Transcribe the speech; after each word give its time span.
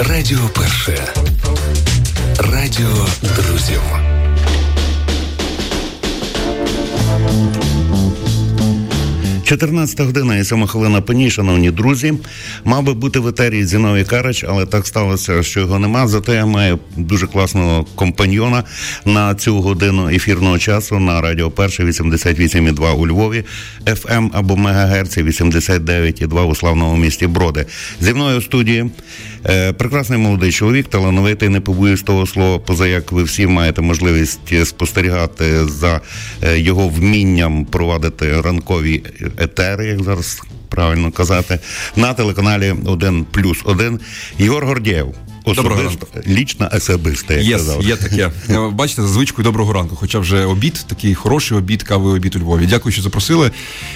Радіо 0.00 0.38
Перше. 0.54 1.14
Радіо 2.38 3.06
друзів. 3.22 3.80
14 9.44 10.00
година 10.00 10.36
і 10.36 10.44
7 10.44 10.66
хвилина 10.66 11.00
пені, 11.00 11.30
шановні 11.30 11.70
друзі. 11.70 12.14
Мав 12.64 12.82
би 12.82 12.94
бути 12.94 13.18
в 13.18 13.28
етері 13.28 13.64
Зіновій 13.64 14.04
Карач, 14.04 14.44
але 14.48 14.66
так 14.66 14.86
сталося, 14.86 15.42
що 15.42 15.60
його 15.60 15.78
нема. 15.78 16.08
Зате 16.08 16.34
я 16.34 16.46
маю 16.46 16.78
дуже 16.96 17.26
класного 17.26 17.86
компаньйона 17.94 18.64
на 19.04 19.34
цю 19.34 19.60
годину 19.60 20.08
ефірного 20.08 20.58
часу 20.58 20.98
на 20.98 21.20
радіо 21.20 21.50
Перше 21.50 21.84
88,2 21.84 22.92
у 22.92 23.06
Львові, 23.06 23.44
FM 23.86 24.16
ем 24.16 24.30
або 24.34 24.56
Мегагерці 24.56 25.22
89,2 25.22 26.42
у 26.46 26.54
славному 26.54 26.96
місті 26.96 27.26
Броди. 27.26 27.66
Зі 28.00 28.14
мною 28.14 28.38
в 28.38 28.42
студії 28.42 28.90
е, 29.46 29.72
прекрасний 29.72 30.18
молодий 30.18 30.52
чоловік, 30.52 30.88
талановитий, 30.88 31.48
не 31.48 31.60
побоюсь 31.60 32.02
того 32.02 32.26
слова, 32.26 32.58
поза 32.58 32.86
як 32.86 33.12
ви 33.12 33.22
всі 33.22 33.46
маєте 33.46 33.82
можливість 33.82 34.66
спостерігати 34.66 35.68
за 35.68 36.00
е, 36.42 36.58
його 36.58 36.88
вмінням 36.88 37.64
провадити 37.64 38.40
ранкові 38.40 39.02
етери, 39.38 39.86
як 39.86 40.02
зараз 40.02 40.42
правильно 40.68 41.10
казати, 41.12 41.58
на 41.96 42.14
телеканалі 42.14 42.74
1 42.84 43.24
плюс 43.24 43.62
1 43.64 44.00
Єгор 44.38 44.66
Гордєєв. 44.66 45.14
Особисто, 45.44 46.06
лічно 46.26 46.68
особисто, 46.72 47.34
як 47.34 47.42
yes, 47.42 47.52
казав. 47.52 47.82
Є 47.82 47.96
таке. 47.96 48.30
Е, 48.50 48.70
бачите, 48.72 49.02
за 49.02 49.08
звичкою 49.08 49.44
доброго 49.44 49.72
ранку. 49.72 49.96
Хоча 49.96 50.18
вже 50.18 50.44
обід, 50.44 50.84
такий 50.86 51.14
хороший 51.14 51.58
обід, 51.58 51.82
кавий 51.82 52.16
обід 52.16 52.36
у 52.36 52.38
Львові. 52.38 52.66
Дякую, 52.66 52.92
що 52.92 53.02
запросили. 53.02 53.50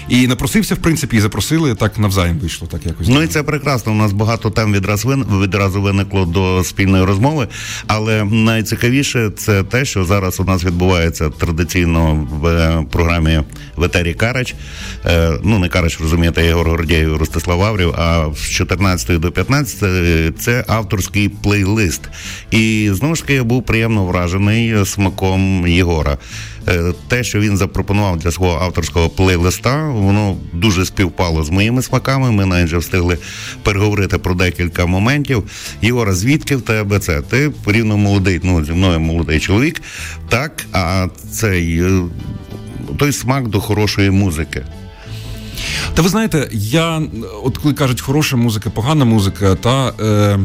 І 0.08 0.26
напросився, 0.26 0.74
в 0.74 0.78
принципі, 0.78 1.16
і 1.16 1.20
запросили. 1.20 1.74
Так 1.74 1.98
навзаєм 1.98 2.38
вийшло. 2.38 2.68
Так 2.68 2.86
якось. 2.86 3.08
Ну 3.08 3.22
і 3.22 3.26
це 3.26 3.42
прекрасно. 3.42 3.92
У 3.92 3.94
нас 3.94 4.12
багато 4.12 4.50
тем 4.50 4.72
відразу 4.72 5.08
вин 5.08 5.24
відразу 5.42 5.82
виникло 5.82 6.24
до 6.24 6.64
спільної 6.64 7.04
розмови. 7.04 7.48
Але 7.86 8.24
найцікавіше 8.24 9.30
це 9.36 9.62
те, 9.62 9.84
що 9.84 10.04
зараз 10.04 10.40
у 10.40 10.44
нас 10.44 10.64
відбувається 10.64 11.30
традиційно 11.30 12.28
в 12.30 12.46
е, 12.46 12.84
програмі 12.90 13.40
в 13.76 13.84
етері 13.84 14.14
Карач. 14.14 14.54
Е, 15.06 15.32
ну 15.44 15.58
не 15.58 15.68
Карач, 15.68 16.00
розумієте, 16.00 16.44
Єгор 16.44 16.68
Гордєєв, 16.68 17.16
Ростислав 17.16 17.62
Аврів. 17.62 17.94
А 17.98 18.26
з 18.36 18.50
14 18.50 19.20
до 19.20 19.32
15 19.32 20.38
це 20.38 20.64
авторський 20.68 21.30
плейлист. 21.42 22.00
І 22.50 22.90
знову 22.92 23.14
ж 23.14 23.22
таки 23.22 23.34
я 23.34 23.44
був 23.44 23.62
приємно 23.62 24.04
вражений 24.04 24.86
смаком 24.86 25.66
Єгора. 25.68 26.18
Е, 26.68 26.92
те, 27.08 27.24
що 27.24 27.40
він 27.40 27.56
запропонував 27.56 28.18
для 28.18 28.30
свого 28.30 28.58
авторського 28.64 29.08
плейлиста, 29.08 29.88
воно 29.88 30.36
дуже 30.52 30.84
співпало 30.84 31.44
з 31.44 31.50
моїми 31.50 31.82
смаками. 31.82 32.30
Ми 32.30 32.46
навіть 32.46 32.66
вже 32.66 32.78
встигли 32.78 33.18
переговорити 33.62 34.18
про 34.18 34.34
декілька 34.34 34.86
моментів. 34.86 35.44
Єгора, 35.82 36.14
звідки 36.14 36.56
в 36.56 36.62
тебе 36.62 36.98
це? 36.98 37.20
Ти 37.20 37.50
порівно 37.64 37.96
молодий, 37.96 38.40
ну 38.42 38.64
зі 38.64 38.72
мною 38.72 39.00
молодий 39.00 39.40
чоловік, 39.40 39.82
так, 40.28 40.66
а 40.72 41.06
цей 41.30 41.82
е, 41.82 42.02
той 42.98 43.12
смак 43.12 43.48
до 43.48 43.60
хорошої 43.60 44.10
музики. 44.10 44.64
Та 45.98 46.02
ви 46.02 46.08
знаєте, 46.08 46.48
я 46.52 47.02
от 47.44 47.58
коли 47.58 47.74
кажуть 47.74 48.00
хороша 48.00 48.36
музика, 48.36 48.70
погана 48.70 49.04
музика, 49.04 49.54
та 49.54 49.92
е, 50.00 50.38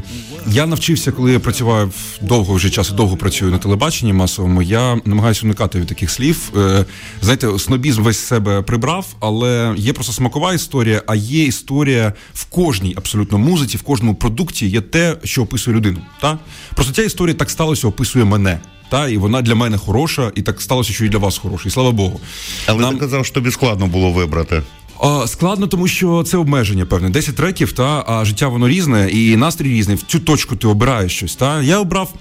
я 0.47 0.65
навчився, 0.65 1.11
коли 1.11 1.31
я 1.31 1.39
працював 1.39 1.93
довго 2.21 2.53
вже 2.53 2.69
часу, 2.69 2.95
довго 2.95 3.17
працюю 3.17 3.51
на 3.51 3.57
телебаченні 3.57 4.13
масовому. 4.13 4.61
Я 4.61 5.01
намагаюся 5.05 5.41
уникати 5.45 5.79
від 5.79 5.87
таких 5.87 6.11
слів. 6.11 6.51
Е, 6.57 6.85
знаєте, 7.21 7.59
снобізм 7.59 8.03
весь 8.03 8.19
себе 8.19 8.61
прибрав, 8.61 9.05
але 9.19 9.73
є 9.77 9.93
просто 9.93 10.13
смакова 10.13 10.53
історія, 10.53 11.01
а 11.07 11.15
є 11.15 11.43
історія 11.43 12.13
в 12.33 12.45
кожній 12.45 12.93
абсолютно 12.97 13.37
музиці, 13.37 13.77
в 13.77 13.81
кожному 13.81 14.15
продукті 14.15 14.67
є 14.67 14.81
те, 14.81 15.17
що 15.23 15.43
описує 15.43 15.77
людину. 15.77 15.99
Та 16.21 16.39
просто 16.75 16.93
ця 16.93 17.03
історія 17.03 17.35
так 17.35 17.49
сталося, 17.49 17.87
описує 17.87 18.25
мене. 18.25 18.59
Та 18.89 19.07
і 19.07 19.17
вона 19.17 19.41
для 19.41 19.55
мене 19.55 19.77
хороша, 19.77 20.31
і 20.35 20.41
так 20.41 20.61
сталося, 20.61 20.93
що 20.93 21.05
і 21.05 21.09
для 21.09 21.17
вас 21.17 21.37
хороша. 21.37 21.67
І 21.67 21.71
слава 21.71 21.91
Богу. 21.91 22.19
Але 22.65 22.81
Нам... 22.81 22.93
ти 22.93 22.99
казав, 22.99 23.25
що 23.25 23.35
тобі 23.35 23.51
складно 23.51 23.87
було 23.87 24.11
вибрати. 24.11 24.61
Складно, 25.25 25.67
тому 25.67 25.87
що 25.87 26.23
це 26.23 26.37
обмеження 26.37 26.85
певне. 26.85 27.09
10 27.09 27.35
треків, 27.35 27.71
та 27.71 28.03
а 28.07 28.25
життя 28.25 28.47
воно 28.47 28.67
різне, 28.67 29.09
і 29.09 29.37
настрій 29.37 29.69
різний. 29.69 29.95
В 29.95 30.01
цю 30.01 30.19
точку 30.19 30.55
ти 30.55 30.67
обираєш 30.67 31.15
щось. 31.15 31.35
Та 31.35 31.61
я 31.61 31.79
обрав 31.79 32.13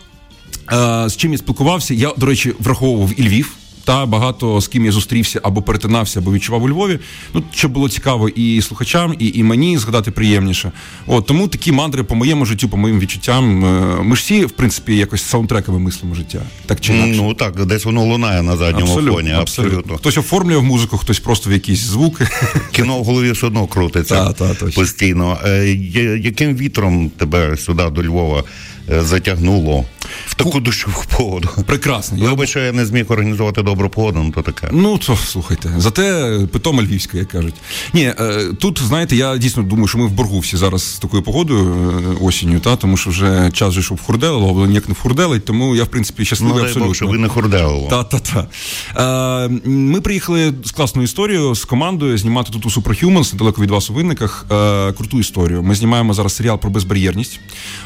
з 1.06 1.16
чим 1.16 1.32
я 1.32 1.38
спілкувався. 1.38 1.94
Я, 1.94 2.12
до 2.16 2.26
речі, 2.26 2.52
враховував 2.60 3.10
і 3.16 3.22
Львів 3.22 3.56
та 3.84 4.06
багато 4.06 4.60
з 4.60 4.68
ким 4.68 4.84
я 4.84 4.92
зустрівся 4.92 5.40
або 5.42 5.62
перетинався, 5.62 6.20
або 6.20 6.32
відчував 6.32 6.62
у 6.62 6.68
Львові. 6.68 6.98
Ну 7.34 7.42
щоб 7.54 7.72
було 7.72 7.88
цікаво 7.88 8.28
і 8.28 8.62
слухачам, 8.62 9.14
і 9.18 9.32
і 9.34 9.42
мені 9.42 9.78
згадати 9.78 10.10
приємніше. 10.10 10.72
От 11.06 11.26
тому 11.26 11.48
такі 11.48 11.72
мандри 11.72 12.02
по 12.02 12.14
моєму 12.14 12.44
життю, 12.44 12.68
по 12.68 12.76
моїм 12.76 13.00
відчуттям. 13.00 13.64
Е, 13.64 14.02
ми 14.02 14.16
ж 14.16 14.22
всі, 14.22 14.44
в 14.44 14.50
принципі, 14.50 14.96
якось 14.96 15.22
саундтреками 15.22 15.78
мислимо 15.78 16.14
життя. 16.14 16.42
Так 16.66 16.80
чи 16.80 16.94
інакше. 16.94 17.20
Ну 17.22 17.34
так, 17.34 17.66
десь 17.66 17.84
воно 17.84 18.04
лунає 18.04 18.42
на 18.42 18.56
задньому 18.56 18.92
абсолютно, 18.92 19.12
фоні. 19.12 19.30
Абсолютно. 19.32 19.78
абсолютно. 19.78 19.96
Хтось 19.96 20.18
оформлює 20.18 20.56
в 20.56 20.62
музику, 20.62 20.98
хтось 20.98 21.20
просто 21.20 21.50
в 21.50 21.52
якісь 21.52 21.80
звуки. 21.80 22.28
Кіно 22.72 22.98
в 22.98 23.04
голові 23.04 23.30
все 23.30 23.46
одно 23.46 23.66
крутиться 23.66 24.32
та, 24.32 24.54
та, 24.54 24.66
постійно. 24.66 25.38
Е, 25.44 25.66
яким 26.22 26.56
вітром 26.56 27.10
тебе 27.10 27.56
сюди 27.56 27.90
до 27.90 28.02
Львова 28.02 28.44
затягнуло? 28.88 29.84
в 30.26 30.34
таку 30.34 30.60
дощову 30.60 31.04
погоду. 31.16 31.48
Прекрасно. 31.66 32.18
Я 32.18 32.30
Вибач, 32.30 32.48
що 32.48 32.60
я 32.60 32.72
не 32.72 32.86
зміг 32.86 33.04
організувати 33.08 33.62
добру 33.62 33.88
погоду, 33.88 34.20
ну 34.24 34.30
то 34.30 34.42
таке. 34.42 34.68
Ну 34.72 34.98
то 34.98 35.16
слухайте, 35.16 35.74
зате 35.76 36.38
питома 36.52 36.82
львівська, 36.82 37.18
як 37.18 37.28
кажуть. 37.28 37.54
Ні, 37.92 38.04
е, 38.04 38.44
тут 38.60 38.82
знаєте, 38.82 39.16
я 39.16 39.36
дійсно 39.36 39.62
думаю, 39.62 39.88
що 39.88 39.98
ми 39.98 40.06
в 40.06 40.10
боргу 40.10 40.38
всі 40.38 40.56
зараз 40.56 40.94
з 40.94 40.98
такою 40.98 41.22
погодою 41.22 41.92
е, 42.20 42.24
осінню, 42.24 42.60
та 42.60 42.76
тому 42.76 42.96
що 42.96 43.10
вже 43.10 43.50
час 43.52 43.74
же, 43.74 43.82
щоб 43.82 44.00
хурделило, 44.02 44.54
але 44.56 44.68
ніяк 44.68 44.88
не 44.88 44.94
хурделить, 44.94 45.44
тому 45.44 45.76
я 45.76 45.84
в 45.84 45.88
принципі 45.88 46.24
щасливий 46.24 46.56
ну, 46.56 46.62
абсолютно. 46.62 46.86
Бог, 46.86 46.94
щоб 46.94 47.10
ви 47.10 47.18
не 47.18 47.28
хурделило. 47.28 47.88
Та, 47.90 48.04
та, 48.04 48.18
та. 48.18 48.46
Е, 49.44 49.48
Ми 49.64 50.00
приїхали 50.00 50.52
з 50.64 50.70
класною 50.70 51.04
історією 51.04 51.54
з 51.54 51.64
командою 51.64 52.18
знімати 52.18 52.52
тут 52.52 52.66
у 52.66 52.68
Superhumans, 52.68 53.32
недалеко 53.32 53.62
від 53.62 53.70
вас 53.70 53.90
у 53.90 53.94
винниках. 53.94 54.46
Е, 54.50 54.92
круту 54.92 55.20
історію. 55.20 55.62
Ми 55.62 55.74
знімаємо 55.74 56.14
зараз 56.14 56.36
серіал 56.36 56.58
про 56.58 56.70
безбар'єрність. 56.70 57.40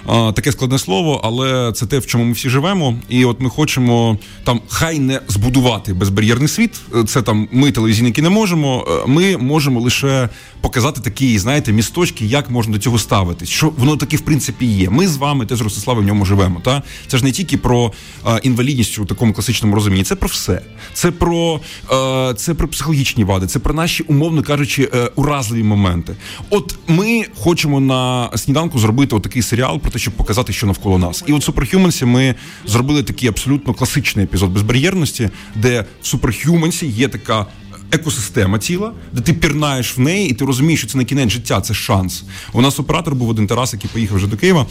Е, 0.09 0.33
таке 0.33 0.53
складне 0.53 0.79
слово, 0.87 1.21
але 1.25 1.73
це 1.73 1.87
те, 1.87 1.99
в 1.99 2.07
чому 2.07 2.25
ми 2.25 2.33
всі 2.33 2.49
живемо, 2.49 2.95
і 3.09 3.25
от 3.25 3.41
ми 3.41 3.51
хочемо 3.51 4.19
там 4.45 4.61
хай 4.69 4.99
не 4.99 5.21
збудувати 5.29 5.95
безбар'єрний 5.95 6.49
світ. 6.49 6.81
Це 7.07 7.23
там 7.23 7.49
ми 7.53 7.73
телевізійники 7.73 8.23
не 8.23 8.29
можемо. 8.31 8.87
Е, 8.89 9.07
ми 9.07 9.37
можемо 9.37 9.81
лише 9.81 10.29
показати 10.61 11.01
такі, 11.01 11.39
знаєте, 11.39 11.73
місточки, 11.73 12.27
як 12.27 12.51
можна 12.51 12.73
до 12.73 12.79
цього 12.79 12.99
ставитись. 12.99 13.49
Що 13.49 13.73
воно 13.77 13.97
таки 13.97 14.17
в 14.17 14.21
принципі 14.21 14.67
є. 14.67 14.91
Ми 14.91 15.09
з 15.09 15.17
вами 15.17 15.47
теж 15.47 15.63
Ростиславе 15.63 16.01
в 16.01 16.05
ньому 16.05 16.25
живемо. 16.25 16.61
Та 16.65 16.83
це 17.07 17.19
ж 17.19 17.25
не 17.25 17.33
тільки 17.33 17.57
про 17.57 17.93
а, 18.25 18.39
інвалідність 18.43 18.99
у 18.99 19.05
такому 19.05 19.33
класичному 19.33 19.75
розумінні. 19.75 20.05
Це 20.05 20.15
про 20.15 20.29
все. 20.29 20.61
Це 20.93 21.11
про 21.11 21.61
а, 21.91 22.35
це 22.37 22.55
про 22.55 22.69
психологічні 22.69 23.25
вади, 23.25 23.47
це 23.47 23.59
про 23.59 23.75
наші, 23.75 24.03
умовно 24.03 24.43
кажучи, 24.43 24.91
е, 24.95 25.11
уразливі 25.15 25.63
моменти. 25.63 26.17
От 26.51 26.79
ми 26.89 27.25
хочемо 27.39 27.81
на 27.81 28.31
сніданку 28.37 28.79
зробити 28.79 29.17
отакий 29.17 29.43
серіал 29.43 29.81
про 29.81 29.91
те, 29.91 29.99
щоб 29.99 30.15
показати, 30.15 30.53
що 30.53 30.67
навколо 30.77 30.99
нас. 30.99 31.25
І 31.27 31.33
от 31.33 31.43
Superhumans 31.43 31.99
і 31.99 32.05
ми 32.05 32.35
зробили 32.67 33.03
такий 33.03 33.29
абсолютно 33.29 33.75
класичний 33.75 34.25
епізод 34.25 34.51
безбар'єрності, 34.51 35.31
де 35.55 35.85
в 36.03 36.07
Superhumans 36.07 36.80
і 36.80 36.87
є 36.87 37.09
така. 37.09 37.47
Екосистема 37.93 38.59
тіла, 38.59 38.93
де 39.13 39.21
ти 39.21 39.33
пірнаєш 39.33 39.97
в 39.99 40.01
неї, 40.01 40.31
і 40.31 40.35
ти 40.35 40.45
розумієш, 40.45 40.81
що 40.81 40.89
це 40.89 40.99
не 40.99 41.05
кінець 41.05 41.31
життя, 41.31 41.61
це 41.61 41.75
шанс. 41.75 42.25
У 42.53 42.63
нас 42.63 42.81
оператор 42.81 43.15
був 43.15 43.29
один 43.29 43.47
Тарас, 43.47 43.73
який 43.73 43.91
поїхав 43.93 44.17
вже 44.17 44.27
до 44.27 44.37
Києва. 44.37 44.67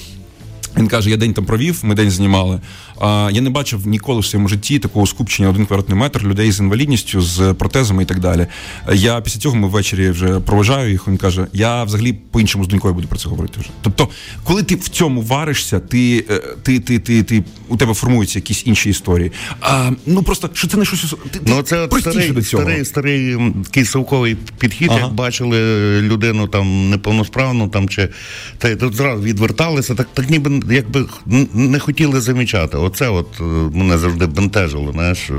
Він 0.78 0.88
каже: 0.88 1.10
я 1.10 1.18
день 1.18 1.34
там 1.34 1.46
провів, 1.46 1.80
ми 1.84 1.96
день 1.96 2.12
знімали. 2.12 2.60
А 3.00 3.30
я 3.34 3.42
не 3.42 3.50
бачив 3.50 3.88
ніколи 3.88 4.20
в 4.20 4.26
своєму 4.26 4.48
житті 4.48 4.80
такого 4.80 5.08
скупчення 5.08 5.50
один 5.50 5.66
квадратний 5.66 6.00
метр 6.00 6.24
людей 6.24 6.52
з 6.52 6.60
інвалідністю, 6.60 7.22
з 7.22 7.54
протезами 7.54 8.04
і 8.04 8.06
так 8.06 8.20
далі. 8.20 8.48
Я 8.94 9.22
після 9.22 9.40
цього 9.40 9.56
ми 9.56 9.68
ввечері 9.68 10.10
вже 10.10 10.40
проважаю 10.40 10.92
їх. 10.92 11.08
Він 11.08 11.18
каже: 11.18 11.48
Я 11.54 11.84
взагалі 11.84 12.14
по-іншому 12.14 12.64
з 12.64 12.68
донькою 12.68 12.94
буду 12.94 13.08
про 13.08 13.20
це 13.20 13.30
говорити. 13.30 13.60
вже. 13.60 13.70
Тобто, 13.82 14.10
коли 14.44 14.64
ти 14.64 14.76
в 14.76 14.90
цьому 14.90 15.22
варишся, 15.22 15.80
ти 15.80 16.26
е, 16.30 16.42
ти, 16.64 16.80
ти, 16.80 17.00
ти, 17.00 17.24
ти 17.24 17.44
у 17.68 17.78
тебе 17.78 17.94
формуються 17.94 18.40
якісь 18.40 18.66
інші 18.66 18.90
історії. 18.90 19.32
А 19.62 19.92
ну 20.06 20.24
просто 20.24 20.50
що 20.54 20.68
це 20.68 20.78
не 20.78 20.86
щось 20.86 21.16
ти, 21.32 21.40
ну, 21.48 21.62
це 21.62 21.88
старий, 22.00 22.32
до 22.32 22.42
цього. 22.42 22.64
старий, 22.64 22.86
старий 22.86 23.38
такий 23.64 23.86
совковий 23.86 24.38
підхід. 24.60 24.90
Ага. 24.92 25.00
Як 25.00 25.14
бачили 25.14 25.58
людину 26.02 26.48
там 26.48 26.90
неповносправну, 26.90 27.68
там 27.68 27.90
чи 27.90 28.10
та 28.58 28.76
тут 28.76 28.94
зразу 28.94 29.24
відверталися, 29.24 29.96
так 29.96 30.08
так 30.14 30.30
ніби 30.30 30.50
якби 30.70 31.06
не 31.54 31.80
хотіли 31.80 32.22
замічати. 32.22 32.78
Оце 32.78 33.10
от 33.10 33.28
е, 33.40 33.44
мене 33.74 33.98
завжди 33.98 34.26
бентежило. 34.26 34.92
Знаєш, 34.92 35.30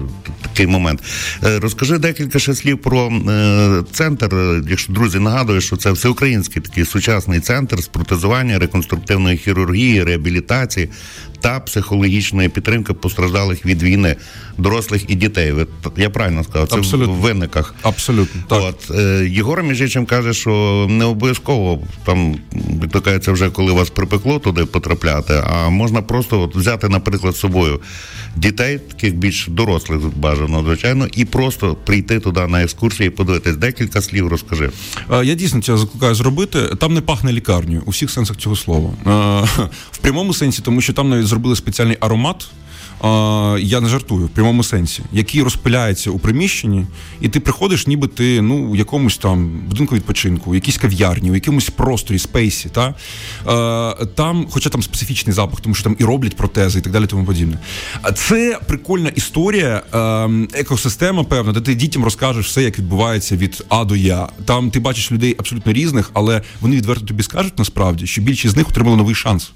такий 0.43 0.67
момент. 0.67 1.03
Е, 1.45 1.59
розкажи 1.59 1.99
декілька 1.99 2.39
ще 2.39 2.55
слів 2.55 2.79
про 2.79 3.09
е, 3.09 3.83
центр. 3.93 4.63
Якщо 4.71 4.93
друзі 4.93 5.19
нагадую, 5.19 5.61
що 5.61 5.77
це 5.77 5.91
всеукраїнський 5.93 6.63
такий 6.63 6.85
сучасний 6.85 7.41
центр 7.41 7.81
з 7.83 7.87
протезування, 7.87 8.59
реконструктивної 8.59 9.37
хірургії, 9.39 10.05
реабілітації 10.05 10.89
та 11.41 11.61
психологічної 11.61 12.49
підтримки 12.49 12.93
постраждалих 12.93 13.67
від 13.67 13.83
війни 13.83 14.17
дорослих 14.59 15.11
і 15.11 15.15
дітей. 15.15 15.55
Я 15.97 16.11
правильно 16.11 16.45
сказав, 16.45 16.69
це 16.69 16.77
Абсолютно. 16.77 17.13
в 17.13 17.17
винниках. 17.17 17.75
Абсолютно. 17.83 18.43
так. 18.49 18.63
От, 18.63 18.97
е, 18.97 19.29
Єгор 19.31 19.63
Міжичем 19.63 20.07
каже, 20.07 20.35
що 20.35 20.87
не 20.91 21.05
обов'язково 21.05 21.83
там 22.05 22.37
як 22.95 23.29
вже 23.29 23.51
коли 23.51 23.73
вас 23.73 23.91
припекло 23.91 24.39
туди 24.39 24.65
потрапляти, 24.65 25.43
а 25.47 25.69
можна 25.69 26.03
просто 26.03 26.41
от, 26.41 26.57
взяти, 26.57 26.89
наприклад, 26.89 27.35
з 27.35 27.39
собою 27.39 27.81
дітей, 28.37 28.79
таких 28.79 29.15
більш 29.15 29.49
дорослих 29.49 30.01
бажано, 30.17 30.63
звичайно, 30.63 31.07
і 31.13 31.25
просто 31.25 31.75
прийти 31.75 32.21
туди 32.21 32.47
на 32.47 32.63
екскурсії 32.63 33.11
подивитись. 33.11 33.57
Декілька 33.57 34.03
слів 34.03 34.29
розкажи. 34.29 34.71
Я 35.11 35.35
дійсно 35.35 35.63
це 35.63 35.77
закликаю 35.77 36.15
зробити. 36.15 36.63
Там 36.81 36.95
не 36.95 37.01
пахне 37.01 37.33
лікарню 37.33 37.83
у 37.87 37.91
всіх 37.91 38.11
сенсах 38.11 38.37
цього 38.37 38.57
слова. 38.57 38.91
В 39.91 39.99
прямому 39.99 40.35
сенсі, 40.35 40.63
тому 40.63 40.81
що 40.81 40.93
там 40.93 41.09
навіть 41.09 41.27
зробили 41.27 41.57
спеціальний 41.57 41.97
аромат 42.01 42.49
я 43.59 43.81
не 43.81 43.89
жартую 43.89 44.27
в 44.27 44.29
прямому 44.29 44.63
сенсі, 44.63 45.03
який 45.13 45.43
розпиляється 45.43 46.11
у 46.11 46.19
приміщенні, 46.19 46.87
і 47.21 47.29
ти 47.29 47.41
приходиш, 47.41 47.87
ніби 47.87 48.09
ти 48.09 48.43
ну 48.43 48.71
в 48.71 48.77
якомусь 48.77 49.19
там 49.19 49.61
будинку 49.69 49.95
відпочинку, 49.95 50.51
в 50.51 50.55
якійсь 50.55 50.79
кав'ярні, 50.79 51.31
у 51.31 51.35
якомусь 51.35 51.71
просторі, 51.71 52.19
спейсі. 52.19 52.69
Та? 52.69 52.95
Там, 54.15 54.47
хоча 54.51 54.71
там 54.71 54.83
специфічний 54.83 55.35
запах, 55.35 55.61
тому 55.61 55.75
що 55.75 55.85
там 55.85 55.97
і 55.99 56.05
роблять 56.05 56.37
протези, 56.37 56.79
і 56.79 56.83
так 56.83 56.93
далі, 56.93 57.07
тому 57.07 57.25
подібне. 57.25 57.59
А 58.03 58.13
це 58.13 58.59
прикольна 58.67 59.09
історія, 59.09 59.83
екосистема, 60.53 61.25
певна, 61.25 61.53
де 61.53 61.61
ти 61.61 61.75
дітям 61.75 62.05
розкажеш 62.05 62.47
все, 62.47 62.63
як 62.63 62.79
відбувається 62.79 63.37
від 63.37 63.65
А 63.69 63.85
до 63.85 63.97
Я. 63.97 64.29
Там 64.45 64.71
ти 64.71 64.81
бачиш 64.81 65.13
людей 65.13 65.35
абсолютно 65.39 65.73
різних, 65.73 66.11
але 66.13 66.43
вони 66.61 66.77
відверто 66.77 67.07
тобі 67.07 67.23
скажуть 67.23 67.59
насправді, 67.59 68.07
що 68.07 68.23
більшість 68.23 68.55
з 68.55 68.57
них 68.57 68.69
отримали 68.69 68.97
новий 68.97 69.15
шанс. 69.15 69.53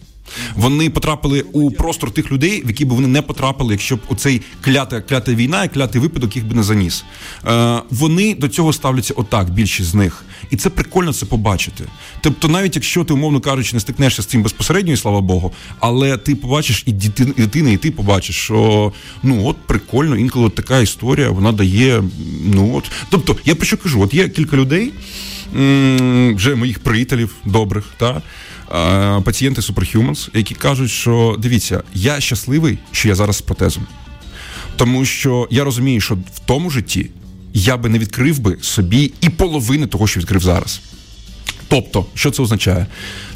Вони 0.55 0.91
потрапили 0.91 1.45
у 1.53 1.71
простор 1.71 2.11
тих 2.11 2.33
людей, 2.33 2.63
в 2.65 2.69
які 2.69 2.85
б 2.85 2.89
вони 2.89 3.09
не 3.09 3.23
потрапили, 3.23 3.73
якщо 3.75 3.97
б 3.97 4.01
оцей 4.09 4.43
клята 4.61 5.01
клята 5.01 5.35
війна 5.35 5.65
і 5.65 5.69
клятий 5.69 6.01
випадок 6.01 6.37
їх 6.37 6.45
би 6.47 6.55
не 6.55 6.63
заніс. 6.63 7.05
Е, 7.47 7.83
Вони 7.91 8.35
до 8.35 8.49
цього 8.49 8.73
ставляться 8.73 9.15
отак, 9.17 9.51
більшість 9.51 9.89
з 9.89 9.95
них, 9.95 10.25
і 10.51 10.57
це 10.57 10.71
прикольно 10.71 11.13
це 11.13 11.27
побачити. 11.27 11.85
Тобто, 12.21 12.49
навіть 12.49 12.77
якщо 12.77 13.05
ти, 13.05 13.13
умовно 13.13 13.41
кажучи, 13.41 13.77
не 13.77 13.81
стикнешся 13.81 14.23
з 14.23 14.27
цим 14.27 14.43
безпосередньо, 14.43 14.93
і 14.93 14.97
слава 14.97 15.21
Богу, 15.21 15.53
але 15.79 16.17
ти 16.17 16.35
побачиш 16.35 16.83
і 16.87 16.93
дитина, 16.93 17.71
і 17.71 17.77
ти 17.77 17.91
побачиш, 17.91 18.37
що 18.37 18.93
ну 19.23 19.47
от 19.47 19.57
прикольно, 19.57 20.17
інколи 20.17 20.47
от 20.47 20.55
така 20.55 20.81
історія 20.81 21.31
вона 21.31 21.53
дає. 21.53 22.03
Ну 22.55 22.77
от, 22.77 22.91
тобто, 23.11 23.37
я 23.45 23.55
про 23.55 23.67
що 23.67 23.77
кажу, 23.77 24.03
от 24.03 24.15
є 24.15 24.29
кілька 24.29 24.57
людей. 24.57 24.93
Вже 26.35 26.55
моїх 26.55 26.79
приятелів 26.79 27.35
добрих, 27.45 27.85
та 27.97 28.23
пацієнти 29.25 29.61
Superhumans, 29.61 30.29
які 30.35 30.55
кажуть, 30.55 30.91
що 30.91 31.37
дивіться, 31.39 31.83
я 31.95 32.21
щасливий, 32.21 32.79
що 32.93 33.09
я 33.09 33.15
зараз 33.15 33.37
з 33.37 33.41
протезом. 33.43 33.87
Тому 34.77 35.05
що 35.05 35.49
я 35.51 35.65
розумію, 35.65 36.01
що 36.01 36.15
в 36.15 36.39
тому 36.47 36.71
житті 36.71 37.11
я 37.55 37.77
би 37.77 37.89
не 37.89 37.99
відкрив 37.99 38.39
би 38.39 38.57
собі 38.61 39.13
і 39.21 39.29
половини 39.29 39.87
того, 39.87 40.07
що 40.07 40.21
відкрив 40.21 40.43
зараз. 40.43 40.81
Тобто, 41.69 42.07
що 42.15 42.31
це 42.31 42.43
означає? 42.43 42.87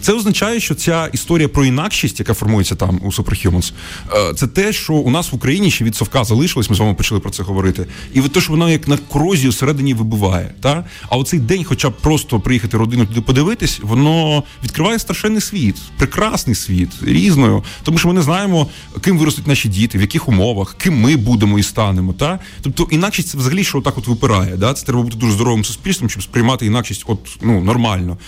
Це 0.05 0.13
означає, 0.13 0.61
що 0.61 0.75
ця 0.75 1.07
історія 1.13 1.49
про 1.49 1.65
інакшість, 1.65 2.19
яка 2.19 2.35
формується 2.35 2.75
там 2.75 3.01
у 3.05 3.11
Superhumans, 3.11 3.73
е, 4.13 4.35
це 4.35 4.47
те, 4.47 4.73
що 4.73 4.95
у 4.95 5.11
нас 5.11 5.33
в 5.33 5.35
Україні 5.35 5.71
ще 5.71 5.85
від 5.85 5.97
совка 5.97 6.25
залишилось. 6.25 6.71
Ми 6.71 6.77
з 6.77 6.79
вами 6.79 6.95
почали 6.95 7.21
про 7.21 7.31
це 7.31 7.43
говорити. 7.43 7.87
І 8.15 8.21
те, 8.21 8.41
що 8.41 8.51
воно 8.51 8.71
як 8.71 8.89
на 8.89 8.97
корозію 8.97 9.51
всередині 9.51 9.95
вибуває. 9.95 10.55
Та? 10.61 10.85
А 11.09 11.17
оцей 11.17 11.41
день, 11.41 11.65
хоча 11.65 11.91
б 11.91 11.93
просто 11.93 12.41
приїхати 12.41 12.77
родину 12.77 13.07
туди 13.07 13.21
подивитись, 13.21 13.81
воно 13.83 14.43
відкриває 14.65 14.99
страшенний 14.99 15.41
світ, 15.41 15.77
прекрасний 15.99 16.55
світ, 16.55 16.91
різною. 17.03 17.65
Тому 17.83 17.99
що 17.99 18.09
ми 18.09 18.15
не 18.15 18.23
знаємо, 18.23 18.67
ким 19.01 19.19
виростуть 19.19 19.47
наші 19.47 19.69
діти, 19.69 19.99
в 19.99 20.01
яких 20.01 20.29
умовах, 20.29 20.75
ким 20.79 21.01
ми 21.01 21.17
будемо 21.17 21.59
і 21.59 21.63
станемо. 21.63 22.13
Та? 22.13 22.39
Тобто 22.63 22.89
інакшість 22.91 23.29
це 23.29 23.39
взагалі 23.39 23.65
що 23.65 23.79
отак 23.79 23.99
от 23.99 24.07
випирає. 24.07 24.57
Да? 24.57 24.75
Це 24.75 24.87
треба 24.87 25.03
бути 25.03 25.17
дуже 25.17 25.33
здоровим 25.33 25.65
суспільством, 25.65 26.11
щоб 26.11 26.23
сприймати 26.23 26.67
інакшість 26.67 27.05
от, 27.07 27.19
ну, 27.43 27.61
нормально. 27.61 28.19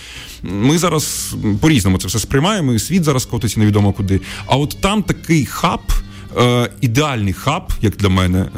Ми 0.43 0.77
зараз 0.77 1.35
по-різному 1.67 1.97
це 1.97 2.07
все 2.07 2.19
сприймаємо, 2.19 2.73
і 2.73 2.79
світ 2.79 3.03
зараз 3.03 3.25
котиться 3.25 3.59
невідомо 3.59 3.93
куди. 3.93 4.21
А 4.45 4.57
от 4.57 4.77
там 4.81 5.03
такий 5.03 5.45
хаб, 5.45 5.81
е, 6.37 6.69
ідеальний 6.81 7.33
хаб, 7.33 7.73
як 7.81 7.95
для 7.95 8.09
мене, 8.09 8.39
е, 8.39 8.49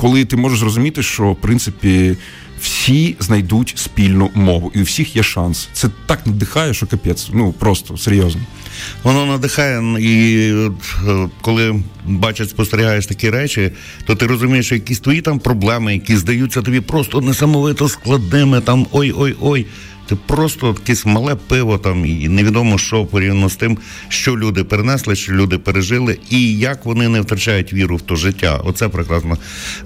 коли 0.00 0.24
ти 0.24 0.36
можеш 0.36 0.58
зрозуміти, 0.58 1.02
що 1.02 1.32
в 1.32 1.40
принципі. 1.40 2.16
Всі 2.62 3.16
знайдуть 3.20 3.74
спільну 3.76 4.30
мову, 4.34 4.72
і 4.74 4.80
у 4.80 4.82
всіх 4.82 5.16
є 5.16 5.22
шанс. 5.22 5.68
Це 5.72 5.88
так 6.06 6.26
надихає, 6.26 6.74
що 6.74 6.86
капець. 6.86 7.28
Ну 7.32 7.52
просто 7.52 7.96
серйозно. 7.96 8.40
Воно 9.02 9.26
надихає, 9.26 9.82
і 10.00 10.38
е, 10.52 11.28
коли 11.40 11.82
бачать, 12.06 12.50
спостерігаєш 12.50 13.06
такі 13.06 13.30
речі, 13.30 13.70
то 14.06 14.14
ти 14.14 14.26
розумієш, 14.26 14.66
що 14.66 14.74
якісь 14.74 15.00
твої 15.00 15.20
там 15.20 15.38
проблеми, 15.38 15.94
які 15.94 16.16
здаються 16.16 16.62
тобі 16.62 16.80
просто 16.80 17.20
несамовито 17.20 17.88
складними, 17.88 18.60
там 18.60 18.86
ой-ой-ой. 18.92 19.66
Ти 20.10 20.16
просто 20.26 20.66
якесь 20.66 21.06
мале 21.06 21.34
пиво 21.34 21.78
там 21.78 22.06
і 22.06 22.28
невідомо 22.28 22.78
що 22.78 23.04
порівняно 23.04 23.48
з 23.48 23.56
тим, 23.56 23.78
що 24.08 24.36
люди 24.36 24.64
перенесли, 24.64 25.16
що 25.16 25.32
люди 25.32 25.58
пережили, 25.58 26.18
і 26.30 26.58
як 26.58 26.84
вони 26.84 27.08
не 27.08 27.20
втрачають 27.20 27.72
віру 27.72 27.96
в 27.96 28.00
то 28.00 28.16
життя. 28.16 28.60
Оце 28.64 28.88
прекрасно. 28.88 29.38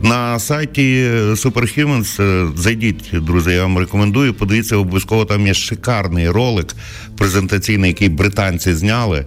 На 0.03 0.38
сайті 0.38 1.06
Superhumans 1.15 2.23
е, 2.23 2.49
зайдіть, 2.56 3.11
друзі, 3.12 3.50
я 3.50 3.62
вам 3.62 3.79
рекомендую. 3.79 4.35
Подивіться, 4.35 4.76
обов'язково 4.76 5.25
там 5.25 5.47
є 5.47 5.55
шикарний 5.55 6.31
ролик 6.31 6.75
презентаційний, 7.19 7.91
який 7.91 8.09
британці 8.09 8.75
зняли. 8.75 9.27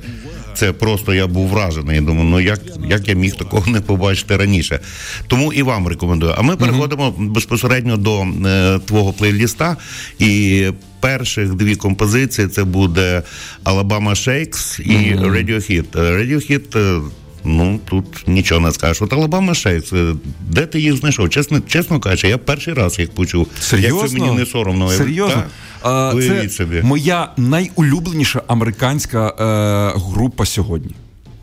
Це 0.58 0.74
просто 0.74 1.14
я 1.14 1.28
був 1.28 1.48
вражений. 1.48 2.02
Думаю, 2.02 2.30
ну 2.30 2.40
як 2.40 2.60
як 2.90 3.08
я 3.08 3.14
міг 3.14 3.36
такого 3.36 3.72
не 3.72 3.82
побачити 3.82 4.38
раніше? 4.38 4.80
Тому 5.28 5.54
і 5.54 5.64
вам 5.64 5.88
рекомендую. 5.88 6.34
А 6.38 6.42
ми 6.42 6.56
переходимо 6.56 7.14
безпосередньо 7.18 7.98
до 7.98 8.22
е, 8.22 8.80
твого 8.86 9.14
плейліста 9.14 9.78
і. 10.20 10.68
Перших 11.00 11.54
дві 11.54 11.76
композиції 11.76 12.48
це 12.48 12.64
буде 12.64 13.24
Alabama 13.64 14.10
Shakes 14.10 14.82
і 14.82 14.92
mm-hmm. 14.92 15.32
Radiohead. 15.32 15.92
Radiohead, 15.92 16.78
е, 16.78 17.02
ну 17.44 17.80
тут 17.90 18.28
нічого 18.28 18.62
не 18.62 18.72
скажеш. 18.72 19.02
От 19.02 19.14
Alabama 19.14 19.50
Shakes, 19.50 20.12
е, 20.12 20.16
де 20.50 20.66
ти 20.66 20.80
їх 20.80 20.96
знайшов? 20.96 21.30
Чесно, 21.30 21.60
чесно 21.60 22.00
кажучи, 22.00 22.28
я 22.28 22.38
перший 22.38 22.74
раз 22.74 23.00
їх 23.00 23.12
почув. 23.12 23.48
Серйозно? 23.60 24.02
Як 24.02 24.10
це 24.10 24.18
мені 24.18 24.38
не 24.38 24.46
соромно. 24.46 24.90
Серйозно? 24.90 25.44
А, 25.48 25.67
Це 25.84 26.50
собі. 26.50 26.82
моя 26.84 27.30
найулюбленіша 27.38 28.42
американська 28.48 29.28
е, 29.28 30.00
група 30.00 30.46
сьогодні. 30.46 30.92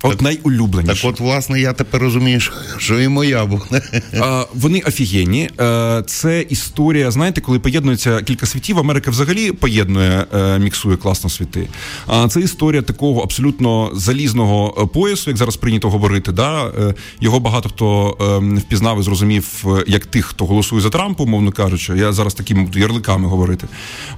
От 0.04 0.12
так, 0.12 0.22
найулюбленіше. 0.22 1.02
Так, 1.02 1.10
от, 1.10 1.20
власне, 1.20 1.60
я 1.60 1.72
тепер 1.72 2.00
розумію, 2.00 2.40
що 2.78 3.00
і 3.00 3.08
моя 3.08 3.44
буде. 3.44 3.82
Вони 4.54 4.80
офігенні. 4.80 5.50
Е, 5.60 6.02
це 6.06 6.40
історія, 6.40 7.10
знаєте, 7.10 7.40
коли 7.40 7.58
поєднується 7.58 8.22
кілька 8.22 8.46
світів. 8.46 8.78
Америка 8.78 9.10
взагалі 9.10 9.52
поєднує, 9.52 10.26
е, 10.34 10.58
міксує 10.58 10.96
класно 10.96 11.30
світи. 11.30 11.68
А 12.06 12.28
це 12.28 12.40
історія 12.40 12.82
такого 12.82 13.20
абсолютно 13.20 13.90
залізного 13.94 14.82
е, 14.82 14.86
поясу, 14.86 15.30
як 15.30 15.36
зараз 15.36 15.56
прийнято 15.56 15.90
говорити. 15.90 16.32
Да? 16.32 16.72
Його 17.20 17.40
багато 17.40 17.68
хто 17.68 18.16
впізнав 18.58 19.00
і 19.00 19.02
зрозумів, 19.02 19.64
як 19.86 20.06
тих, 20.06 20.26
хто 20.26 20.46
голосує 20.46 20.82
за 20.82 20.90
Трампа, 20.90 21.24
умовно 21.24 21.52
кажучи. 21.52 21.92
Я 21.96 22.12
зараз 22.12 22.34
такими 22.34 22.68
ярликами 22.74 23.28
говорити. 23.28 23.68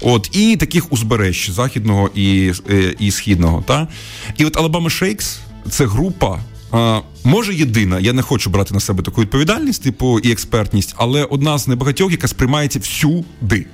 От 0.00 0.37
і 0.37 0.56
таких 0.56 0.92
узбереж 0.92 1.50
західного 1.50 2.10
і 2.14 2.52
і 2.99 3.10
східного. 3.10 3.64
Та? 3.66 3.88
І 4.38 4.44
от 4.44 4.56
Alabama 4.56 5.02
Shakes 5.02 5.38
це 5.70 5.87
група. 5.87 6.40
Може 7.25 7.54
єдина, 7.54 8.00
я 8.00 8.12
не 8.12 8.23
хочу 8.23 8.50
брати 8.50 8.75
на 8.75 8.80
себе 8.80 9.02
таку 9.02 9.20
відповідальність, 9.20 9.82
типу 9.82 10.18
і 10.18 10.32
експертність, 10.32 10.94
але 10.99 11.25
одна 11.25 11.58
з 11.58 11.68
небагатьох, 11.68 12.11
яка 12.11 12.28
сприймається 12.28 12.78
всюди. 12.78 13.66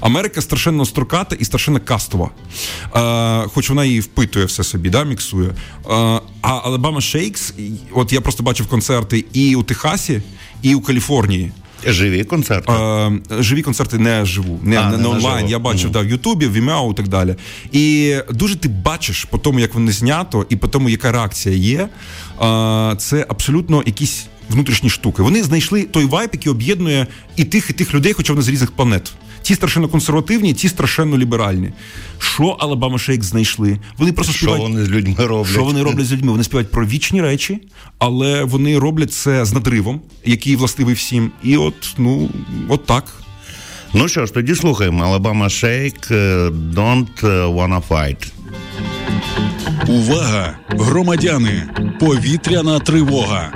Америка 0.00 0.42
страшенно 0.42 0.84
строката 0.84 1.36
і 1.36 1.44
страшенно 1.44 1.80
кастова, 1.80 2.30
а, 2.92 3.44
хоч 3.54 3.68
вона 3.68 3.84
її 3.84 4.00
впитує 4.00 4.44
все 4.44 4.64
собі, 4.64 4.90
да, 4.90 5.04
міксує. 5.04 5.50
А 5.88 6.20
Alabama 6.42 6.96
Shakes, 6.96 7.72
от 7.92 8.12
я 8.12 8.20
просто 8.20 8.42
бачив 8.42 8.66
концерти 8.66 9.24
і 9.32 9.56
у 9.56 9.62
Техасі, 9.62 10.22
і 10.62 10.74
у 10.74 10.80
Каліфорнії. 10.80 11.52
Живі 11.86 12.24
концерти. 12.24 12.72
Е, 12.72 13.12
живі 13.40 13.62
концерти 13.62 13.98
не 13.98 14.24
живу, 14.24 14.60
не, 14.62 14.76
а, 14.76 14.90
не, 14.90 14.96
не 14.96 15.08
онлайн. 15.08 15.34
Наживо. 15.34 15.50
Я 15.50 15.58
бачив 15.58 15.90
mm 15.90 15.92
да, 15.92 16.00
в 16.00 16.06
Ютубі, 16.06 16.46
в 16.46 16.56
Vimeo 16.56 16.92
і 16.92 16.94
так 16.94 17.08
далі. 17.08 17.36
І 17.72 18.16
дуже 18.30 18.56
ти 18.56 18.68
бачиш 18.68 19.24
по 19.24 19.38
тому, 19.38 19.60
як 19.60 19.74
вони 19.74 19.92
знято, 19.92 20.46
і 20.48 20.56
по 20.56 20.68
тому, 20.68 20.88
яка 20.88 21.12
реакція 21.12 21.56
є. 21.56 21.88
Е, 22.42 22.94
це 22.98 23.26
абсолютно 23.28 23.82
якісь 23.86 24.26
внутрішні 24.48 24.90
штуки. 24.90 25.22
Вони 25.22 25.42
знайшли 25.42 25.82
той 25.82 26.04
vibe, 26.04 26.30
який 26.32 26.52
об'єднує 26.52 27.06
і 27.36 27.44
тих, 27.44 27.70
і 27.70 27.72
тих 27.72 27.94
людей, 27.94 28.12
хоча 28.12 28.32
вони 28.32 28.42
з 28.42 28.48
різних 28.48 28.70
планет. 28.70 29.12
Ті 29.42 29.54
страшенно 29.54 29.88
консервативні, 29.88 30.54
ті 30.54 30.68
страшенно 30.68 31.18
ліберальні. 31.18 31.72
Що 32.18 32.44
Alabama 32.44 32.98
Shakes 32.98 33.22
знайшли? 33.22 33.78
Вони 33.98 34.12
просто 34.12 34.32
співають... 34.32 34.62
Вони 34.62 34.84
з 34.84 34.90
людьми 34.90 35.26
роблять? 35.26 35.52
Що 35.52 35.64
вони 35.64 35.82
роблять 35.82 36.06
з 36.06 36.12
людьми? 36.12 36.32
Вони 36.32 36.44
співають 36.44 36.70
про 36.70 36.86
вічні 36.86 37.20
речі, 37.22 37.58
але 37.98 38.44
вони 38.44 38.78
роблять 38.78 39.12
це 39.12 39.44
з 39.44 39.52
надривом, 39.52 40.00
який 40.24 40.56
властивий 40.56 40.94
всім. 40.94 41.30
І 41.42 41.56
от, 41.56 41.74
ну, 41.98 42.28
от 42.68 42.86
так. 42.86 43.04
Ну 43.94 44.08
що 44.08 44.26
ж, 44.26 44.34
тоді 44.34 44.54
слухаємо 44.54 45.04
Alabama 45.04 45.44
Shake 45.44 46.10
Don't 46.74 47.20
Wanna 47.54 47.82
Fight. 47.88 48.32
Увага, 49.88 50.56
громадяни! 50.68 51.68
Повітряна 52.00 52.78
тривога. 52.78 53.52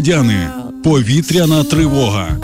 громадяни! 0.06 0.50
Повітряна 0.84 1.64
тривога. 1.64 2.36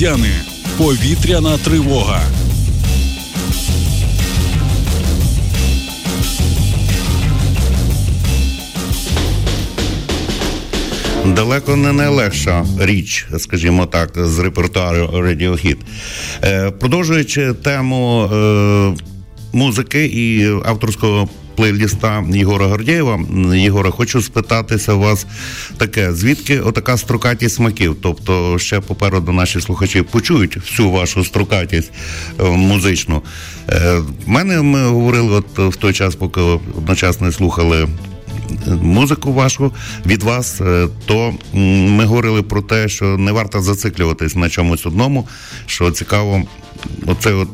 Громадяни! 0.00 0.34
Повітряна 0.78 1.58
тривога. 1.58 2.20
Далеко 11.26 11.76
не 11.76 11.92
найлегша 11.92 12.66
річ, 12.78 13.26
скажімо 13.38 13.86
так, 13.86 14.10
з 14.16 14.38
репертуару 14.38 15.06
Radiohead. 15.06 15.76
Е, 16.44 16.70
Продовжуючи 16.70 17.52
тему 17.52 18.24
е, 18.24 18.94
музики 19.52 20.04
і 20.04 20.46
авторського 20.64 21.28
плейліста 21.60 22.24
Єгора 22.32 22.66
Гордєєва. 22.66 23.20
Єгора, 23.54 23.90
хочу 23.90 24.22
спитатися 24.22 24.92
у 24.92 24.98
вас 24.98 25.26
таке: 25.76 26.12
звідки 26.12 26.60
отака 26.60 26.96
строкатість 26.96 27.54
смаків? 27.54 27.96
Тобто, 28.02 28.58
ще 28.58 28.80
попереду 28.80 29.32
наші 29.32 29.60
слухачі 29.60 30.02
почують 30.02 30.56
всю 30.56 30.90
вашу 30.90 31.24
строкатість 31.24 31.92
е, 32.40 32.44
музичну. 32.44 33.22
Е, 33.68 33.98
В 34.26 34.28
мене 34.28 34.62
ми 34.62 34.84
говорили 34.84 35.32
от 35.32 35.74
в 35.74 35.76
той 35.76 35.92
час, 35.92 36.14
поки 36.14 36.40
одночасно 36.40 37.32
слухали 37.32 37.88
музику 38.82 39.32
вашу 39.32 39.72
від 40.06 40.22
вас, 40.22 40.60
е, 40.60 40.88
то 41.06 41.34
ми 41.54 42.04
говорили 42.04 42.42
про 42.42 42.62
те, 42.62 42.88
що 42.88 43.04
не 43.04 43.32
варто 43.32 43.62
зациклюватись 43.62 44.36
на 44.36 44.48
чомусь 44.48 44.86
одному, 44.86 45.28
що 45.66 45.90
цікаво, 45.90 46.42
оце 47.06 47.32
от. 47.32 47.48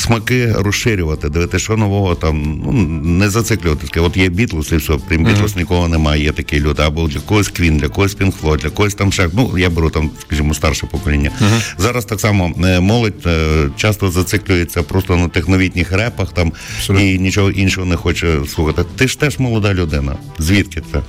Смаки 0.00 0.52
розширювати, 0.52 1.28
дивити, 1.28 1.58
що 1.58 1.76
нового 1.76 2.14
там, 2.14 2.62
ну 2.64 2.72
не 3.02 3.30
зациклюватися. 3.30 4.00
От 4.00 4.16
є 4.16 4.28
Бітлз, 4.28 4.72
і 4.72 4.76
все, 4.76 4.92
крім 5.08 5.24
Бітлз 5.24 5.56
нікого 5.56 5.88
немає, 5.88 6.22
є 6.24 6.32
такі 6.32 6.60
люди. 6.60 6.82
Або 6.82 7.08
для 7.08 7.20
когось 7.20 7.48
Квін, 7.48 7.76
для 7.76 7.88
когось 7.88 8.16
Floyd, 8.16 8.58
для 8.58 8.70
когось 8.70 8.94
там 8.94 9.12
ще. 9.12 9.28
Ну, 9.32 9.58
я 9.58 9.70
беру 9.70 9.90
там, 9.90 10.10
скажімо, 10.20 10.54
старше 10.54 10.86
покоління. 10.86 11.30
Зараз 11.78 12.04
так 12.04 12.20
само 12.20 12.52
е, 12.64 12.80
молодь 12.80 13.26
е, 13.26 13.68
часто 13.76 14.10
зациклюється 14.10 14.82
просто 14.82 15.16
на 15.16 15.28
тих 15.28 15.48
новітніх 15.48 15.92
репах 15.92 16.32
там 16.32 16.52
і 16.88 17.18
нічого 17.18 17.50
іншого 17.50 17.86
не 17.86 17.96
хоче 17.96 18.38
слухати. 18.54 18.84
Ти 18.96 19.08
ж 19.08 19.20
теж 19.20 19.38
молода 19.38 19.74
людина. 19.74 20.16
Звідки 20.38 20.82
це? 20.92 21.00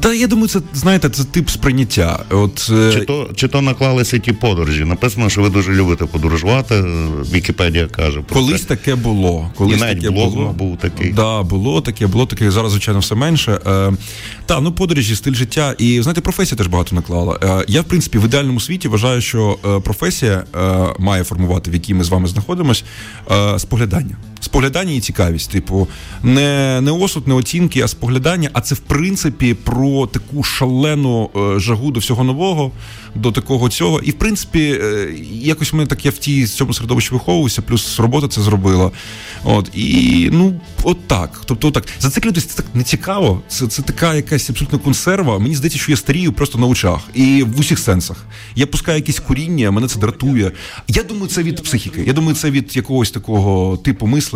Та 0.00 0.14
я 0.14 0.26
думаю, 0.26 0.48
це 0.48 0.60
знаєте, 0.74 1.08
це 1.10 1.24
тип 1.24 1.48
сприйняття. 1.48 2.24
От 2.30 2.70
е, 2.72 2.92
Чи 2.92 3.00
то, 3.00 3.30
чи 3.34 3.48
то 3.48 3.62
наклалися 3.62 4.18
ті 4.18 4.32
подорожі? 4.32 4.84
Написано, 4.84 5.30
що 5.30 5.42
ви 5.42 5.48
дуже 5.48 5.72
любите 5.72 6.04
подорожувати. 6.04 6.84
Вікіпедія 7.34 7.86
каже. 7.86 8.20
Про 8.32 8.40
Колись 8.40 8.62
таке 8.62 8.94
було. 8.94 9.50
Колись 9.56 9.80
навіть 9.80 10.00
таке 10.00 10.10
блог 10.10 10.34
було. 10.34 10.52
був 10.58 10.76
такий. 10.76 11.12
Да, 11.12 11.42
було 11.42 11.80
таке, 11.80 12.06
було 12.06 12.26
таке. 12.26 12.50
Зараз, 12.50 12.70
звичайно, 12.70 13.00
все 13.00 13.14
менше. 13.14 13.60
Е, 13.66 13.92
та, 14.46 14.60
ну 14.60 14.72
подорожі, 14.72 15.16
стиль 15.16 15.34
життя. 15.34 15.74
І 15.78 16.02
знаєте, 16.02 16.20
професія 16.20 16.58
теж 16.58 16.66
багато 16.66 16.94
наклала. 16.96 17.38
Е, 17.42 17.64
я, 17.68 17.80
в 17.80 17.84
принципі, 17.84 18.18
в 18.18 18.24
ідеальному 18.24 18.60
світі 18.60 18.88
вважаю, 18.88 19.20
що 19.20 19.58
е, 19.64 19.80
професія 19.80 20.44
е, 20.54 20.86
має 20.98 21.24
формувати, 21.24 21.70
в 21.70 21.74
якій 21.74 21.94
ми 21.94 22.04
з 22.04 22.08
вами 22.08 22.28
знаходимось, 22.28 22.84
е, 23.30 23.58
споглядання. 23.58 24.16
Споглядання 24.42 24.92
і 24.92 25.00
цікавість. 25.00 25.50
Типу, 25.50 25.88
не, 26.22 26.80
не 26.80 26.90
осуд, 26.90 27.28
не 27.28 27.34
оцінки, 27.34 27.80
а 27.80 27.88
споглядання. 27.88 28.50
А 28.52 28.60
це 28.60 28.74
в 28.74 28.78
принципі 28.78 29.54
про 29.54 30.06
таку 30.06 30.42
шалену 30.42 31.30
е, 31.36 31.60
жагу 31.60 31.90
до 31.90 32.00
всього 32.00 32.24
нового, 32.24 32.70
до 33.14 33.32
такого 33.32 33.68
цього. 33.68 34.00
І 34.00 34.10
в 34.10 34.14
принципі, 34.14 34.78
е, 34.82 35.14
якось 35.32 35.72
ми 35.72 35.86
так 35.86 36.04
я 36.04 36.10
в 36.10 36.18
тій 36.18 36.46
цьому 36.46 36.74
середовищі 36.74 37.10
виховувався, 37.12 37.62
плюс 37.62 38.00
робота 38.00 38.28
це 38.28 38.40
зробила. 38.40 38.90
От 39.44 39.70
і 39.74 40.28
ну, 40.32 40.60
от 40.82 41.08
так. 41.08 41.42
Тобто, 41.44 41.70
так 41.70 41.84
зациклюватися 42.00 42.48
це 42.48 42.56
так 42.56 42.66
не 42.74 42.82
цікаво. 42.82 43.42
Це, 43.48 43.66
це 43.66 43.82
така 43.82 44.14
якась 44.14 44.50
абсолютно 44.50 44.78
консерва. 44.78 45.38
Мені 45.38 45.54
здається, 45.54 45.78
що 45.78 45.92
я 45.92 45.96
старію 45.96 46.32
просто 46.32 46.58
на 46.58 46.66
очах 46.66 47.00
і 47.14 47.42
в 47.42 47.60
усіх 47.60 47.78
сенсах. 47.78 48.24
Я 48.56 48.66
пускаю 48.66 48.98
якісь 48.98 49.20
коріння, 49.20 49.70
мене 49.70 49.88
це 49.88 49.98
дратує. 49.98 50.52
Я 50.88 51.02
думаю, 51.02 51.26
це 51.26 51.42
від 51.42 51.62
психіки. 51.62 52.04
Я 52.06 52.12
думаю, 52.12 52.34
це 52.34 52.50
від 52.50 52.76
якогось 52.76 53.10
такого 53.10 53.76
типу 53.76 54.06
мислення. 54.06 54.31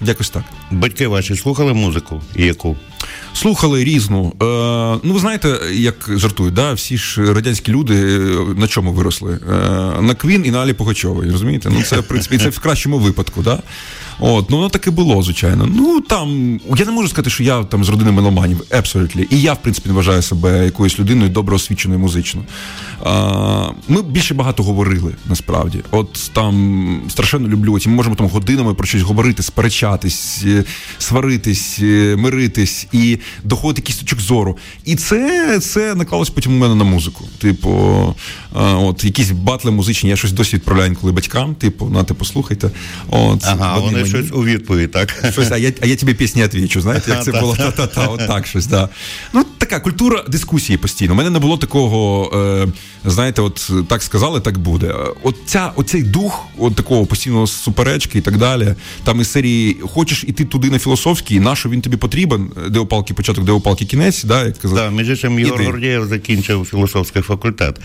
Якось 0.00 0.30
так. 0.30 0.44
Батьки 0.70 1.06
ваші 1.06 1.36
слухали 1.36 1.74
музику 1.74 2.22
яку? 2.34 2.76
Слухали 3.36 3.84
різну. 3.84 4.32
Е, 4.42 5.00
ну, 5.02 5.12
ви 5.14 5.18
знаєте, 5.20 5.58
як 5.72 6.10
жартують, 6.14 6.54
да? 6.54 6.72
всі 6.72 6.96
ж 6.96 7.34
радянські 7.34 7.72
люди 7.72 7.94
е, 7.94 8.18
на 8.56 8.68
чому 8.68 8.92
виросли? 8.92 9.32
Е, 9.32 10.02
на 10.02 10.14
Квін 10.14 10.42
і 10.46 10.50
на 10.50 10.62
Алі 10.62 10.72
Пугачовій, 10.72 11.30
розумієте? 11.30 11.68
Ну, 11.72 11.82
це, 11.82 12.00
в 12.00 12.08
принципі, 12.08 12.38
це 12.38 12.48
в 12.48 12.58
кращому 12.58 12.98
випадку, 12.98 13.42
да? 13.42 13.62
От, 14.18 14.50
ну 14.50 14.56
воно 14.56 14.68
так 14.68 14.86
і 14.86 14.90
було, 14.90 15.22
звичайно. 15.22 15.68
Ну 15.74 16.00
там 16.00 16.60
я 16.76 16.84
не 16.84 16.92
можу 16.92 17.08
сказати, 17.08 17.30
що 17.30 17.42
я 17.42 17.64
там 17.64 17.84
з 17.84 17.88
родини 17.88 18.10
меломанів, 18.10 18.62
абсолютно. 18.70 19.22
І 19.30 19.40
я, 19.40 19.52
в 19.52 19.62
принципі, 19.62 19.88
не 19.88 19.94
вважаю 19.94 20.22
себе 20.22 20.64
якоюсь 20.64 20.98
людиною 20.98 21.30
добре 21.30 21.56
освіченою 21.56 22.00
музично. 22.00 22.42
А, 23.04 23.70
Ми 23.88 24.02
більше 24.02 24.34
багато 24.34 24.62
говорили 24.62 25.14
насправді. 25.28 25.82
От 25.90 26.30
там 26.32 27.02
страшенно 27.08 27.48
люблю. 27.48 27.80
Ці 27.80 27.88
ми 27.88 27.94
можемо 27.94 28.16
там 28.16 28.26
годинами 28.26 28.74
про 28.74 28.86
щось 28.86 29.02
говорити, 29.02 29.42
сперечатись, 29.42 30.42
е, 30.46 30.64
сваритись, 30.98 31.78
е, 31.82 32.16
миритись 32.18 32.86
і 32.92 33.18
доходити 33.44 33.80
якісь 33.80 33.96
точок 33.96 34.20
зору. 34.20 34.58
І 34.84 34.96
це 34.96 35.60
це 35.60 35.94
наклалось 35.94 36.30
потім 36.30 36.52
у 36.52 36.58
мене 36.58 36.74
на 36.74 36.84
музику. 36.84 37.24
Типу, 37.38 37.70
а, 38.54 38.62
от 38.72 39.04
якісь 39.04 39.30
батли 39.30 39.70
музичні, 39.70 40.10
я 40.10 40.16
щось 40.16 40.32
досі 40.32 40.56
відправляю 40.56 40.88
інколи 40.88 41.12
батькам. 41.12 41.54
Типу, 41.54 41.88
на 41.88 42.04
типу, 42.04 42.24
слухайте. 42.24 42.70
От, 43.10 43.44
Ага, 43.44 43.78
вони 43.78 43.96
мені- 43.96 44.08
щось 44.08 44.32
у 44.32 44.44
відповідь, 44.44 44.90
так? 44.90 45.24
Щось, 45.32 45.50
а 45.50 45.56
я, 45.56 45.72
а 45.82 45.86
я 45.86 45.96
тобі 45.96 46.14
пісні 46.14 46.42
відвічу, 46.42 46.80
знаєте, 46.80 47.10
як 47.10 47.24
це 47.24 47.32
було 47.32 47.56
та-та-та, 47.56 48.06
от 48.06 48.26
так 48.26 48.46
щось, 48.46 48.66
да. 48.66 48.88
Ну, 49.32 49.44
така 49.58 49.80
культура 49.80 50.24
дискусії 50.28 50.78
постійно. 50.78 51.12
У 51.12 51.16
мене 51.16 51.30
не 51.30 51.38
було 51.38 51.56
такого, 51.56 52.30
е, 52.34 52.66
знаєте, 53.10 53.42
от 53.42 53.70
так 53.88 54.02
сказали, 54.02 54.40
так 54.40 54.58
буде. 54.58 54.94
От 55.22 55.36
ця, 55.46 55.72
оцей 55.76 56.02
дух, 56.02 56.46
от 56.58 56.74
такого 56.74 57.06
постійного 57.06 57.46
суперечки 57.46 58.18
і 58.18 58.20
так 58.20 58.36
далі. 58.38 58.74
Там 59.04 59.20
із 59.20 59.30
серії 59.30 59.76
хочеш 59.94 60.24
іти 60.28 60.44
туди 60.44 60.70
на 60.70 60.78
філософський, 60.78 61.40
на 61.40 61.56
що 61.56 61.68
він 61.68 61.80
тобі 61.80 61.96
потрібен, 61.96 62.50
де 62.70 62.78
опалки 62.78 63.14
початок, 63.16 63.44
де 63.44 63.52
опалки 63.52 63.84
кінець, 63.84 64.24
да, 64.24 64.44
як 64.44 64.58
казав. 64.58 64.76
Да, 64.78 64.90
між 64.90 65.08
іншим, 65.08 65.38
Єгор. 65.38 65.64
Гордєєв 65.64 66.06
закінчив 66.06 66.66
філософський 66.70 67.22
факультет. 67.22 67.80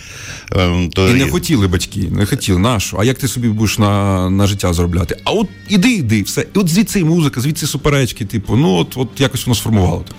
Ем, 0.56 0.90
то 0.90 1.10
І 1.10 1.14
не 1.14 1.30
хотіли 1.30 1.68
батьки, 1.68 2.02
не 2.12 2.26
хотіли. 2.26 2.60
Нащо? 2.60 2.98
А 3.00 3.04
як 3.04 3.18
ти 3.18 3.28
собі 3.28 3.48
будеш 3.48 3.80
на, 3.80 4.30
на 4.30 4.48
життя 4.48 4.74
заробляти? 4.74 5.18
А 5.24 5.32
от 5.32 5.48
іди, 5.70 5.92
іди, 5.92 6.22
все. 6.22 6.42
І 6.42 6.60
от 6.60 6.70
звідси 6.70 7.00
і 7.00 7.04
музика, 7.04 7.42
звідси 7.42 7.68
суперечки, 7.68 8.26
типу, 8.26 8.56
ну 8.56 8.74
от, 8.74 8.98
от 8.98 9.10
якось 9.18 9.46
воно 9.46 9.56
сформувало 9.56 10.06
так. 10.08 10.16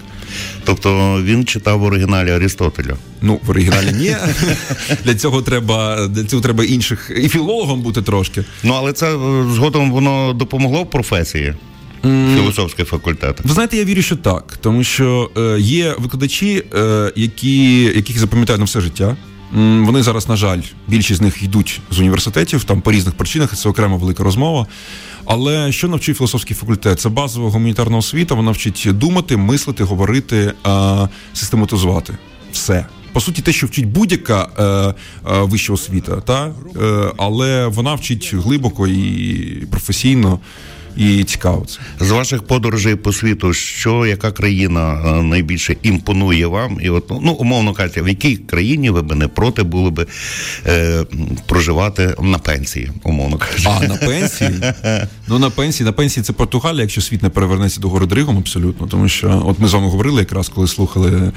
Тобто 0.64 1.18
він 1.22 1.44
читав 1.44 1.78
в 1.78 1.82
оригіналі 1.82 2.30
Арістотеля. 2.30 2.96
Ну, 3.22 3.40
в 3.46 3.50
оригіналі 3.50 3.92
ні. 3.92 4.16
Для 5.04 5.14
цього 5.14 5.42
треба 5.42 6.06
для 6.06 6.24
цього 6.24 6.42
треба 6.42 6.64
інших 6.64 7.10
і 7.16 7.28
філологом 7.28 7.82
бути 7.82 8.02
трошки. 8.02 8.44
Ну, 8.62 8.74
але 8.76 8.92
це 8.92 9.16
е, 9.16 9.44
згодом 9.54 9.92
воно 9.92 10.32
допомогло 10.32 10.82
в 10.82 10.90
професії. 10.90 11.54
Філософський 12.02 12.84
факультет. 12.84 13.40
Ви 13.44 13.54
знаєте, 13.54 13.76
я 13.76 13.84
вірю, 13.84 14.02
що 14.02 14.16
так, 14.16 14.58
тому 14.60 14.84
що 14.84 15.30
е, 15.36 15.56
є 15.60 15.94
викладачі, 15.98 16.64
е, 16.74 17.12
які, 17.16 17.82
яких 17.82 18.18
запам'ятають 18.18 18.60
на 18.60 18.64
все 18.64 18.80
життя. 18.80 19.16
Вони 19.54 20.02
зараз, 20.02 20.28
на 20.28 20.36
жаль, 20.36 20.60
більшість 20.88 21.18
з 21.18 21.22
них 21.22 21.42
йдуть 21.42 21.80
з 21.90 21.98
університетів, 21.98 22.64
там 22.64 22.80
по 22.80 22.92
різних 22.92 23.14
причинах, 23.14 23.56
це 23.56 23.68
окрема 23.68 23.96
велика 23.96 24.24
розмова. 24.24 24.66
Але 25.24 25.72
що 25.72 25.88
навчив 25.88 26.14
філософський 26.16 26.56
факультет? 26.56 27.00
Це 27.00 27.08
базова 27.08 27.50
гуманітарна 27.50 27.96
освіта, 27.96 28.34
вона 28.34 28.50
вчить 28.50 28.88
думати, 28.92 29.36
мислити, 29.36 29.84
говорити, 29.84 30.52
е, 30.66 31.08
систематизувати. 31.32 32.18
Все. 32.52 32.86
По 33.12 33.20
суті, 33.20 33.42
те, 33.42 33.52
що 33.52 33.66
вчить 33.66 33.86
будь-яка 33.86 34.48
е, 34.58 34.62
е, 34.64 34.94
вища 35.42 35.72
освіта, 35.72 36.20
та? 36.20 36.46
Е, 36.82 37.12
але 37.16 37.66
вона 37.66 37.94
вчить 37.94 38.34
глибоко 38.34 38.86
і 38.86 39.66
професійно, 39.70 40.38
і 40.96 41.24
цікаво 41.24 41.66
це. 41.68 41.78
З 42.04 42.10
ваших 42.10 42.42
подорожей 42.42 42.94
по 42.94 43.12
світу, 43.12 43.52
що 43.52 44.06
яка 44.06 44.32
країна 44.32 45.02
е, 45.06 45.22
найбільше 45.22 45.76
імпонує 45.82 46.46
вам? 46.46 46.78
І 46.82 46.90
от 46.90 47.10
ну 47.22 47.32
умовно 47.32 47.72
кажучи, 47.72 48.02
в 48.02 48.08
якій 48.08 48.36
країні 48.36 48.90
ви 48.90 49.02
б 49.02 49.14
не 49.14 49.28
проти 49.28 49.62
були 49.62 49.90
б 49.90 50.06
е, 50.66 51.04
проживати 51.46 52.14
на 52.22 52.38
пенсії, 52.38 52.90
умовно 53.02 53.38
кажучи. 53.38 53.68
А 53.70 53.88
на 53.88 53.96
пенсії? 53.96 54.50
Ну 55.28 55.38
на 55.38 55.50
пенсії, 55.50 55.86
на 55.86 55.92
пенсії 55.92 56.24
це 56.24 56.32
Португалія, 56.32 56.82
якщо 56.82 57.00
світ 57.00 57.22
не 57.22 57.28
перевернеться 57.28 57.80
до 57.80 57.88
гори 57.88 58.06
Дригом, 58.06 58.38
абсолютно. 58.38 58.86
Тому 58.86 59.08
що 59.08 59.42
от 59.46 59.58
ми 59.58 59.68
з 59.68 59.74
вами 59.74 59.88
говорили 59.88 60.20
якраз, 60.20 60.48
коли 60.48 60.66
слухали 60.66 61.32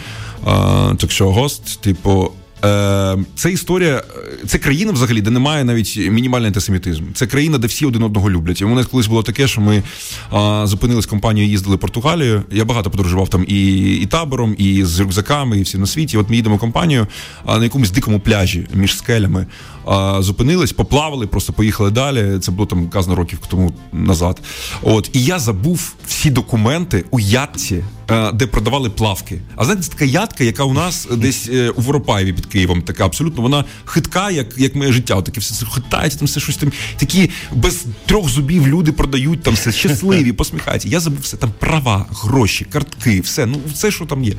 ток-шоу 0.97 1.31
гост, 1.31 1.81
типу. 1.81 2.31
Е, 2.63 3.17
Це 3.35 3.51
історія, 3.51 4.03
е, 4.41 4.45
це 4.47 4.57
країна 4.57 4.91
взагалі, 4.91 5.21
де 5.21 5.29
немає 5.29 5.63
навіть 5.63 5.97
мінімальний 5.97 6.47
антисемітизм. 6.47 7.03
Це 7.13 7.27
країна, 7.27 7.57
де 7.57 7.67
всі 7.67 7.85
один 7.85 8.03
одного 8.03 8.29
люблять. 8.29 8.61
І 8.61 8.65
у 8.65 8.67
мене 8.67 8.83
колись 8.83 9.07
було 9.07 9.23
таке, 9.23 9.47
що 9.47 9.61
ми 9.61 9.83
а, 10.31 10.67
зупинились 10.67 11.05
компанією, 11.05 11.51
їздили 11.51 11.75
в 11.75 11.79
Португалію. 11.79 12.43
Я 12.51 12.65
багато 12.65 12.89
подорожував 12.89 13.29
там 13.29 13.45
і, 13.47 13.95
і 13.95 14.05
табором, 14.05 14.55
і 14.57 14.83
з 14.83 14.99
рюкзаками, 14.99 15.59
і 15.59 15.61
всі 15.61 15.77
на 15.77 15.85
світі. 15.85 16.17
От 16.17 16.29
ми 16.29 16.35
їдемо 16.35 16.57
компанію 16.57 17.07
а, 17.45 17.57
на 17.57 17.63
якомусь 17.63 17.91
дикому 17.91 18.19
пляжі 18.19 18.67
між 18.73 18.97
скелями. 18.97 19.47
А, 19.85 20.21
зупинились, 20.21 20.71
поплавали, 20.71 21.27
просто 21.27 21.53
поїхали 21.53 21.91
далі. 21.91 22.39
Це 22.39 22.51
було 22.51 22.65
там 22.65 22.89
казно 22.89 23.15
років 23.15 23.39
тому 23.47 23.73
назад. 23.93 24.41
От 24.81 25.09
і 25.13 25.23
я 25.23 25.39
забув 25.39 25.95
всі 26.07 26.29
документи 26.29 27.05
у 27.11 27.19
ятці, 27.19 27.83
е, 28.11 28.31
де 28.31 28.47
продавали 28.47 28.89
плавки. 28.89 29.41
А 29.55 29.63
знаєте, 29.63 29.83
це 29.83 29.91
така 29.91 30.05
ятка, 30.05 30.43
яка 30.43 30.63
у 30.63 30.73
нас 30.73 31.07
десь 31.11 31.49
е, 31.53 31.69
у 31.69 31.81
Воропаєві 31.81 32.33
під 32.45 32.51
Києвом, 32.51 32.81
така 32.81 33.05
абсолютно 33.05 33.41
вона 33.41 33.65
хитка, 33.85 34.31
як, 34.31 34.57
як 34.57 34.75
моє 34.75 34.91
життя. 34.91 35.21
Таке 35.21 35.39
все 35.39 35.65
хитається, 35.65 36.19
там 36.19 36.25
все 36.25 36.39
щось 36.39 36.57
там. 36.57 36.71
Такі 36.97 37.29
без 37.53 37.85
трьох 38.05 38.29
зубів 38.29 38.67
люди 38.67 38.91
продають 38.91 39.43
там 39.43 39.53
все 39.53 39.71
щасливі, 39.71 40.31
посміхаються. 40.33 40.89
Я 40.89 40.99
забув 40.99 41.19
все 41.21 41.37
там 41.37 41.53
права, 41.59 42.05
гроші, 42.09 42.65
картки, 42.65 43.21
все. 43.21 43.45
Ну 43.45 43.59
все, 43.73 43.91
що 43.91 44.05
там 44.05 44.23
є. 44.23 44.33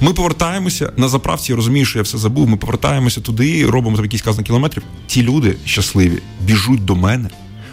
Ми 0.00 0.12
повертаємося 0.12 0.92
на 0.96 1.08
заправці. 1.08 1.52
Я 1.52 1.56
розумію, 1.56 1.86
що 1.86 1.98
я 1.98 2.02
все 2.02 2.18
забув. 2.18 2.48
Ми 2.48 2.56
повертаємося 2.56 3.20
туди, 3.20 3.66
робимо 3.66 3.96
там 3.96 4.04
якісь 4.04 4.22
казни 4.22 4.44
кілометрів. 4.44 4.82
Ті 5.06 5.22
люди 5.22 5.56
щасливі 5.64 6.18
біжуть 6.40 6.84
до 6.84 6.96
мене. 6.96 7.28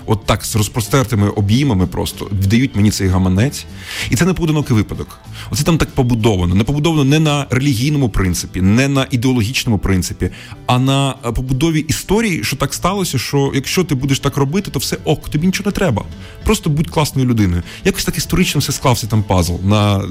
От 0.05 0.25
так 0.25 0.45
з 0.45 0.55
розпростертими 0.55 1.29
обіймами 1.29 1.87
просто 1.87 2.27
віддають 2.41 2.75
мені 2.75 2.91
цей 2.91 3.07
гаманець, 3.07 3.65
і 4.09 4.15
це 4.15 4.25
не 4.25 4.33
поодинокий 4.33 4.75
випадок. 4.75 5.19
Оце 5.51 5.63
там 5.63 5.77
так 5.77 5.89
побудовано. 5.89 6.55
Не 6.55 6.63
побудовано 6.63 7.03
не 7.03 7.19
на 7.19 7.45
релігійному 7.49 8.09
принципі, 8.09 8.61
не 8.61 8.87
на 8.87 9.07
ідеологічному 9.11 9.77
принципі, 9.77 10.29
а 10.65 10.79
на 10.79 11.15
е, 11.25 11.31
побудові 11.31 11.79
історії, 11.79 12.43
що 12.43 12.55
так 12.55 12.73
сталося, 12.73 13.17
що 13.17 13.51
якщо 13.55 13.83
ти 13.83 13.95
будеш 13.95 14.19
так 14.19 14.37
робити, 14.37 14.71
то 14.71 14.79
все 14.79 14.97
ок, 15.03 15.29
тобі 15.29 15.45
нічого 15.45 15.69
не 15.69 15.71
треба. 15.71 16.05
Просто 16.43 16.69
будь 16.69 16.89
класною 16.89 17.27
людиною. 17.27 17.63
Якось 17.85 18.05
так 18.05 18.17
історично 18.17 18.59
все 18.59 18.71
склався 18.71 19.07
там 19.07 19.23
пазл 19.23 19.53
на 19.63 20.03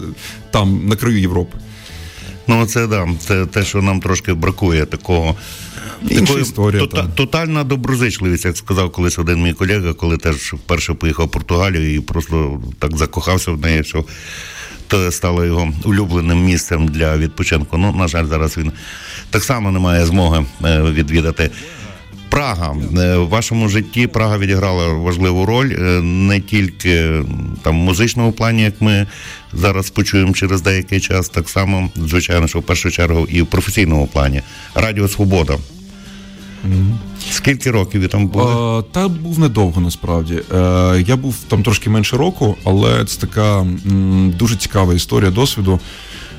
там 0.51 0.89
на 0.89 0.97
краю 0.97 1.21
Європи. 1.21 1.59
Ну, 2.47 2.67
це 2.67 2.87
да, 2.87 3.09
це 3.19 3.47
те, 3.47 3.65
що 3.65 3.83
нам 3.83 4.01
трошки 4.01 4.35
бракує 4.35 4.87
такого. 4.87 5.37
Інша 6.09 6.39
історія, 6.39 6.83
тота- 6.83 6.97
так. 6.97 7.15
тотальна 7.15 7.65
доброзичливість, 7.65 8.45
як 8.45 8.57
сказав 8.57 8.93
колись 8.93 9.19
один 9.19 9.43
мій 9.43 9.53
колега, 9.53 9.93
коли 9.93 10.17
теж 10.17 10.37
вперше 10.37 10.95
поїхав 10.95 11.27
в 11.27 11.31
Португалію 11.31 11.95
і 11.95 12.01
просто 12.01 12.63
так 12.79 12.97
закохався 12.97 13.51
в 13.51 13.61
неї, 13.61 13.85
що 13.85 14.05
то 14.87 15.13
стало 15.13 15.45
його 15.45 15.73
улюбленим 15.85 16.45
місцем 16.45 16.89
для 16.89 17.17
відпочинку. 17.17 17.79
Ну, 17.79 17.93
на 17.93 18.09
жаль, 18.09 18.27
зараз 18.27 18.57
він 18.57 18.73
так 19.31 19.45
само 19.45 19.71
не 19.71 19.79
має 19.79 20.07
змоги 20.07 20.45
е, 20.65 20.83
відвідати. 20.83 21.51
Прага 22.29 22.77
Е, 22.99 23.17
в 23.17 23.29
вашому 23.29 23.69
житті 23.69 24.07
Прага 24.07 24.39
відіграла 24.39 24.89
важливу 24.89 25.47
роль 25.47 25.73
е, 25.73 26.01
не 26.03 26.41
тільки 26.41 27.23
там 27.63 27.81
в 27.81 27.85
музичному 27.85 28.33
плані, 28.33 28.63
як 28.63 28.81
ми 28.81 29.07
зараз 29.53 29.91
почуємо 29.91 30.33
через 30.35 30.61
деякий 30.63 31.01
час, 31.01 31.29
так 31.29 31.49
само, 31.49 31.91
звичайно, 31.97 32.49
що 32.49 32.59
в 32.59 32.63
першу 32.63 32.91
чергу 32.91 33.27
і 33.27 33.43
в 33.43 33.47
професійному 33.47 34.07
плані. 34.07 34.43
Радіо 34.75 35.09
Свобода. 35.09 35.59
Скільки 37.31 37.71
років 37.71 38.01
ви 38.01 38.09
там 38.09 38.27
були? 38.27 38.83
Та 38.93 39.09
був 39.09 39.39
недовго 39.39 39.81
насправді. 39.81 40.35
Е, 40.55 41.05
Я 41.07 41.17
був 41.17 41.37
там 41.49 41.63
трошки 41.63 41.91
менше 41.91 42.17
року, 42.17 42.57
але 42.65 43.05
це 43.05 43.21
така 43.21 43.67
дуже 44.39 44.57
цікава 44.57 44.95
історія 44.95 45.31
досвіду. 45.31 45.81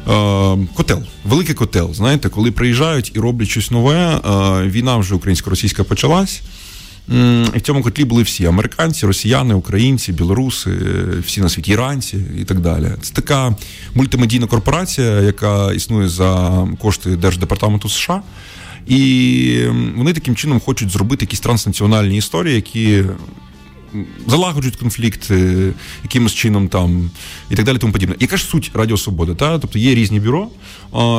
Е, 0.10 0.58
Котел, 0.74 1.04
великий 1.26 1.56
котел. 1.56 1.94
Знаєте, 1.94 2.30
коли 2.30 2.52
приїжджають 2.52 3.12
і 3.16 3.20
роблять 3.20 3.48
щось 3.48 3.72
нове, 3.72 3.96
е, 3.96 4.68
війна 4.68 4.98
вже 4.98 5.16
українсько-російська 5.16 5.84
почалась. 5.84 6.42
І 7.56 7.58
в 7.58 7.62
цьому 7.62 7.84
котлі 7.84 8.06
були 8.06 8.24
всі: 8.24 8.46
американці, 8.46 9.06
росіяни, 9.06 9.54
українці, 9.54 10.12
білоруси, 10.14 10.72
всі 11.26 11.42
на 11.42 11.50
світі, 11.50 11.72
іранці 11.72 12.18
і 12.42 12.44
так 12.44 12.60
далі. 12.60 12.88
Це 13.02 13.14
така 13.14 13.56
мультимедійна 13.94 14.48
корпорація, 14.48 15.22
яка 15.22 15.74
існує 15.74 16.08
за 16.08 16.68
кошти 16.80 17.16
Держдепартаменту 17.16 17.90
США. 17.90 18.22
І 18.88 19.68
вони 19.96 20.14
таким 20.14 20.36
чином 20.36 20.60
хочуть 20.60 20.90
зробити 20.90 21.26
якісь 21.26 21.40
транснаціональні 21.40 22.18
історії, 22.18 22.56
які 22.56 23.04
залагоджують 24.28 24.76
конфлікт 24.76 25.32
е, 25.32 25.72
якимось 26.04 26.34
чином 26.34 26.68
там 26.68 27.10
і 27.50 27.56
так 27.56 27.66
далі. 27.66 27.78
Тому 27.78 27.94
подібне. 27.94 28.16
Яка 28.20 28.38
ж 28.38 28.44
суть 28.44 28.72
Радіо 28.74 28.98
Свободи? 28.98 29.36
Та? 29.36 29.60
Тобто 29.60 29.80
є 29.80 29.96
різні 29.96 30.20
бюро. 30.20 30.48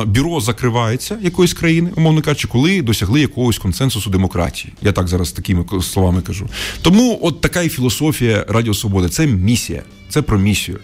Бюро 0.05 0.41
закривається 0.41 1.17
якоїсь 1.21 1.53
країни, 1.53 1.89
умовно 1.95 2.21
кажучи, 2.21 2.47
коли 2.47 2.81
досягли 2.81 3.21
якогось 3.21 3.57
консенсусу 3.57 4.09
демократії. 4.09 4.73
Я 4.81 4.91
так 4.91 5.07
зараз 5.07 5.31
такими 5.31 5.65
словами 5.81 6.21
кажу. 6.21 6.49
Тому 6.81 7.19
от 7.21 7.41
така 7.41 7.61
і 7.61 7.69
філософія 7.69 8.45
Радіо 8.49 8.73
Свободи 8.73 9.09
це 9.09 9.27
місія, 9.27 9.83
це 10.09 10.21
про 10.21 10.39
місію. 10.39 10.79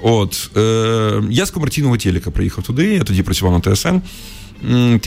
От 0.00 0.50
е, 0.56 1.22
я 1.30 1.46
з 1.46 1.50
комерційного 1.50 1.96
телека 1.96 2.30
приїхав 2.30 2.64
туди, 2.64 2.94
я 2.94 3.04
тоді 3.04 3.22
працював 3.22 3.62
на 3.66 3.74
ТСН. 3.74 3.96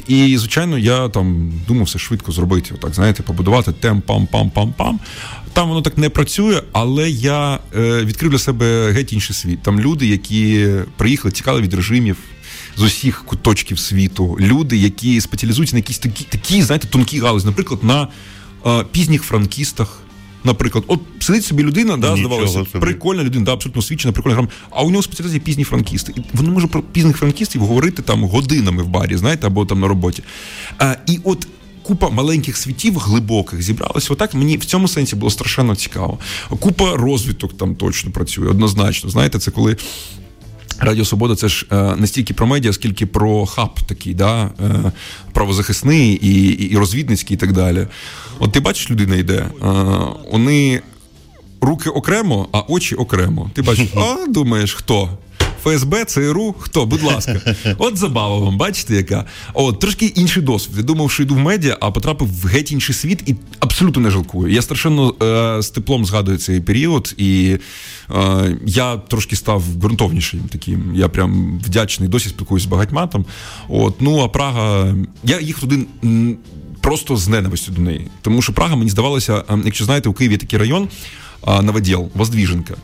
І, 0.08 0.38
звичайно, 0.38 0.78
я 0.78 1.10
там 1.10 1.54
думав 1.68 1.86
все 1.86 2.00
швидко 2.00 2.32
зробити, 2.32 2.72
отак, 2.76 2.94
знаєте, 2.94 3.24
побудувати 3.24 3.72
тем 3.72 4.02
пам 4.02 4.28
пам 4.28 4.50
пам 4.50 4.74
пам 4.78 5.00
Там 5.54 5.70
воно 5.70 5.82
так 5.82 5.98
не 5.98 6.10
працює, 6.10 6.62
але 6.72 7.10
я 7.10 7.60
е, 7.76 8.06
відкрив 8.06 8.32
для 8.32 8.40
себе 8.40 8.92
геть 8.92 9.14
інший 9.14 9.36
світ. 9.36 9.62
Там 9.64 9.80
люди, 9.80 10.08
які 10.08 10.70
приїхали, 10.98 11.32
тікали 11.32 11.62
від 11.62 11.74
режимів. 11.74 12.18
З 12.78 12.84
усіх 12.84 13.26
куточків 13.26 13.80
світу 13.80 14.38
люди, 14.40 14.78
які 14.78 15.22
спеціалізуються 15.22 15.76
на 15.76 15.80
якісь 15.80 16.00
такі, 16.00 16.24
такі 16.24 16.62
знаєте, 16.62 16.88
тонкі 16.88 17.20
галузі, 17.20 17.46
наприклад, 17.46 17.84
на 17.84 18.08
е, 18.66 18.84
пізніх 18.92 19.24
франкістах. 19.24 20.00
Наприклад, 20.44 20.84
от 20.88 21.00
сидить 21.20 21.46
собі 21.46 21.64
людина, 21.64 21.98
да, 21.98 22.16
здавалося, 22.18 22.54
собі. 22.54 22.80
прикольна 22.80 23.24
людина, 23.24 23.46
да, 23.46 23.54
абсолютно 23.54 23.80
освічена, 23.80 24.12
прикольна 24.12 24.36
грам. 24.36 24.50
А 24.70 24.84
у 24.84 24.90
нього 24.90 25.04
спеціалізація 25.04 25.44
пізні 25.46 25.64
франкісти. 25.64 26.14
І 26.16 26.22
вони 26.34 26.50
можуть 26.50 26.72
про 26.72 26.82
пізних 26.82 27.18
франкістів 27.18 27.62
говорити 27.62 28.02
там 28.02 28.24
годинами 28.24 28.84
в 28.84 28.88
барі, 28.88 29.18
знаєте, 29.18 29.48
або 29.48 29.66
там 29.66 29.80
на 29.80 29.88
роботі. 29.88 30.24
А, 30.78 30.96
і 31.08 31.20
от. 31.24 31.48
Купа 31.84 32.10
маленьких 32.10 32.58
світів 32.58 32.98
глибоких 32.98 33.62
зібралася. 33.62 34.14
Отак 34.14 34.34
мені 34.34 34.58
в 34.58 34.66
цьому 34.66 34.88
сенсі 34.88 35.16
було 35.16 35.32
страшенно 35.32 35.76
цікаво. 35.76 36.20
Купа 36.60 36.96
розвиток 36.96 37.58
там 37.58 37.76
точно 37.76 38.12
працює, 38.12 38.48
однозначно. 38.48 39.10
Знаєте, 39.10 39.40
це 39.40 39.52
коли 39.52 39.78
Радіо 40.80 41.06
Свобода 41.06 41.36
це 41.36 41.48
ж 41.48 41.66
е, 41.72 41.96
не 41.96 42.08
стільки 42.08 42.34
про 42.34 42.48
медіа, 42.48 42.74
скільки 42.74 43.06
про 43.06 43.46
хаб 43.46 43.80
такий, 43.88 44.14
да? 44.14 44.44
е, 44.44 44.92
правозахисний 45.34 46.14
і, 46.14 46.44
і, 46.48 46.78
розвідницький, 46.78 47.36
і 47.36 47.40
так 47.40 47.54
далі. 47.54 47.88
От 48.40 48.52
ти 48.52 48.60
бачиш, 48.60 48.92
людина 48.92 49.16
йде, 49.16 49.34
е, 49.36 49.52
вони 50.32 50.82
руки 51.62 51.90
окремо, 51.90 52.48
а 52.52 52.60
очі 52.60 52.96
окремо. 52.96 53.52
Ти 53.54 53.62
бачиш, 53.62 53.90
а 53.96 54.26
думаєш, 54.28 54.74
хто? 54.74 55.10
ФСБ, 55.64 56.06
ЦРУ, 56.06 56.56
хто? 56.60 56.86
Будь 56.86 57.04
ласка. 57.04 57.42
От 57.78 57.98
забава 57.98 58.38
вам, 58.38 58.58
бачите, 58.58 58.96
яка. 58.96 59.26
От, 59.54 59.80
трошки 59.80 60.06
інший 60.06 60.44
досвід. 60.44 60.78
Я 60.78 60.84
думав, 60.84 61.12
що 61.12 61.24
йду 61.24 61.36
в 61.36 61.40
медіа, 61.40 61.78
а 61.80 61.92
потрапив 61.92 62.28
в 62.42 62.48
геть 62.48 62.72
інший 62.72 62.96
світ 62.96 63.24
і 63.26 63.36
абсолютно 63.60 64.02
не 64.02 64.12
жалкую. 64.12 64.54
Я 64.54 64.62
страшенно 64.62 65.16
е, 65.22 65.62
з 65.62 65.70
теплом 65.70 66.06
згадую 66.06 66.38
цей 66.38 66.62
період, 66.62 67.14
і 67.18 67.58
е, 68.16 68.58
я 68.66 68.98
трошки 68.98 69.36
став 69.36 69.64
ґрунтовнішим 69.76 70.40
таким. 70.50 70.92
Я 70.96 71.10
прям 71.10 71.60
вдячний, 71.66 72.10
досі 72.10 72.30
спілкуюся 72.30 72.66
з 72.66 72.70
багатьма 72.70 73.08
там. 73.08 73.26
От, 73.70 74.02
ну 74.02 74.20
а 74.20 74.28
Прага, 74.28 74.96
я 75.24 75.40
їх 75.40 75.60
туди. 75.60 75.86
Просто 76.82 77.18
з 77.18 77.28
ненавистю 77.28 77.72
до 77.72 77.82
неї. 77.82 78.08
Тому 78.22 78.42
що 78.42 78.54
Прага 78.54 78.76
мені 78.76 78.90
здавалося, 78.90 79.44
е, 79.50 79.58
якщо 79.66 79.86
знаєте, 79.86 80.10
у 80.10 80.14
Києві 80.14 80.38
такий 80.38 80.60
район, 80.60 80.88
Новоділ, 81.46 82.10
Воздвіженка. 82.16 82.76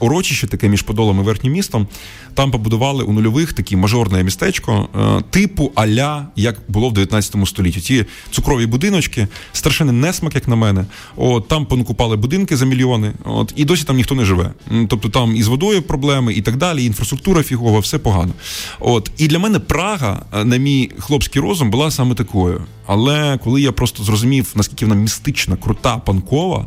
Урочище 0.00 0.46
таке 0.46 0.68
між 0.68 0.82
Подолом 0.82 1.20
і 1.20 1.22
Верхнім 1.22 1.52
містом. 1.52 1.86
Там 2.34 2.50
побудували 2.50 3.04
у 3.04 3.12
нульових 3.12 3.52
таке 3.52 3.76
мажорне 3.76 4.22
містечко, 4.22 4.88
е, 5.18 5.22
типу 5.30 5.72
аля, 5.74 6.26
як 6.36 6.56
було 6.68 6.88
в 6.88 6.92
19 6.92 7.46
столітті. 7.46 7.80
Ті 7.80 8.04
цукрові 8.30 8.66
будиночки, 8.66 9.28
страшенний 9.52 9.94
несмак, 9.94 10.34
як 10.34 10.48
на 10.48 10.56
мене. 10.56 10.84
От, 11.16 11.48
там 11.48 11.66
понакупали 11.66 12.16
будинки 12.16 12.56
за 12.56 12.66
мільйони, 12.66 13.12
от, 13.24 13.52
і 13.56 13.64
досі 13.64 13.84
там 13.84 13.96
ніхто 13.96 14.14
не 14.14 14.24
живе. 14.24 14.50
Тобто 14.88 15.08
там 15.08 15.36
і 15.36 15.42
з 15.42 15.48
водою 15.48 15.82
проблеми, 15.82 16.34
і 16.34 16.42
так 16.42 16.56
далі, 16.56 16.82
і 16.82 16.86
інфраструктура 16.86 17.42
фігова, 17.42 17.80
все 17.80 17.98
погано. 17.98 18.32
От, 18.80 19.10
і 19.16 19.28
для 19.28 19.38
мене 19.38 19.58
Прага, 19.58 20.22
е, 20.32 20.44
на 20.44 20.56
мій 20.56 20.90
хлопський 20.98 21.42
розум, 21.42 21.70
була 21.70 21.90
саме 21.90 22.14
такою. 22.14 22.62
Але 22.86 23.38
коли 23.44 23.62
я 23.62 23.72
просто 23.72 24.04
зрозумів, 24.04 24.52
наскільки 24.54 24.86
вона 24.86 25.00
містична, 25.00 25.56
крута, 25.56 25.96
панкова, 25.96 26.66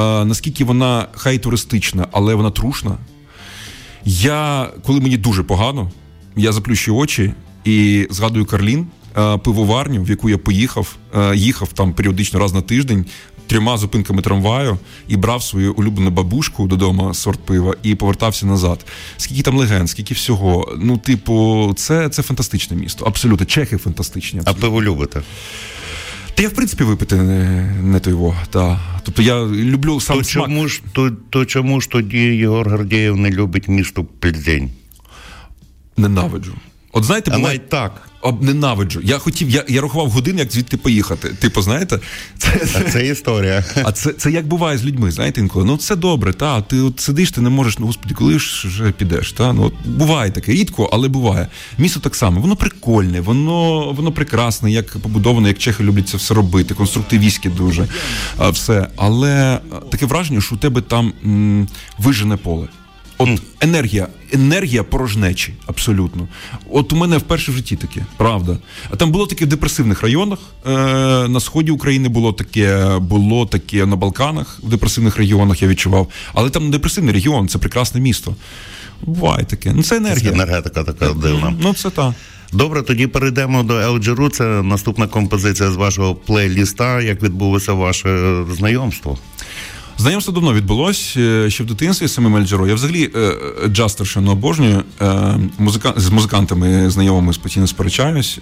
наскільки 0.00 0.64
вона 0.64 1.06
хай 1.14 1.38
туристична, 1.38 2.06
але 2.12 2.34
вона 2.34 2.50
трушна. 2.50 2.98
Я, 4.04 4.70
коли 4.86 5.00
мені 5.00 5.16
дуже 5.16 5.42
погано, 5.42 5.90
я 6.36 6.52
заплющую 6.52 6.96
очі 6.96 7.34
і 7.64 8.06
згадую 8.10 8.46
Карлін, 8.46 8.86
е, 9.18 9.38
пивоварню, 9.38 10.02
в 10.02 10.10
яку 10.10 10.30
я 10.30 10.38
поїхав, 10.38 10.96
е, 11.14 11.36
їхав 11.36 11.72
там 11.72 11.92
періодично 11.92 12.40
раз 12.40 12.54
на 12.54 12.60
тиждень. 12.60 13.06
Трьома 13.46 13.76
зупинками 13.76 14.22
трамваю 14.22 14.78
і 15.08 15.16
брав 15.16 15.42
свою 15.42 15.74
улюблену 15.74 16.10
бабушку 16.10 16.66
додому 16.66 17.14
сорт 17.14 17.40
пива 17.40 17.74
і 17.82 17.94
повертався 17.94 18.46
назад. 18.46 18.86
Скільки 19.16 19.42
там 19.42 19.56
легенд, 19.56 19.90
скільки 19.90 20.14
всього. 20.14 20.76
Ну, 20.78 20.98
типу, 20.98 21.72
це, 21.76 22.08
це 22.08 22.22
фантастичне 22.22 22.76
місто. 22.76 23.04
Абсолютно. 23.04 23.46
Чехи 23.46 23.76
фантастичні. 23.76 24.40
А 24.44 24.52
пиво 24.52 24.82
любите? 24.82 25.22
Та 26.34 26.42
я, 26.42 26.48
в 26.48 26.52
принципі, 26.52 26.84
випити 26.84 27.16
не, 27.16 27.62
не 27.82 28.00
то 28.00 28.10
його. 28.10 28.36
Та. 28.50 28.80
Тобто 29.02 29.22
я 29.22 29.44
люблю 29.46 30.00
сам 30.00 30.18
То 30.18 30.24
смак. 30.24 30.44
чому, 30.46 30.68
ж, 30.68 30.82
то, 30.92 31.10
то 31.10 31.44
чому 31.44 31.80
ж 31.80 31.90
тоді 31.90 32.18
Єгор 32.18 32.70
Гордієв 32.70 33.16
не 33.16 33.30
любить 33.30 33.68
місто 33.68 34.04
Пельдень? 34.04 34.70
Ненавиджу. 35.96 36.54
От 36.92 37.04
знаєте, 37.04 37.30
А 37.34 37.38
навіть 37.38 37.68
так. 37.68 38.08
Об, 38.20 38.42
ненавиджу. 38.42 39.00
Я 39.04 39.18
хотів, 39.18 39.50
я, 39.50 39.64
я 39.68 39.80
рахував 39.80 40.10
годин, 40.10 40.38
як 40.38 40.52
звідти 40.52 40.76
поїхати. 40.76 41.28
Типу, 41.28 41.62
знаєте, 41.62 41.98
це, 42.38 42.60
А 42.74 42.90
це 42.90 43.06
історія. 43.12 43.64
а 43.84 43.92
це, 43.92 44.12
це 44.12 44.30
як 44.30 44.46
буває 44.46 44.78
з 44.78 44.84
людьми, 44.84 45.10
знаєте, 45.10 45.40
інколи. 45.40 45.64
Ну 45.64 45.76
це 45.76 45.96
добре, 45.96 46.32
та 46.32 46.60
ти 46.62 46.80
от 46.80 47.00
сидиш, 47.00 47.30
ти 47.30 47.40
не 47.40 47.48
можеш, 47.50 47.78
ну 47.78 47.86
господи, 47.86 48.14
коли 48.14 48.38
ж 48.38 48.68
вже 48.68 48.90
підеш? 48.92 49.32
Та? 49.32 49.52
Ну, 49.52 49.62
от 49.64 49.74
буває 49.86 50.30
таке, 50.30 50.52
рідко, 50.52 50.90
але 50.92 51.08
буває. 51.08 51.46
Місто 51.78 52.00
так 52.00 52.16
само, 52.16 52.40
воно 52.40 52.56
прикольне, 52.56 53.20
воно, 53.20 53.92
воно 53.92 54.12
прекрасне, 54.12 54.70
як 54.72 54.98
побудоване, 54.98 55.48
як 55.48 55.58
чехи 55.58 55.84
люблять 55.84 56.08
це 56.08 56.16
все 56.16 56.34
робити, 56.34 56.74
конструктивістське 56.74 57.50
дуже 57.50 57.88
а, 58.38 58.50
все. 58.50 58.88
Але 58.96 59.58
таке 59.90 60.06
враження, 60.06 60.40
що 60.40 60.54
у 60.54 60.58
тебе 60.58 60.80
там 60.80 61.12
м, 61.24 61.68
вижене 61.98 62.36
поле. 62.36 62.68
От 63.22 63.42
енергія, 63.60 64.08
енергія 64.32 64.82
порожнечі, 64.82 65.54
абсолютно. 65.66 66.28
От 66.70 66.92
у 66.92 66.96
мене 66.96 67.18
вперше 67.18 67.52
в 67.52 67.54
житті 67.54 67.76
таке, 67.76 68.06
правда. 68.16 68.58
А 68.90 68.96
там 68.96 69.10
було 69.12 69.26
таке 69.26 69.44
в 69.44 69.48
депресивних 69.48 70.02
районах. 70.02 70.38
Е, 70.66 70.70
на 71.28 71.40
сході 71.40 71.70
України 71.70 72.08
було 72.08 72.32
таке, 72.32 72.98
було 72.98 73.46
таке 73.46 73.86
на 73.86 73.96
Балканах, 73.96 74.60
в 74.62 74.68
депресивних 74.68 75.16
регіонах 75.16 75.62
я 75.62 75.68
відчував. 75.68 76.08
Але 76.34 76.50
там 76.50 76.64
не 76.64 76.70
депресивний 76.70 77.14
регіон, 77.14 77.48
це 77.48 77.58
прекрасне 77.58 78.00
місто. 78.00 78.36
Буває 79.02 79.44
таке. 79.44 79.72
Ну 79.76 79.82
це 79.82 79.88
Це 79.88 79.96
енергія. 79.96 80.32
енергетика 80.32 80.84
така 80.84 81.12
дивна. 81.12 81.54
Ну 81.60 81.74
це 81.74 81.90
та. 81.90 82.14
Добре, 82.52 82.82
тоді 82.82 83.06
перейдемо 83.06 83.62
до 83.62 83.78
Елджеру. 83.80 84.28
Це 84.28 84.44
наступна 84.44 85.06
композиція 85.06 85.70
з 85.70 85.76
вашого 85.76 86.14
плейліста. 86.14 87.00
Як 87.00 87.22
відбулося 87.22 87.72
ваше 87.72 88.36
знайомство? 88.56 89.18
Знайомство 90.02 90.32
давно 90.32 90.54
відбулось 90.54 91.14
е, 91.16 91.50
ще 91.50 91.64
в 91.64 91.66
дитинстві 91.66 92.06
з 92.06 92.14
самим 92.14 92.36
Ельджеро. 92.36 92.66
Я 92.68 92.74
взагалі 92.74 93.10
е, 93.14 93.18
е, 93.18 93.68
джаз 93.68 93.92
страшенно 93.92 94.32
обожнюю. 94.32 94.84
Музика... 95.58 95.94
З 95.96 96.10
музикантами 96.10 96.90
знайомими 96.90 97.32
постійно 97.42 97.66
сперечаюсь. 97.66 98.38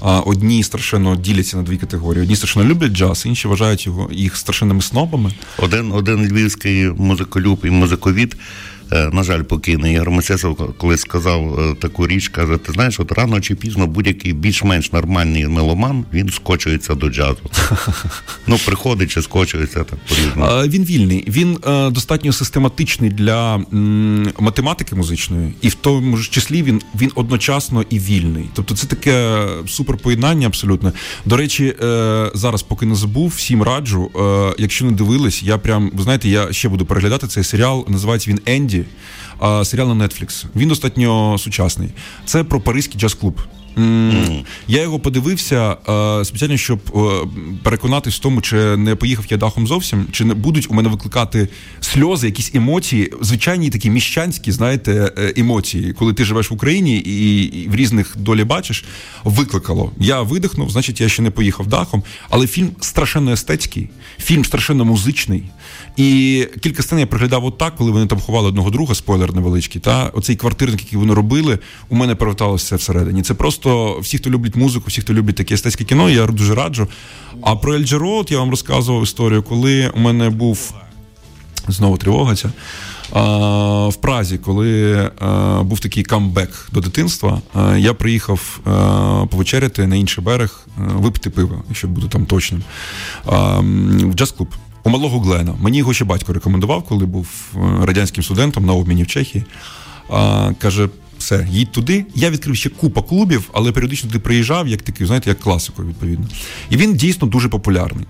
Одні 0.00 0.62
страшенно 0.62 1.16
діляться 1.16 1.56
на 1.56 1.62
дві 1.62 1.76
категорії. 1.76 2.22
Одні 2.22 2.36
страшенно 2.36 2.64
люблять 2.64 2.92
джаз, 2.92 3.26
інші 3.26 3.48
вважають 3.48 3.86
його 3.86 4.08
їх 4.12 4.36
страшенними 4.36 4.82
снобами. 4.82 5.32
Один, 5.58 5.92
один 5.92 6.28
львівський 6.28 6.88
музиколюб 6.88 7.60
і 7.64 7.70
музиковід, 7.70 8.36
на 8.90 9.22
жаль, 9.22 9.42
покійний 9.42 9.94
Ігор 9.94 10.10
Мосесов 10.10 10.74
колись 10.78 11.00
сказав 11.00 11.60
е, 11.60 11.74
таку 11.74 12.06
річ, 12.06 12.28
каже: 12.28 12.56
ти 12.56 12.72
знаєш, 12.72 13.00
от 13.00 13.12
рано 13.12 13.40
чи 13.40 13.54
пізно 13.54 13.86
будь-який 13.86 14.32
більш-менш 14.32 14.92
нормальний 14.92 15.48
меломан 15.48 16.04
він 16.12 16.28
скочується 16.28 16.94
до 16.94 17.08
джазу. 17.08 17.38
ну, 18.46 18.58
приходить 18.66 19.10
чи 19.10 19.22
скочується 19.22 19.84
так 19.84 19.98
по-різному. 20.08 20.62
Е, 20.62 20.68
Він 20.68 20.84
вільний, 20.84 21.24
він 21.28 21.58
е, 21.66 21.90
достатньо 21.90 22.32
систематичний 22.32 23.10
для 23.10 23.56
математики 24.38 24.94
музичної, 24.94 25.54
і 25.60 25.68
в 25.68 25.74
тому 25.74 26.16
ж 26.16 26.30
числі 26.30 26.62
він, 26.62 26.80
він 27.00 27.10
одночасно 27.14 27.84
і 27.90 27.98
вільний. 27.98 28.50
Тобто 28.54 28.74
це 28.76 28.86
таке 28.86 29.46
суперпоєднання 29.66 30.46
абсолютно. 30.46 30.92
До 31.24 31.36
речі, 31.36 31.74
е, 31.82 32.30
зараз, 32.34 32.62
поки 32.62 32.86
не 32.86 32.94
забув, 32.94 33.28
всім 33.36 33.62
раджу. 33.62 34.10
Е, 34.16 34.54
якщо 34.58 34.84
не 34.84 34.92
дивились, 34.92 35.42
я 35.42 35.58
прям 35.58 35.90
ви 35.94 36.02
знаєте, 36.02 36.28
я 36.28 36.52
ще 36.52 36.68
буду 36.68 36.86
переглядати 36.86 37.26
цей 37.26 37.44
серіал. 37.44 37.86
Називається 37.88 38.30
він 38.30 38.40
Енді. 38.46 38.75
Е, 39.42 39.64
Серіал 39.64 39.94
на 39.94 40.04
Netflix. 40.04 40.44
Він 40.56 40.68
достатньо 40.68 41.38
сучасний. 41.38 41.88
Це 42.24 42.44
про 42.44 42.60
паризький 42.60 43.00
джаз-клуб. 43.00 43.40
М, 43.78 44.44
Я 44.68 44.82
його 44.82 44.98
подивився 44.98 45.76
е, 45.88 46.24
спеціально, 46.24 46.56
щоб 46.56 46.80
е, 46.96 47.26
переконатись 47.62 48.14
в 48.16 48.18
тому, 48.18 48.40
чи 48.40 48.56
не 48.76 48.94
поїхав 48.94 49.24
я 49.30 49.36
дахом 49.36 49.66
зовсім, 49.66 50.06
чи 50.12 50.24
не 50.24 50.34
будуть 50.34 50.70
у 50.70 50.74
мене 50.74 50.88
викликати 50.88 51.48
сльози, 51.80 52.26
якісь 52.26 52.54
емоції, 52.54 53.12
звичайні 53.20 53.70
такі 53.70 53.90
міщанські, 53.90 54.52
знаєте, 54.52 55.12
е, 55.18 55.32
емоції, 55.36 55.92
коли 55.92 56.12
ти 56.12 56.24
живеш 56.24 56.50
в 56.50 56.54
Україні 56.54 56.96
і, 56.98 57.42
і 57.42 57.68
в 57.68 57.74
різних 57.74 58.14
долі 58.18 58.44
бачиш, 58.44 58.84
викликало. 59.24 59.92
Я 59.98 60.22
видихнув, 60.22 60.70
значить, 60.70 61.00
я 61.00 61.08
ще 61.08 61.22
не 61.22 61.30
поїхав 61.30 61.66
дахом. 61.66 62.02
Але 62.30 62.46
фільм 62.46 62.70
страшенно 62.80 63.32
естетський, 63.32 63.88
фільм 64.18 64.44
страшенно 64.44 64.84
музичний. 64.84 65.42
І 65.96 66.48
кілька 66.60 66.82
сцен 66.82 66.98
я 66.98 67.06
приглядав 67.06 67.44
отак, 67.44 67.76
коли 67.76 67.90
вони 67.90 68.06
там 68.06 68.20
ховали 68.20 68.48
одного 68.48 68.70
друга, 68.70 68.94
спойлер 68.94 69.34
невеличкий. 69.34 69.80
Та 69.80 70.06
оцей 70.06 70.36
квартирник, 70.36 70.80
який 70.80 70.98
вони 70.98 71.14
робили, 71.14 71.58
у 71.88 71.96
мене 71.96 72.14
переверталося 72.14 72.76
всередині. 72.76 73.22
Це 73.22 73.34
просто 73.34 73.98
всі, 74.00 74.18
хто 74.18 74.30
люблять 74.30 74.56
музику, 74.56 74.84
всі, 74.86 75.00
хто 75.00 75.14
люблять 75.14 75.36
таке 75.36 75.54
естетське 75.54 75.84
кіно, 75.84 76.10
я 76.10 76.26
дуже 76.26 76.54
раджу. 76.54 76.88
А 77.42 77.56
про 77.56 77.74
от 78.00 78.30
я 78.30 78.38
вам 78.38 78.50
розказував 78.50 79.02
історію, 79.02 79.42
коли 79.42 79.92
у 79.96 80.00
мене 80.00 80.30
був 80.30 80.74
знову 81.68 81.96
тривога 81.96 82.34
ця. 82.34 82.52
А, 83.12 83.88
в 83.88 83.96
Празі, 83.96 84.38
коли 84.38 85.10
а, 85.18 85.62
був 85.62 85.80
такий 85.80 86.02
камбек 86.02 86.68
до 86.72 86.80
дитинства, 86.80 87.40
а, 87.54 87.76
я 87.76 87.94
приїхав 87.94 88.60
а, 88.64 89.26
повечеряти 89.30 89.86
на 89.86 89.96
інший 89.96 90.24
берег, 90.24 90.66
випити 90.76 91.30
пиво, 91.30 91.62
якщо 91.68 91.88
буду 91.88 92.08
там 92.08 92.26
точним. 92.26 92.62
В 93.24 94.14
джаз-клуб. 94.14 94.48
У 94.86 94.88
малого 94.88 95.20
Глена. 95.20 95.54
Мені 95.60 95.78
його 95.78 95.92
ще 95.92 96.04
батько 96.04 96.32
рекомендував, 96.32 96.82
коли 96.82 97.06
був 97.06 97.28
е, 97.54 97.58
радянським 97.86 98.24
студентом 98.24 98.66
на 98.66 98.72
обміні 98.72 99.02
в 99.02 99.06
Чехії. 99.06 99.44
А, 100.10 100.50
каже: 100.58 100.88
все, 101.18 101.48
їдь 101.50 101.72
туди. 101.72 102.06
Я 102.14 102.30
відкрив 102.30 102.56
ще 102.56 102.68
купа 102.68 103.02
клубів, 103.02 103.50
але 103.52 103.72
періодично 103.72 104.10
туди 104.10 104.18
приїжджав, 104.18 104.68
як 104.68 104.82
такий, 104.82 105.06
знаєте, 105.06 105.30
як 105.30 105.40
класикою, 105.40 105.88
відповідно. 105.88 106.26
І 106.70 106.76
він 106.76 106.94
дійсно 106.94 107.28
дуже 107.28 107.48
популярний. 107.48 108.06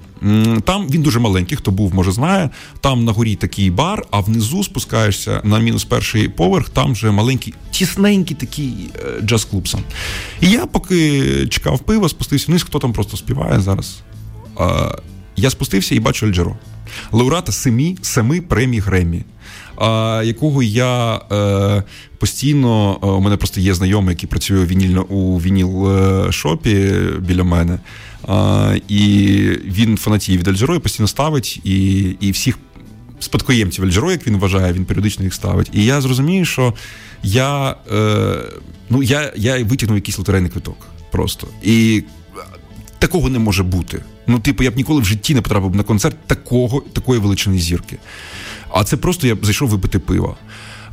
Там 0.65 0.89
він 0.91 1.03
дуже 1.03 1.19
маленький, 1.19 1.59
хто 1.59 1.71
був, 1.71 1.95
може 1.95 2.13
знає. 2.13 2.51
Там 2.81 3.05
на 3.05 3.13
горі 3.13 3.37
такий 3.37 3.71
бар, 3.71 4.07
а 4.11 4.21
внизу 4.21 4.65
спускаєшся 4.65 5.41
на 5.45 5.59
мінус 5.59 5.85
перший 5.85 6.29
поверх, 6.29 6.69
там 6.69 6.93
вже 6.93 7.11
маленький, 7.11 7.55
тісненький 7.71 8.37
такий 8.37 8.75
е, 8.95 9.21
джаз-клуб 9.21 9.69
сам. 9.69 9.81
І 10.41 10.51
я 10.51 10.67
поки 10.67 11.23
чекав 11.47 11.79
пива, 11.79 12.09
спустився 12.09 12.47
вниз, 12.49 12.63
хто 12.63 12.79
там 12.79 12.93
просто 12.93 13.17
співає 13.17 13.61
зараз. 13.61 13.99
Я 15.37 15.51
спустився 15.51 15.95
і 15.95 16.01
бачу 16.01 16.27
Альджеро. 16.27 16.57
Лауреата 17.13 17.53
семи, 17.53 17.97
семи 18.03 18.41
премій 18.41 18.79
Греммі, 18.79 19.23
якого 20.25 20.63
я 20.63 21.21
е, 21.33 21.83
постійно, 22.19 22.99
е, 23.03 23.07
у 23.07 23.21
мене 23.21 23.37
просто 23.37 23.61
є 23.61 23.75
знайомий, 23.75 24.15
який 24.15 24.29
працює 24.29 24.59
у 24.59 24.67
вінільно 24.67 25.03
у 25.03 25.41
вініл 25.41 25.97
е, 25.97 26.33
шопі 26.33 26.93
біля 27.21 27.45
мене. 27.45 27.79
А, 28.29 28.75
і 28.89 28.99
він 29.65 29.97
фанатіє 29.97 30.39
від 30.39 30.49
Альджеро 30.49 30.75
і 30.75 30.79
постійно 30.79 31.09
ставить 31.09 31.61
і, 31.65 32.01
і 32.21 32.31
всіх 32.31 32.59
спадкоємців 33.21 33.85
Альджеро, 33.85 34.11
як 34.11 34.27
він 34.27 34.37
вважає, 34.37 34.73
він 34.73 34.85
періодично 34.85 35.25
їх 35.25 35.35
ставить. 35.35 35.71
І 35.73 35.85
я 35.85 36.01
зрозумію, 36.01 36.45
що 36.45 36.75
я, 37.23 37.77
е, 37.93 38.37
ну, 38.91 39.03
я, 39.03 39.33
я 39.37 39.65
витягнув 39.65 39.97
якийсь 39.97 40.19
лотерейний 40.19 40.51
квиток 40.51 40.87
просто. 41.11 41.49
І 41.63 42.03
такого 42.99 43.29
не 43.29 43.39
може 43.39 43.63
бути. 43.63 44.03
Ну, 44.27 44.39
типу, 44.39 44.63
я 44.63 44.71
б 44.71 44.77
ніколи 44.77 45.01
в 45.01 45.05
житті 45.05 45.35
не 45.35 45.43
потрапив 45.43 45.77
на 45.77 45.83
концерт 45.83 46.17
такого, 46.27 46.83
такої 46.93 47.21
величини 47.21 47.59
зірки. 47.59 47.99
А 48.71 48.85
це 48.85 48.97
просто 48.97 49.27
я 49.27 49.35
б 49.35 49.45
зайшов 49.45 49.69
випити 49.69 49.99
пива. 49.99 50.37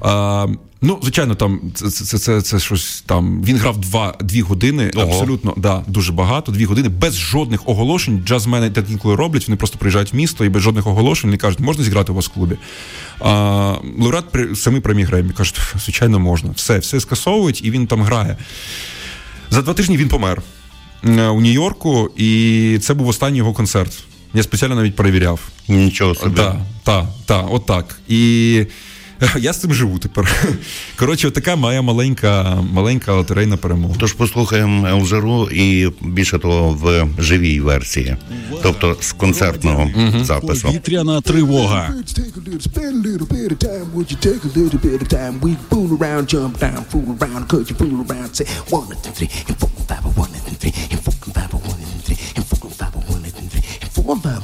А, 0.01 0.47
ну, 0.81 0.99
звичайно, 1.01 1.35
там 1.35 1.61
це, 1.73 1.89
це, 1.89 2.05
це, 2.05 2.19
це, 2.19 2.41
це 2.41 2.59
щось 2.59 3.03
там. 3.05 3.43
Він 3.43 3.57
грав 3.57 3.77
два, 3.77 4.15
дві 4.21 4.41
години, 4.41 4.91
Ого. 4.95 5.05
абсолютно 5.05 5.53
да, 5.57 5.83
дуже 5.87 6.11
багато, 6.11 6.51
дві 6.51 6.65
години, 6.65 6.89
без 6.89 7.17
жодних 7.17 7.69
оголошень. 7.69 8.23
Джазмени 8.25 8.69
так 8.69 8.85
інколи 8.89 9.15
роблять, 9.15 9.47
вони 9.47 9.57
просто 9.57 9.77
приїжджають 9.77 10.13
в 10.13 10.15
місто 10.15 10.45
і 10.45 10.49
без 10.49 10.61
жодних 10.61 10.87
оголошень 10.87 11.29
вони 11.29 11.37
кажуть, 11.37 11.59
можна 11.59 11.83
зіграти 11.83 12.11
у 12.11 12.15
вас 12.15 12.25
в 12.25 12.29
клубі. 12.29 12.55
А, 13.19 13.29
лауреат 13.99 14.31
при 14.31 14.55
самі 14.55 14.79
премії 14.79 15.05
Греммі 15.05 15.33
кажуть, 15.33 15.61
звичайно, 15.83 16.19
можна. 16.19 16.51
Все, 16.55 16.77
все 16.77 16.99
скасовують, 16.99 17.65
і 17.65 17.71
він 17.71 17.87
там 17.87 18.01
грає. 18.01 18.37
За 19.49 19.61
два 19.61 19.73
тижні 19.73 19.97
він 19.97 20.09
помер 20.09 20.41
у 21.03 21.41
Нью-Йорку, 21.41 22.09
і 22.17 22.79
це 22.81 22.93
був 22.93 23.07
останній 23.07 23.37
його 23.37 23.53
концерт. 23.53 24.03
Я 24.33 24.43
спеціально 24.43 24.75
навіть 24.75 24.95
перевіряв. 24.95 25.39
Нічого 25.67 26.15
собі. 26.15 26.35
Так, 26.35 26.55
так, 26.83 27.05
так, 27.25 27.45
отак. 27.49 27.99
І 28.07 28.65
е, 29.21 29.29
я 29.39 29.53
з 29.53 29.61
цим 29.61 29.73
живу 29.73 29.99
тепер. 29.99 30.35
Коротше, 30.95 31.31
така 31.31 31.55
моя 31.55 31.81
маленька, 31.81 32.63
маленька 32.71 33.13
лотерейна 33.13 33.57
перемога. 33.57 33.95
Тож 33.99 34.13
послухаємо 34.13 34.87
Елжеру 34.87 35.49
і 35.49 35.89
більше 36.01 36.39
того 36.39 36.69
в 36.81 37.07
живій 37.21 37.59
версії, 37.59 38.15
тобто 38.63 38.97
з 39.01 39.11
концертного 39.11 39.89
запису. 40.21 40.67
Повітряна 40.67 41.21
тривога. 41.21 41.93
three, 50.63 50.87
and 50.91 51.03
four, 51.03 51.13
and 51.25 51.33
five, 51.35 51.53
one, 51.53 51.79
and 51.79 52.03
three, 52.03 52.17
and 52.35 52.45
four, 52.45 52.67
and 52.67 52.75
five, 52.75 52.95
one, 53.09 53.25
and 53.25 53.51
three, 53.51 53.63
and 53.81 53.91
four, 53.91 54.13
and 54.13 54.23
five, 54.23 54.42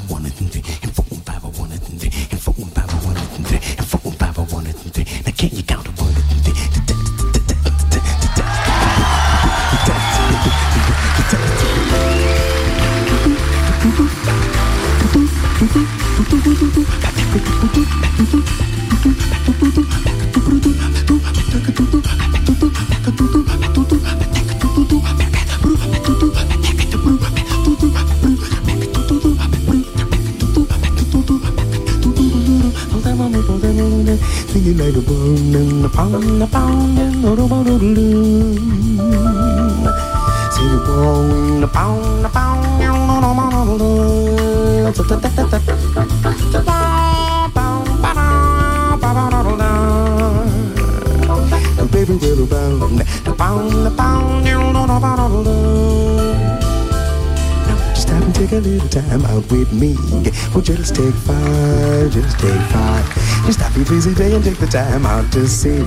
Stop 63.79 63.95
busy 63.95 64.13
day 64.13 64.35
and 64.35 64.43
take 64.43 64.57
the 64.57 64.67
time 64.67 65.05
out 65.05 65.31
to 65.31 65.47
see 65.47 65.79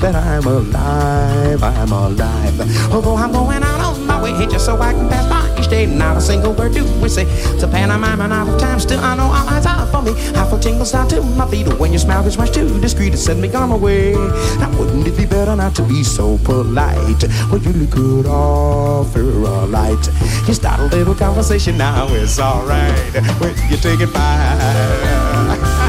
that 0.00 0.14
I'm 0.14 0.46
alive, 0.46 1.62
I'm 1.62 1.92
alive. 1.92 2.90
Although 2.90 3.16
I'm 3.16 3.32
going 3.32 3.62
out 3.62 3.80
on 3.80 4.06
my 4.06 4.22
way 4.22 4.32
just 4.46 4.64
so 4.64 4.80
I 4.80 4.92
can 4.94 5.10
pass 5.10 5.28
by 5.28 5.60
each 5.60 5.68
day, 5.68 5.84
not 5.84 6.16
a 6.16 6.22
single 6.22 6.54
word 6.54 6.72
do 6.72 6.84
we 7.02 7.08
say. 7.10 7.26
It's 7.26 7.62
a 7.62 7.68
pantomime 7.68 8.22
and 8.22 8.32
out 8.32 8.48
of 8.48 8.58
time, 8.58 8.80
still 8.80 8.98
I 8.98 9.14
know 9.16 9.24
all 9.24 9.48
eyes 9.48 9.66
are 9.66 9.86
for 9.86 10.00
me. 10.00 10.12
I 10.34 10.48
feel 10.48 10.58
tingles 10.58 10.92
down 10.92 11.06
to 11.08 11.22
my 11.22 11.46
feet 11.50 11.68
when 11.78 11.92
your 11.92 11.98
smile 11.98 12.22
gets 12.22 12.38
much 12.38 12.52
too 12.52 12.80
discreet 12.80 13.10
to 13.10 13.18
send 13.18 13.42
me 13.42 13.52
on 13.52 13.68
my 13.68 13.76
way. 13.76 14.12
Now 14.58 14.70
wouldn't 14.78 15.06
it 15.06 15.14
be 15.14 15.26
better 15.26 15.54
not 15.54 15.74
to 15.76 15.82
be 15.82 16.02
so 16.02 16.38
polite? 16.38 17.24
Well, 17.50 17.60
you 17.60 17.72
look 17.74 17.90
good 17.90 18.26
offer 18.26 19.20
a 19.20 19.66
light. 19.66 20.08
You 20.48 20.54
start 20.54 20.80
a 20.80 20.84
little 20.84 21.14
conversation 21.14 21.76
now, 21.76 22.06
it's 22.08 22.38
alright. 22.38 23.12
When 23.38 23.54
you 23.70 23.76
take 23.76 24.00
it 24.00 24.14
by. 24.14 25.83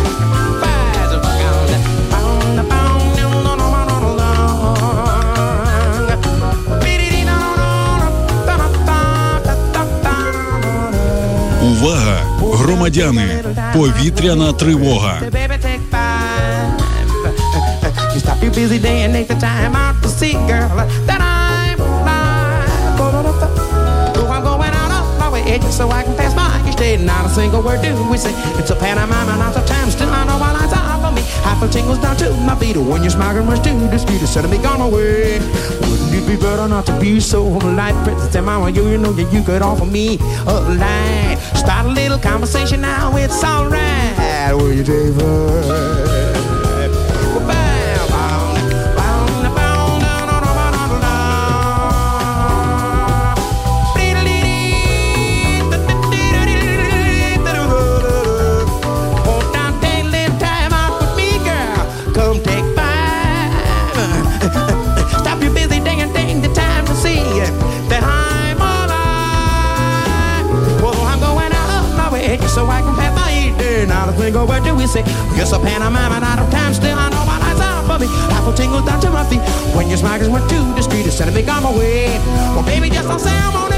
On 24.92 25.20
my 25.20 25.30
way 25.30 25.60
just 25.60 25.78
so 25.78 25.90
I 25.90 26.04
can 26.04 26.16
pass 26.16 26.34
by 26.34 26.48
each 26.70 26.78
day. 26.78 26.98
Not 26.98 27.26
a 27.26 27.30
single 27.30 27.62
word 27.62 27.82
do 27.82 27.92
we 28.10 28.18
say. 28.18 28.32
It's 28.60 28.70
a 28.70 28.76
pantomime 28.76 29.30
and 29.30 29.42
out 29.42 29.58
of 29.58 29.66
time. 29.66 29.90
Still, 29.92 30.10
I 30.10 30.24
know 30.26 30.34
all 30.34 30.56
eyes 30.56 30.72
are 30.72 31.00
for 31.04 31.12
me. 31.12 31.24
I 31.44 31.60
feel 31.60 31.70
tingles 31.70 32.00
down 32.00 32.16
to 32.18 32.32
my 32.48 32.56
feet 32.56 32.78
when 32.78 33.02
your 33.04 33.12
smile 33.12 33.36
runs 33.44 33.60
too 33.60 33.76
discreet 33.90 34.20
to 34.20 34.28
send 34.28 34.50
me 34.50 34.58
gone 34.58 34.82
away. 34.82 35.40
Be 36.28 36.36
better 36.36 36.68
not 36.68 36.86
to 36.88 37.00
be 37.00 37.20
so 37.20 37.60
polite? 37.60 37.94
Princess 38.04 38.34
and 38.36 38.46
mama, 38.46 38.72
you, 38.72 38.90
you 38.90 38.98
know 38.98 39.12
that 39.14 39.32
you 39.32 39.44
could 39.44 39.62
offer 39.62 39.86
me 39.86 40.18
a 40.48 40.54
line. 40.54 41.38
Start 41.56 41.86
a 41.86 41.90
little 41.90 42.18
conversation 42.18 42.82
now, 42.82 43.16
it's 43.16 43.44
alright. 43.44 44.56
Will 44.56 44.74
you, 44.74 44.84
David? 44.84 46.15
I'm 81.56 81.64
awake. 81.64 82.20
Well, 82.54 82.64
baby, 82.66 82.90
just 82.90 83.08
don't 83.08 83.18
say 83.18 83.32
I'm 83.32 83.56
on 83.56 83.72
it. 83.72 83.75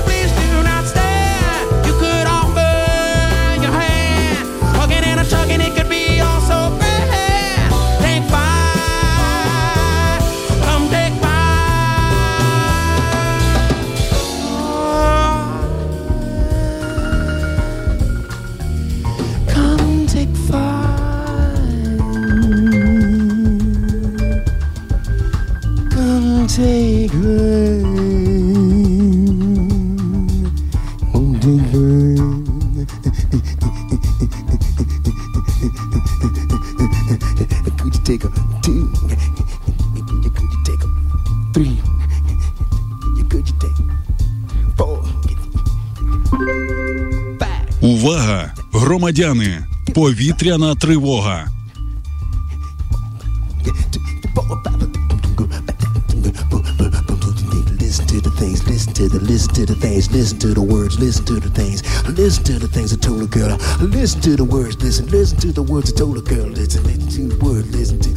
Громадяни! 49.17 49.65
Повітряна 49.95 50.75
тривога! 50.75 51.49
Listen 57.81 58.07
to 58.07 58.21
the 58.27 58.33
things, 58.41 58.59
listen 58.73 58.93
to 59.01 59.05
the, 59.13 59.21
listen 59.33 59.51
to 59.59 59.65
the 59.71 59.79
things, 59.85 60.05
listen 60.17 60.39
to 60.45 60.51
the 60.59 60.67
words, 60.75 60.95
listen 61.05 61.25
to 61.31 61.37
the 61.45 61.53
things, 61.61 61.79
listen 62.21 62.43
to 62.51 62.55
the 62.65 62.71
things 62.75 62.89
I 62.97 62.99
told 63.09 63.23
a 63.29 63.31
girl. 63.39 63.57
Listen 63.99 64.19
to 64.27 64.33
the 64.41 64.49
words, 64.57 64.75
listen, 64.85 65.05
listen 65.17 65.37
to 65.45 65.51
the 65.59 65.65
words 65.73 65.87
I 65.93 65.95
told 66.03 66.17
a 66.23 66.25
girl. 66.35 66.49
Listen, 66.59 66.83
listen 66.91 67.09
to 67.17 67.23
the 67.33 67.39
words, 67.47 67.69
listen 67.79 67.99
to. 68.05 68.11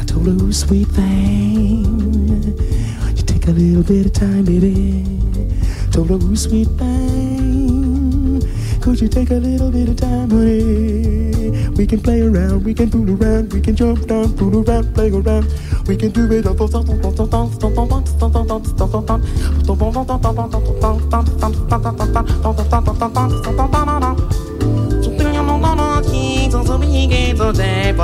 I 0.00 0.02
told 0.12 0.26
her, 0.28 0.52
sweet 0.64 0.90
thing, 0.98 1.84
you 3.16 3.22
take 3.32 3.44
a 3.52 3.54
little 3.60 3.84
bit 3.92 4.04
of 4.08 4.12
time, 4.24 4.44
baby. 4.52 5.25
Told 5.97 6.11
her, 6.11 6.19
sweet 6.35 6.67
thing, 6.77 8.37
could 8.81 9.01
you 9.01 9.07
take 9.07 9.31
a 9.31 9.33
little 9.33 9.71
bit 9.71 9.89
of 9.89 9.95
time, 9.95 10.29
honey? 10.29 11.71
We 11.71 11.87
can 11.87 11.99
play 11.99 12.21
around, 12.21 12.63
we 12.63 12.75
can 12.75 12.91
fool 12.91 13.09
around, 13.09 13.51
we 13.51 13.61
can 13.61 13.75
jump 13.75 14.05
down, 14.05 14.37
fool 14.37 14.61
around, 14.61 14.93
play 14.93 15.09
around. 15.09 15.51
We 15.87 15.97
can 15.97 16.11
do 16.11 16.31
it. 16.31 16.45
Ja 16.45 16.53
boy 16.53 16.67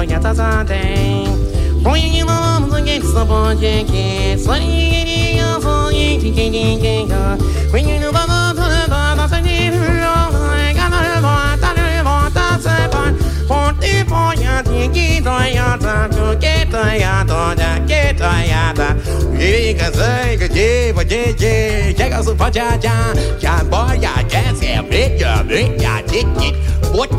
ya 0.10 0.20
jazz 0.20 0.40
ya 0.40 0.64
big 0.66 1.28
ya 2.16 2.60
big 2.72 2.88
ya 2.90 2.98
dick 3.54 3.94
it. 3.94 5.23
What? 26.94 27.10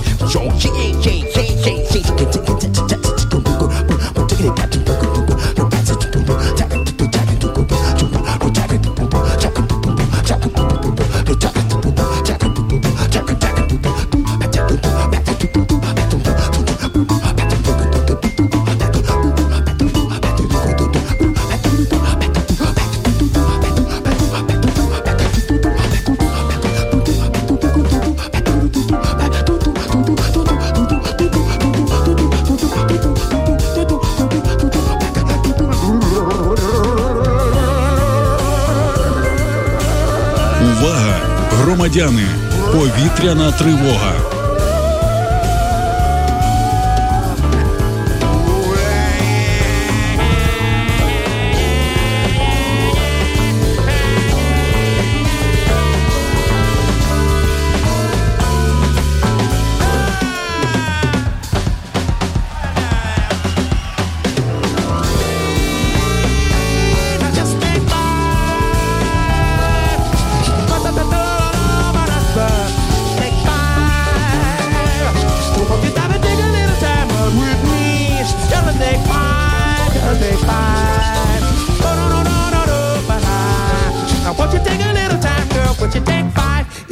Громадяни! 41.84 42.26
Повітряна 42.72 43.52
тривога! 43.52 44.33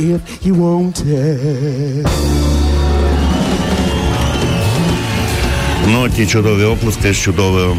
If 0.02 0.44
you 0.44 0.92
take. 0.92 2.06
Ну, 5.88 6.08
ті 6.08 6.26
чудові 6.26 6.64
оплески 6.64 7.12
з 7.12 7.16
чудового 7.16 7.76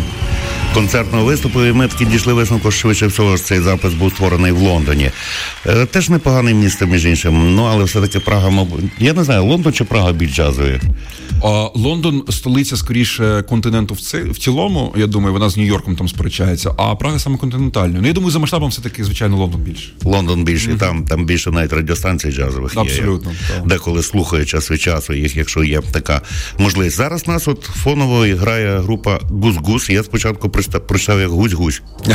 концертного 0.74 1.26
виступу. 1.26 1.65
І 1.65 1.74
ми 1.74 1.88
таки 1.88 2.05
дійшли 2.05 2.34
висновку, 2.34 2.71
що 2.71 2.82
швидше 2.82 3.07
всього 3.07 3.38
цей 3.38 3.59
запис 3.59 3.93
був 3.93 4.11
створений 4.11 4.51
в 4.51 4.57
Лондоні. 4.57 5.11
Е, 5.65 5.86
теж 5.86 6.09
непогане 6.09 6.53
місце, 6.53 6.86
між 6.86 7.05
іншим. 7.05 7.55
Ну, 7.55 7.63
але 7.63 7.84
все-таки 7.84 8.19
Прага, 8.19 8.49
мабуть. 8.49 8.84
Я 8.99 9.13
не 9.13 9.24
знаю, 9.24 9.43
Лондон 9.45 9.74
чи 9.74 9.84
Прага 9.84 10.11
більш 10.11 10.36
джазові. 10.36 10.82
А, 11.43 11.69
Лондон 11.76 12.24
столиця 12.30 12.78
скоріше 12.78 13.43
континенту 13.49 13.93
в, 13.93 14.01
це, 14.01 14.24
в 14.24 14.38
цілому. 14.38 14.93
Я 14.97 15.07
думаю, 15.07 15.34
вона 15.34 15.49
з 15.49 15.57
Нью-Йорком 15.57 15.95
там 15.95 16.07
сперечається, 16.07 16.71
а 16.78 16.95
Прага 16.95 17.19
саме 17.19 17.38
континентальною. 17.38 18.01
Ну 18.01 18.07
я 18.07 18.13
думаю, 18.13 18.32
за 18.32 18.39
масштабом 18.39 18.69
все 18.69 18.82
таки 18.82 19.03
звичайно 19.03 19.38
Лондон 19.38 19.61
більше. 19.61 19.89
Лондон 20.03 20.43
більше, 20.43 20.71
і 20.71 20.76
там, 20.76 21.05
там 21.05 21.26
більше 21.26 21.51
навіть 21.51 21.74
радіостанцій 21.74 22.32
джазових 22.32 22.76
є. 22.76 22.82
Абсолютно, 22.82 23.32
так. 23.55 23.67
Деколи 23.67 24.03
слухаю 24.03 24.45
час 24.45 24.71
від 24.71 24.82
часу 24.82 25.13
їх, 25.13 25.36
якщо 25.36 25.63
є 25.63 25.82
така 25.91 26.21
можливість. 26.57 26.97
Зараз 26.97 27.28
нас 27.28 27.47
от 27.47 27.63
фоново 27.63 28.19
грає 28.19 28.80
група 28.80 29.19
Гус-Гус. 29.30 29.91
Я 29.91 30.03
спочатку 30.03 30.49
приста- 30.49 30.62
прочитав 30.68 31.20
як 31.20 31.30
гусь-гусь. 31.30 31.82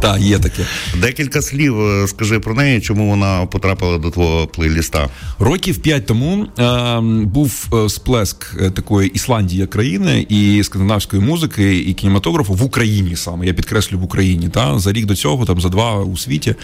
Так, 0.00 0.20
є 0.20 0.38
таке. 0.38 0.66
Декілька 1.00 1.42
слів 1.42 1.80
е, 1.80 2.08
скажи 2.08 2.40
про 2.40 2.54
неї, 2.54 2.80
чому 2.80 3.10
вона 3.10 3.46
потрапила 3.46 3.98
до 3.98 4.10
твого 4.10 4.46
плейліста. 4.46 5.08
Років 5.38 5.78
п'ять 5.78 6.06
тому 6.06 6.46
е, 6.58 7.00
був 7.24 7.68
сплеск 7.88 8.56
е, 8.60 8.70
такої 8.70 9.08
Ісландії 9.08 9.60
як 9.60 9.70
країни 9.70 10.26
і 10.28 10.62
скандинавської 10.64 11.22
музики 11.22 11.78
і 11.78 11.94
кінематографу 11.94 12.54
в 12.54 12.62
Україні 12.62 13.16
саме. 13.16 13.46
Я 13.46 13.52
підкреслю 13.52 13.98
в 13.98 14.04
Україні. 14.04 14.48
Та 14.48 14.78
за 14.78 14.92
рік 14.92 15.06
до 15.06 15.14
цього, 15.14 15.44
там 15.44 15.60
за 15.60 15.68
два 15.68 16.02
у 16.02 16.16
світі. 16.16 16.54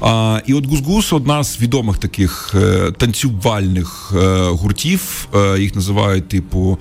А, 0.00 0.40
і 0.46 0.54
от 0.54 0.66
Гузгус 0.66 1.12
одна 1.12 1.44
з 1.44 1.60
відомих 1.60 1.98
таких 1.98 2.54
е, 2.54 2.92
танцювальних 2.98 4.12
е, 4.16 4.48
гуртів. 4.48 5.28
Е, 5.34 5.60
їх 5.60 5.74
називають 5.74 6.28
типу 6.28 6.78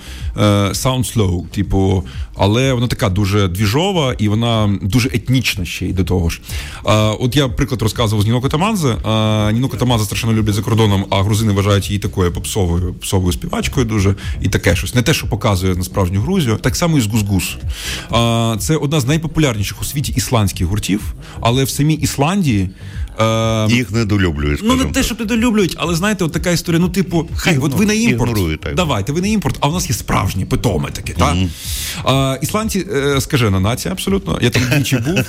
Sound 0.72 1.16
Slow, 1.16 1.48
типу, 1.48 2.04
але 2.36 2.74
вона 2.74 2.88
така 2.88 3.10
дуже 3.10 3.48
двіжова 3.48 4.14
і 4.18 4.28
вона 4.28 4.80
дуже 4.82 5.10
етнічна 5.10 5.66
ще 5.66 5.86
й 5.86 5.94
до, 5.94 6.04
того 6.04 6.30
ж. 6.30 6.42
А, 6.84 7.12
от 7.12 7.36
я 7.36 7.48
приклад 7.48 7.82
розказував 7.82 8.24
з 8.24 8.26
Ніно 8.26 8.42
Катамадзе. 8.42 8.96
А, 9.04 9.52
Ніно 9.54 9.68
Катамадзе 9.68 10.06
страшенно 10.06 10.34
люблять 10.34 10.56
за 10.56 10.62
кордоном, 10.62 11.06
а 11.10 11.24
грузини 11.24 11.54
вважають 11.54 11.90
її 11.90 12.00
такою 12.00 12.34
попсовою, 12.34 12.94
попсовою 12.94 13.34
співачкою 13.34 13.86
дуже 13.86 14.16
і 14.42 14.50
таке 14.50 14.76
щось. 14.76 14.96
Не 14.96 15.02
те, 15.02 15.14
що 15.14 15.28
показує 15.28 15.76
на 15.76 15.84
справжню 15.84 16.22
Грузію, 16.22 16.58
так 16.62 16.76
само 16.76 16.98
і 16.98 17.02
з 17.02 17.08
Гузгус. 17.08 17.56
Це 18.60 18.76
одна 18.76 19.00
з 19.00 19.06
найпопулярніших 19.06 19.82
у 19.82 19.86
світі 19.86 20.14
ісландських 20.16 20.68
гуртів, 20.68 21.14
але 21.42 21.64
в 21.64 21.70
самій 21.70 21.94
Ісландії. 21.94 22.70
Е, 23.20 23.68
Їх 23.70 23.92
недолюблюють, 23.92 24.60
Ну, 24.64 24.76
не 24.76 24.84
те, 24.86 25.04
що 25.04 25.16
недолюблюють, 25.20 25.76
але 25.78 25.96
знаєте, 25.96 26.24
от 26.24 26.32
така 26.32 26.52
історія. 26.52 26.80
Ну, 26.82 26.90
типу, 26.90 27.30
хай, 27.36 27.58
от 27.58 27.74
ви 27.74 27.86
на 27.86 27.94
імпорт. 27.94 28.32
Давайте, 28.76 29.12
ви 29.12 29.22
на 29.22 29.28
імпорт, 29.28 29.58
а 29.60 29.68
у 29.68 29.74
нас 29.74 29.90
є 29.90 29.96
справжні 29.96 30.46
питоми 30.46 30.90
такі. 30.94 31.14
так? 31.14 31.36
А, 32.04 32.38
ісландці 32.42 32.86
е, 32.94 33.22
скажена 33.22 33.60
нація, 33.60 33.92
абсолютно. 33.92 34.40
Я 34.42 34.50
там 34.50 34.62
двічі 34.72 34.98
був. 35.08 35.20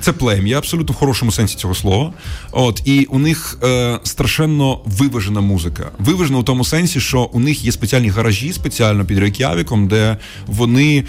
Це 0.00 0.12
плем'я, 0.12 0.58
абсолютно 0.58 0.92
в 0.94 0.96
хорошому 0.96 1.32
сенсі 1.32 1.56
цього 1.56 1.74
слова. 1.74 2.12
От, 2.52 2.82
і 2.84 3.04
у 3.04 3.18
них 3.18 3.58
е, 3.62 3.98
страшенно 4.02 4.80
виважена 4.86 5.40
музика. 5.40 5.90
Виважена 5.98 6.38
у 6.38 6.42
тому 6.42 6.64
сенсі, 6.64 7.00
що 7.00 7.22
у 7.22 7.40
них 7.40 7.64
є 7.64 7.72
спеціальні 7.72 8.08
гаражі, 8.08 8.52
спеціально 8.52 9.04
під 9.04 9.18
Рейк'явіком, 9.18 9.88
де 9.88 10.16
вони 10.46 11.04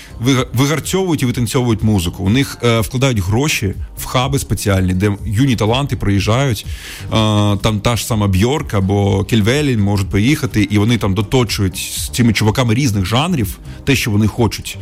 вигарцьовують 0.54 1.24
і 1.24 1.26
витанцьовують 1.26 1.84
музику. 1.84 2.24
У 2.24 2.30
них 2.30 2.58
е, 2.64 2.80
вкладають 2.80 3.20
гроші 3.20 3.74
в 3.98 4.06
хаби 4.06 4.40
спеціальні, 4.40 4.94
де 4.94 5.12
юні 5.26 5.56
таланти 5.56 5.96
приїжджають. 5.96 6.29
Е, 6.30 6.66
там 7.58 7.80
та 7.82 7.96
ж 7.96 8.06
сама 8.06 8.28
Бьорк 8.28 8.74
або 8.74 9.24
Кельвелін 9.24 9.82
можуть 9.82 10.10
приїхати, 10.10 10.68
і 10.72 10.78
вони 10.78 10.98
там 10.98 11.14
доточують 11.14 11.78
з 11.78 12.10
цими 12.10 12.34
чуваками 12.34 12.74
різних 12.74 13.06
жанрів 13.06 13.60
те, 13.86 13.96
що 13.96 14.12
вони 14.12 14.28
хочуть. 14.28 14.78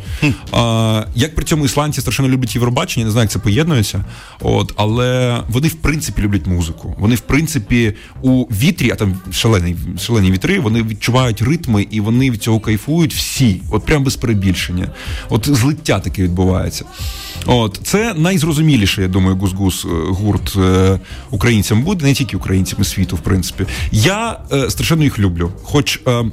Як 1.14 1.34
при 1.34 1.44
цьому 1.44 1.64
ісландці 1.64 2.00
страшенно 2.00 2.28
люблять 2.28 2.54
Євробачення, 2.54 3.06
не 3.06 3.12
знаю, 3.12 3.24
як 3.24 3.30
це 3.30 3.38
поєднується. 3.38 4.04
От, 4.40 4.72
але 4.76 5.38
вони 5.48 5.68
в 5.68 5.74
принципі 5.74 6.22
люблять 6.22 6.46
музику. 6.46 6.96
Вони, 6.98 7.14
в 7.14 7.20
принципі, 7.20 7.94
у 8.22 8.44
вітрі, 8.44 8.90
а 8.90 8.94
там 8.94 9.14
шалені, 9.32 9.76
шалені 10.00 10.32
вітри, 10.32 10.60
вони 10.60 10.82
відчувають 10.82 11.42
ритми 11.42 11.86
і 11.90 12.00
вони 12.00 12.30
від 12.30 12.42
цього 12.42 12.60
кайфують 12.60 13.14
всі. 13.14 13.62
От 13.70 13.84
прям 13.84 14.04
без 14.04 14.16
перебільшення. 14.16 14.88
От 15.28 15.48
злиття 15.48 16.00
таке 16.00 16.22
відбувається. 16.22 16.84
От 17.46 17.80
це 17.82 18.14
найзрозуміліше, 18.14 19.02
я 19.02 19.08
думаю, 19.08 19.36
гус-гус 19.36 19.84
е, 19.84 19.88
гурт 20.08 20.56
е, 20.56 21.00
українцям 21.38 21.82
буде, 21.82 22.04
не 22.04 22.14
тільки 22.14 22.36
українцям 22.36 22.78
і 22.82 22.84
світу, 22.84 23.16
в 23.16 23.20
принципі. 23.20 23.66
Я 23.92 24.40
е, 24.52 24.70
страшенно 24.70 25.04
їх 25.04 25.18
люблю. 25.18 25.52
Хоч. 25.62 26.00
Е, 26.08 26.24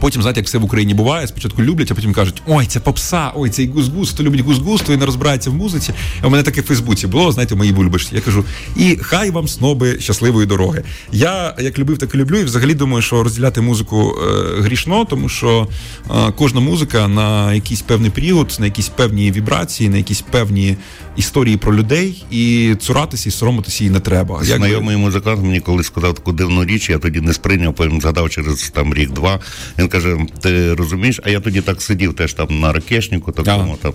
Потім, 0.00 0.22
знаєте, 0.22 0.40
як 0.40 0.46
все 0.46 0.58
в 0.58 0.64
Україні 0.64 0.94
буває, 0.94 1.26
спочатку 1.26 1.62
люблять, 1.62 1.90
а 1.90 1.94
потім 1.94 2.12
кажуть, 2.12 2.42
ой, 2.46 2.66
це 2.66 2.80
попса, 2.80 3.32
ой, 3.34 3.50
цей 3.50 3.68
гус-гус, 3.68 4.10
хто 4.10 4.22
любить 4.22 4.40
гус-гус, 4.40 4.82
той 4.82 4.96
не 4.96 5.06
розбирається 5.06 5.50
в 5.50 5.54
музиці. 5.54 5.92
А 6.22 6.26
у 6.26 6.30
мене 6.30 6.42
таке 6.42 6.60
в 6.60 6.64
Фейсбуці 6.64 7.06
було, 7.06 7.32
знаєте, 7.32 7.54
в 7.54 7.58
моїй 7.58 7.72
бульбашці. 7.72 8.14
Я 8.14 8.20
кажу, 8.20 8.44
і 8.76 8.98
хай 9.02 9.30
вам 9.30 9.48
сноби 9.48 9.96
щасливої 10.00 10.46
дороги. 10.46 10.82
Я 11.12 11.54
як 11.60 11.78
любив, 11.78 11.98
так 11.98 12.14
і 12.14 12.18
люблю, 12.18 12.38
і 12.38 12.44
взагалі 12.44 12.74
думаю, 12.74 13.02
що 13.02 13.22
розділяти 13.22 13.60
музику 13.60 14.14
е, 14.58 14.60
грішно, 14.62 15.04
тому 15.04 15.28
що 15.28 15.68
е, 16.10 16.32
кожна 16.38 16.60
музика 16.60 17.08
на 17.08 17.54
якийсь 17.54 17.80
певний 17.82 18.10
період, 18.10 18.56
на 18.60 18.66
якісь 18.66 18.88
певні 18.88 19.32
вібрації, 19.32 19.88
на 19.88 19.96
якісь 19.96 20.20
певні 20.20 20.76
історії 21.16 21.56
про 21.56 21.76
людей, 21.76 22.24
і 22.30 22.74
цуратися 22.80 23.28
і 23.28 23.32
соромитися 23.32 23.84
її 23.84 23.94
не 23.94 24.00
треба. 24.00 24.34
Якби- 24.44 24.56
Знайомий 24.66 24.96
музикант 24.96 25.42
мені 25.42 25.60
колись 25.60 25.86
сказав 25.86 26.14
таку 26.14 26.32
дивну 26.32 26.64
річ, 26.64 26.90
я 26.90 26.98
тоді 26.98 27.20
не 27.20 27.32
сприйняв, 27.32 27.74
потім 27.74 28.00
згадав 28.00 28.30
через 28.30 28.70
там 28.74 28.94
рік-два. 28.94 29.40
Він 29.82 29.88
каже: 29.88 30.16
ти 30.40 30.74
розумієш, 30.74 31.20
а 31.24 31.30
я 31.30 31.40
тоді 31.40 31.60
так 31.60 31.82
сидів 31.82 32.14
теж 32.14 32.32
там 32.32 32.60
на 32.60 32.72
ракешнику, 32.72 33.32
такому 33.32 33.76
там. 33.82 33.92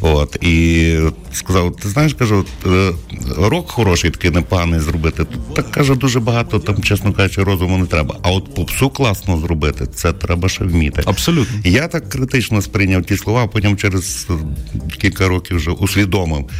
От, 0.00 0.36
і 0.40 0.98
сказав: 1.32 1.76
ти 1.76 1.88
знаєш, 1.88 2.14
кажу, 2.14 2.44
е, 2.66 2.92
рок 3.36 3.70
хороший, 3.70 4.10
такий 4.10 4.30
непоганий 4.30 4.80
зробити. 4.80 5.26
Так 5.56 5.70
каже, 5.70 5.94
дуже 5.94 6.20
багато 6.20 6.58
там, 6.58 6.82
чесно 6.82 7.12
кажучи, 7.12 7.42
розуму 7.42 7.78
не 7.78 7.86
треба. 7.86 8.16
А 8.22 8.30
от 8.30 8.54
попсу 8.54 8.90
класно 8.90 9.38
зробити, 9.38 9.86
це 9.94 10.12
треба 10.12 10.48
ще 10.48 10.64
вміти. 10.64 11.02
Абсолютно. 11.06 11.58
Я 11.64 11.88
так 11.88 12.08
критично 12.08 12.62
сприйняв 12.62 13.04
ті 13.04 13.16
слова, 13.16 13.44
а 13.44 13.46
потім 13.46 13.76
через 13.76 14.26
е, 14.30 14.34
кілька 15.00 15.28
років 15.28 15.56
вже 15.56 15.70
усвідомив. 15.70 16.50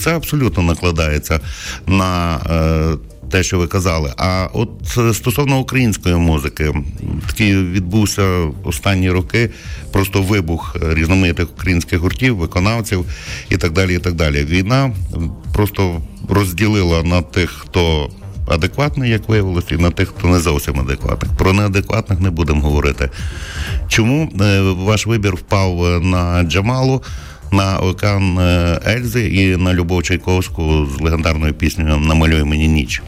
Це 0.00 0.16
абсолютно 0.16 0.62
накладається 0.62 1.40
на 1.86 2.36
е, 2.50 3.19
те, 3.30 3.42
що 3.42 3.58
ви 3.58 3.66
казали. 3.66 4.12
А 4.16 4.48
от 4.52 4.98
е, 4.98 5.14
стосовно 5.14 5.58
української 5.58 6.14
музики, 6.14 6.74
такий 7.26 7.56
відбувся 7.56 8.22
останні 8.64 9.10
роки 9.10 9.50
просто 9.92 10.22
вибух 10.22 10.76
е, 10.82 10.94
різноманітних 10.94 11.50
українських 11.50 11.98
гуртів, 11.98 12.36
виконавців 12.36 13.04
і 13.50 13.56
так 13.56 13.72
далі. 13.72 13.94
І 13.94 13.98
так 13.98 14.14
далі. 14.14 14.44
Війна 14.44 14.92
просто 15.54 16.02
розділила 16.28 17.02
на 17.02 17.22
тих, 17.22 17.50
хто. 17.50 18.10
Адекватний, 18.48 19.10
як 19.10 19.28
виявилося, 19.28 19.74
і 19.74 19.78
на 19.78 19.90
тих, 19.90 20.08
хто 20.08 20.28
не 20.28 20.38
зовсім 20.38 20.80
адекватних. 20.80 21.32
Про 21.38 21.52
неадекватних 21.52 22.20
не 22.20 22.30
будемо 22.30 22.60
говорити. 22.60 23.10
Чому 23.88 24.32
е, 24.40 24.60
ваш 24.60 25.06
вибір 25.06 25.34
впав 25.34 26.02
на 26.04 26.42
Джамалу, 26.42 27.02
на 27.52 27.78
океан 27.78 28.38
е, 28.38 28.80
Ельзи 28.86 29.28
і 29.28 29.56
на 29.56 29.74
Любов 29.74 30.02
Чайковську 30.02 30.86
з 30.86 31.00
легендарною 31.00 31.54
піснею 31.54 31.96
Намалюй 31.96 32.44
мені 32.44 32.68
ніч? 32.68 33.02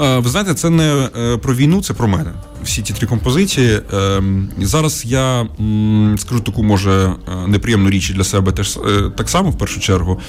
Е, 0.00 0.18
Ви 0.18 0.30
знаєте, 0.30 0.54
це 0.54 0.70
не 0.70 1.08
е, 1.16 1.36
про 1.36 1.54
війну, 1.54 1.82
це 1.82 1.94
про 1.94 2.08
мене. 2.08 2.30
Всі 2.64 2.82
ті 2.82 2.92
три 2.92 3.06
композиції. 3.06 3.80
Ем, 3.92 4.48
Зараз 4.58 5.04
я 5.06 5.46
скажу 6.16 6.40
таку, 6.40 6.62
може, 6.62 7.12
неприємну 7.46 7.90
річ 7.90 8.10
для 8.10 8.24
себе 8.24 8.52
теж 8.52 8.78
так 9.16 9.30
само 9.30 9.50
в 9.50 9.58
першу 9.58 9.80
чергу. 9.80 10.20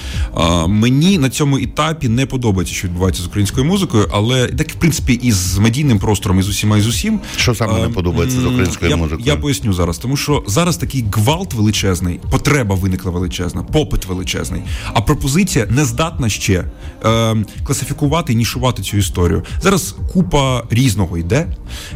Мені 0.68 1.18
на 1.18 1.30
цьому 1.30 1.58
етапі 1.58 2.08
не 2.08 2.26
подобається, 2.26 2.74
що 2.74 2.88
відбувається 2.88 3.22
з 3.22 3.26
українською 3.26 3.66
музикою, 3.66 4.08
але 4.12 4.46
так, 4.46 4.70
в 4.70 4.74
принципі, 4.74 5.12
і 5.22 5.32
з 5.32 5.58
медійним 5.58 5.98
простором, 5.98 6.38
і 6.38 6.42
з 6.42 6.48
усіма, 6.48 6.76
і 6.76 6.80
з 6.80 6.86
усім. 6.86 7.20
Що 7.36 7.54
саме 7.54 7.78
не 7.78 7.84
Ем, 7.84 7.92
подобається 7.92 8.40
з 8.40 8.44
українською 8.44 8.90
я, 8.90 8.96
музикою? 8.96 9.26
Я 9.26 9.36
поясню 9.36 9.72
зараз, 9.72 9.98
тому 9.98 10.16
що 10.16 10.44
зараз 10.46 10.76
такий 10.76 11.04
гвалт 11.12 11.54
величезний, 11.54 12.20
потреба 12.30 12.74
виникла 12.74 13.10
величезна, 13.10 13.53
попит 13.62 14.06
величезний, 14.06 14.62
а 14.94 15.00
пропозиція 15.00 15.66
не 15.70 15.84
здатна 15.84 16.28
ще 16.28 16.64
е, 17.04 17.36
класифікувати 17.64 18.32
і 18.32 18.36
нішувати 18.36 18.82
цю 18.82 18.96
історію. 18.96 19.42
Зараз 19.60 19.96
купа 20.12 20.62
різного 20.70 21.18
йде, 21.18 21.46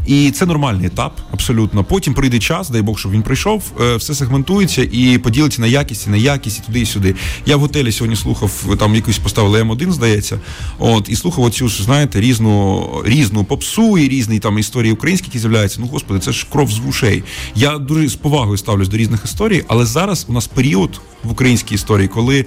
і 0.06 0.30
це 0.30 0.46
нормальний 0.46 0.86
етап, 0.86 1.20
абсолютно. 1.32 1.84
Потім 1.84 2.14
прийде 2.14 2.38
час, 2.38 2.70
дай 2.70 2.82
Бог, 2.82 2.98
щоб 2.98 3.12
він 3.12 3.22
прийшов, 3.22 3.62
е, 3.80 3.96
все 3.96 4.14
сегментується 4.14 4.88
і 4.92 5.18
поділиться 5.18 5.61
на 5.61 5.66
якість, 5.66 6.06
і 6.06 6.11
на 6.11 6.16
якість, 6.16 6.59
і 6.59 6.66
туди, 6.66 6.80
і 6.80 6.86
сюди. 6.86 7.14
Я 7.46 7.56
в 7.56 7.61
готелі 7.61 7.92
сьогодні 7.92 8.16
слухав, 8.16 8.76
там 8.78 8.94
якусь 8.94 9.18
поставили 9.18 9.62
М1, 9.62 9.90
здається. 9.90 10.40
От, 10.78 11.09
і 11.09 11.16
слухав 11.16 11.44
оцю, 11.44 11.68
знаєте, 11.68 12.20
різну, 12.20 12.88
різну 13.04 13.44
попсу 13.44 13.98
і 13.98 14.09
різні 14.09 14.38
там 14.38 14.59
історії 14.59 14.92
українські, 14.92 15.26
які 15.26 15.38
з'являються. 15.38 15.80
Ну, 15.80 15.86
господи, 15.86 16.20
це 16.20 16.32
ж 16.32 16.46
кров 16.52 16.70
з 16.70 16.78
вушей. 16.78 17.24
Я 17.54 17.78
дуже 17.78 18.09
з 18.09 18.14
повагою 18.14 18.59
ставлюсь 18.59 18.88
до 18.88 18.96
різних 18.96 19.24
історій, 19.24 19.64
але 19.68 19.86
зараз 19.86 20.26
у 20.28 20.32
нас 20.32 20.46
період 20.46 21.00
в 21.24 21.30
українській 21.30 21.74
історії, 21.74 22.08
коли 22.08 22.38
е, 22.40 22.46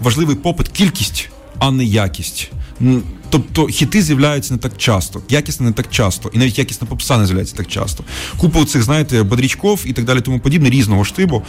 важливий 0.00 0.36
попит, 0.36 0.68
кількість, 0.68 1.30
а 1.58 1.70
не 1.70 1.84
якість. 1.84 2.52
Тобто 3.30 3.66
хіти 3.66 4.02
з'являються 4.02 4.54
не 4.54 4.58
так 4.58 4.76
часто, 4.76 5.22
якісно 5.28 5.66
не 5.66 5.72
так 5.72 5.90
часто, 5.90 6.30
і 6.32 6.38
навіть 6.38 6.58
якісна 6.58 6.86
попса 6.86 7.18
не 7.18 7.26
з'являється 7.26 7.56
так 7.56 7.66
часто. 7.66 8.04
Купа 8.36 8.64
цих, 8.64 8.82
знаєте, 8.82 9.22
бодрічков 9.22 9.82
і 9.86 9.92
так 9.92 10.04
далі, 10.04 10.20
тому 10.20 10.40
подібне, 10.40 10.70
різного 10.70 11.04
штибу. 11.04 11.42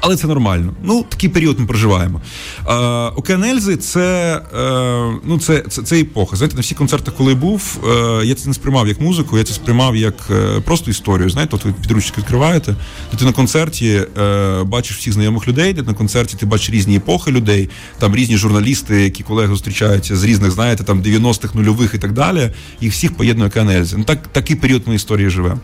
Але 0.00 0.16
це 0.16 0.26
нормально. 0.26 0.74
Ну, 0.82 1.04
такий 1.08 1.30
період 1.30 1.60
ми 1.60 1.66
проживаємо. 1.66 2.20
Е, 2.68 2.72
Океан 3.16 3.44
Ельзи 3.44 3.76
це, 3.76 4.40
е, 4.58 5.20
ну, 5.24 5.38
це, 5.38 5.64
це, 5.68 5.82
це 5.82 6.00
епоха. 6.00 6.36
Знаєте, 6.36 6.56
на 6.56 6.62
всіх 6.62 6.78
концертах, 6.78 7.14
коли 7.14 7.34
був, 7.34 7.78
е, 7.88 8.26
я 8.26 8.34
це 8.34 8.48
не 8.48 8.54
сприймав 8.54 8.88
як 8.88 9.00
музику, 9.00 9.38
я 9.38 9.44
це 9.44 9.54
сприймав 9.54 9.96
як 9.96 10.14
е, 10.30 10.60
просто 10.60 10.90
історію. 10.90 11.30
Знаєте, 11.30 11.56
от 11.56 11.64
ви 11.64 11.74
підручник 11.82 12.18
відкриваєте, 12.18 12.76
де 13.12 13.18
ти 13.18 13.24
на 13.24 13.32
концерті 13.32 14.02
е, 14.18 14.62
бачиш 14.64 14.96
всіх 14.96 15.12
знайомих 15.12 15.48
людей, 15.48 15.72
де 15.72 15.82
на 15.82 15.94
концерті 15.94 16.36
ти 16.36 16.46
бачиш 16.46 16.70
різні 16.70 16.96
епохи 16.96 17.30
людей, 17.30 17.68
там 17.98 18.16
різні 18.16 18.36
журналісти, 18.36 19.02
які 19.02 19.22
колеги 19.22 19.48
зустрічаються 19.48 20.16
з 20.16 20.24
різних, 20.24 20.50
знаєте, 20.50 20.84
там 20.84 21.02
90-х, 21.02 21.54
нульових 21.54 21.94
і 21.94 21.98
так 21.98 22.12
далі. 22.12 22.50
Їх 22.80 22.92
всіх 22.92 23.16
поєднує 23.16 23.48
Океан 23.48 23.70
Ельзи. 23.70 23.96
Ну, 23.96 24.04
так, 24.04 24.26
такий 24.26 24.56
період 24.56 24.82
ми 24.86 24.94
історії 24.94 25.30
живемо. 25.30 25.60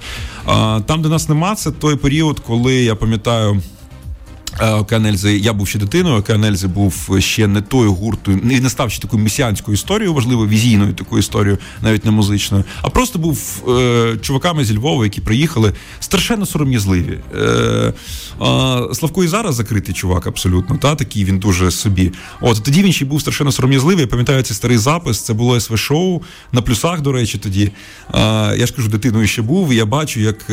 А, 0.46 0.80
там, 0.86 1.02
де 1.02 1.08
нас 1.08 1.28
нема, 1.28 1.54
це 1.54 1.70
той 1.70 1.96
період, 1.96 2.40
коли 2.40 2.74
я 2.74 2.94
пам'ятаю. 2.94 3.62
Е, 4.60 5.32
я 5.32 5.52
був 5.52 5.68
ще 5.68 5.78
дитиною. 5.78 6.16
Океанельзи 6.16 6.66
був 6.66 7.08
ще 7.18 7.46
не 7.46 7.62
тою 7.62 7.92
гуртою, 7.92 8.40
не 8.42 8.70
став 8.70 8.90
ще 8.90 9.02
такою 9.02 9.22
месіанською 9.22 9.74
історією, 9.74 10.14
важливо 10.14 10.46
візійною 10.46 10.92
такою 10.92 11.20
історією, 11.20 11.58
навіть 11.82 12.04
не 12.04 12.10
музичною, 12.10 12.64
а 12.82 12.88
просто 12.88 13.18
був 13.18 13.64
е, 13.68 14.16
чуваками 14.22 14.64
зі 14.64 14.76
Львова, 14.76 15.04
які 15.04 15.20
приїхали 15.20 15.72
страшенно 16.00 16.46
сором'язливі. 16.46 17.18
Е, 17.34 17.38
е, 17.40 17.92
Славко 18.94 19.24
і 19.24 19.28
зараз 19.28 19.54
закритий 19.54 19.94
чувак, 19.94 20.26
абсолютно. 20.26 20.76
Та 20.76 20.94
такий 20.94 21.24
він 21.24 21.38
дуже 21.38 21.70
собі. 21.70 22.12
От 22.40 22.62
тоді 22.62 22.82
він 22.82 22.92
ще 22.92 23.04
був 23.04 23.20
страшенно 23.20 23.52
сором'язливий. 23.52 24.00
Я 24.00 24.06
пам'ятаю 24.06 24.42
цей 24.42 24.56
старий 24.56 24.78
запис. 24.78 25.20
Це 25.20 25.32
було 25.32 25.60
СВ 25.60 25.78
шоу 25.78 26.22
на 26.52 26.62
плюсах. 26.62 27.00
До 27.00 27.12
речі, 27.12 27.38
тоді. 27.38 27.70
Е, 28.14 28.20
я 28.56 28.66
ж 28.66 28.74
кажу, 28.74 28.88
дитиною 28.88 29.26
ще 29.26 29.42
був. 29.42 29.72
І 29.72 29.76
я 29.76 29.86
бачу, 29.86 30.20
як. 30.20 30.50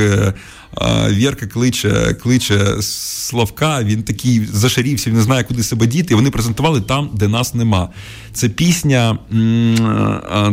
Вірка 1.10 1.48
кличе, 1.48 2.14
кличе 2.24 2.82
Славка, 2.82 3.84
він 3.84 4.04
такий 4.04 4.46
зашарівся, 4.54 5.10
він 5.10 5.18
не 5.18 5.24
знає, 5.24 5.44
куди 5.44 5.64
себе 5.64 5.88
діти. 5.88 6.14
І 6.14 6.16
вони 6.16 6.32
презентували 6.32 6.82
там, 6.82 7.10
де 7.14 7.28
нас 7.28 7.54
нема. 7.54 7.90
Це 8.34 8.50
пісня, 8.50 9.18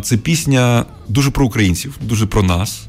це 0.03 0.17
пісня 0.17 0.85
дуже 1.09 1.31
про 1.31 1.47
українців, 1.47 1.99
дуже 2.01 2.27
про 2.27 2.43
нас. 2.43 2.83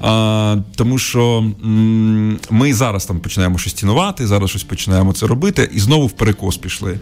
А, 0.00 0.56
тому 0.76 0.98
що 0.98 1.38
м, 1.64 2.38
ми 2.50 2.74
зараз 2.74 3.06
там 3.06 3.20
починаємо 3.20 3.58
щось 3.58 3.72
цінувати, 3.72 4.26
зараз 4.26 4.50
щось 4.50 4.62
починаємо 4.62 5.12
це 5.12 5.26
робити, 5.26 5.70
і 5.74 5.80
знову 5.80 6.06
в 6.06 6.12
перекос 6.12 6.56
пішли. 6.56 6.98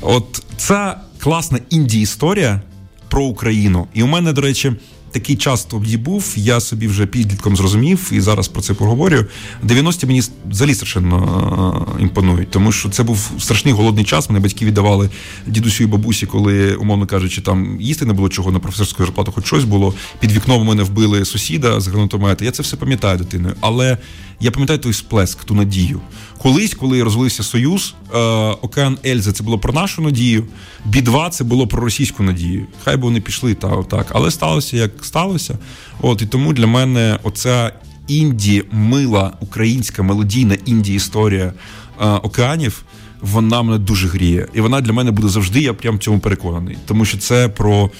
От 0.00 0.44
це 0.56 0.96
класна 1.18 1.58
інді-історія 1.70 2.60
про 3.08 3.24
Україну. 3.24 3.86
І 3.94 4.02
у 4.02 4.06
мене, 4.06 4.32
до 4.32 4.40
речі, 4.40 4.72
такий 5.12 5.36
час 5.36 5.64
тоді 5.64 5.96
був. 5.96 6.34
Я 6.36 6.60
собі 6.60 6.86
вже 6.86 7.06
підлітком 7.06 7.56
зрозумів 7.56 8.10
і 8.12 8.20
зараз 8.20 8.48
про 8.48 8.62
це 8.62 8.74
поговорю. 8.74 9.24
90-ті 9.66 10.06
мені 10.06 10.22
взагалі 10.50 10.74
страшенно 10.74 11.86
е, 11.98 12.02
імпонують, 12.02 12.50
тому 12.50 12.72
що 12.72 12.88
це 12.88 13.02
був 13.02 13.30
страшний 13.38 13.74
голодний 13.74 14.04
час. 14.04 14.30
Мене 14.30 14.40
батьки 14.40 14.64
віддавали 14.64 15.10
дідусю 15.46 15.84
і 15.84 15.86
бабусі, 15.86 16.26
коли, 16.26 16.74
умовно 16.74 17.06
кажучи, 17.06 17.40
там 17.40 17.80
їсти 17.80 18.04
не 18.04 18.12
було 18.12 18.28
чого 18.28 18.52
на 18.52 18.58
професорську 18.58 19.04
зарплату, 19.04 19.32
хоч 19.32 19.46
щось 19.46 19.64
було. 19.64 19.94
Під 20.20 20.32
вікном 20.32 20.60
у 20.60 20.64
мене 20.64 20.82
вбили 20.82 21.24
сусіда 21.24 21.80
з 21.80 21.86
гранатомета. 21.86 22.44
Я 22.44 22.50
це 22.50 22.62
все 22.62 22.76
пам'ятаю 22.76 23.18
дитиною. 23.18 23.54
Але 23.60 23.98
я 24.40 24.50
пам'ятаю 24.50 24.78
той 24.78 24.92
сплеск, 24.92 25.44
ту 25.44 25.54
надію. 25.54 26.00
Колись, 26.42 26.74
коли 26.74 27.02
розвалився 27.02 27.42
Союз, 27.42 27.94
е, 28.14 28.18
Океан 28.62 28.98
Ельзи 29.06 29.32
це 29.32 29.44
було 29.44 29.58
про 29.58 29.72
нашу 29.72 30.02
надію, 30.02 30.44
Бі-2 30.84 31.30
це 31.30 31.44
було 31.44 31.66
про 31.66 31.82
російську 31.82 32.22
надію. 32.22 32.66
Хай 32.84 32.96
би 32.96 33.02
вони 33.02 33.20
пішли 33.20 33.54
та 33.54 33.82
так, 33.82 34.06
але 34.10 34.30
сталося 34.30 34.76
як 34.76 34.90
сталося. 35.02 35.58
От 36.00 36.22
і 36.22 36.26
тому 36.26 36.52
для 36.52 36.66
мене 36.66 37.18
оця 37.22 37.72
інді, 38.08 38.64
мила 38.70 39.32
українська 39.40 40.02
мелодійна 40.02 40.56
інді 40.64 40.94
історія 40.94 41.52
е, 42.00 42.06
океанів. 42.06 42.82
Вона 43.20 43.62
мене 43.62 43.78
дуже 43.78 44.08
гріє, 44.08 44.48
і 44.54 44.60
вона 44.60 44.80
для 44.80 44.92
мене 44.92 45.10
буде 45.10 45.28
завжди. 45.28 45.60
Я 45.60 45.74
прям 45.74 45.98
цьому 45.98 46.18
переконаний, 46.18 46.78
тому 46.86 47.04
що 47.04 47.18
це 47.18 47.48
про 47.48 47.90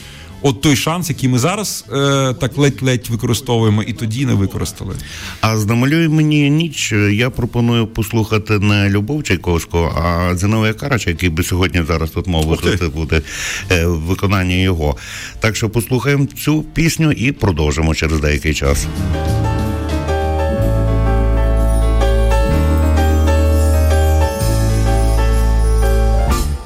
от 0.43 0.61
той 0.61 0.77
шанс, 0.77 1.09
який 1.09 1.29
ми 1.29 1.39
зараз 1.39 1.85
е, 1.93 2.35
так 2.35 2.59
ледь-ледь 2.59 3.09
використовуємо, 3.11 3.83
і 3.83 3.93
тоді 3.93 4.27
не 4.27 4.35
використали. 4.35 4.95
А 5.41 5.59
з 5.59 5.67
намалюй 5.67 6.09
мені 6.09 6.51
ніч. 6.51 6.93
Я 6.93 7.31
пропоную 7.31 7.87
послухати 7.87 8.59
не 8.59 8.89
Любов 8.89 9.23
Чайковського, 9.23 10.03
а 10.03 10.37
Зіновія 10.37 10.73
Карача, 10.73 11.11
який 11.11 11.29
би 11.29 11.43
сьогодні 11.43 11.83
зараз 11.87 12.11
тут 12.11 12.27
мав 12.27 12.43
виходити 12.43 12.89
буде 12.89 13.23
е, 13.71 13.87
виконання 13.87 14.55
його. 14.55 14.97
Так 15.41 15.57
що 15.57 15.71
послухаємо 15.71 16.27
цю 16.27 16.63
пісню 16.63 17.13
і 17.13 17.33
продовжимо 17.33 17.95
через 17.95 18.21
деякий 18.21 18.55
час. 18.55 18.87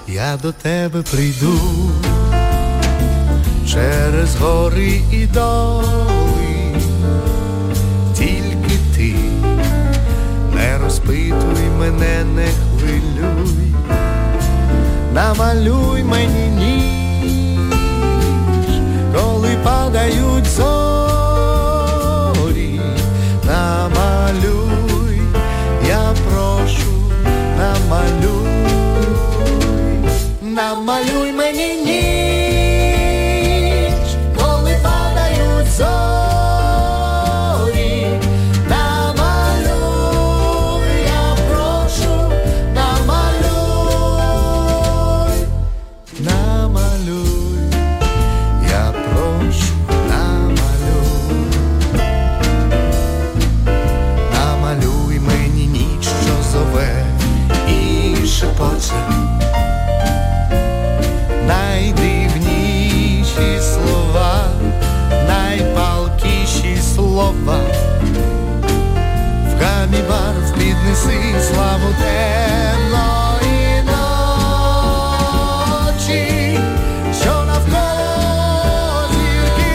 Я 0.09 0.37
до 0.43 0.53
тебе 0.53 1.03
прийду 1.03 1.61
через 3.67 4.37
гори 4.37 5.01
і 5.13 5.27
доли, 5.27 6.75
тільки 8.15 8.79
ти 8.97 9.15
не 10.55 10.79
розпитуй 10.79 11.71
мене, 11.79 12.25
не 12.35 12.47
хвилюй, 12.47 13.75
намалюй 15.13 16.03
мені 16.05 16.49
ніч, 16.49 17.71
коли 19.15 19.57
падають 19.65 20.47
зорі, 20.47 20.71
намалюй, 23.47 25.21
я 25.89 26.15
прошу, 26.29 26.93
намалюй. 27.59 28.47
Намалюй 30.43 31.33
мені 31.33 31.75
ніч, 31.75 32.16
піднеси 71.07 71.43
славу 71.55 71.95
темної 71.99 73.83
ночі, 75.47 76.25
що 77.21 77.45
навколо 77.47 79.09
зірки 79.13 79.75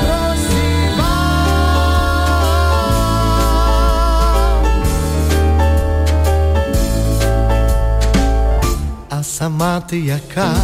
розсіва. 0.00 1.14
А 9.10 9.22
сама 9.22 9.80
ти 9.80 9.98
яка? 10.00 10.54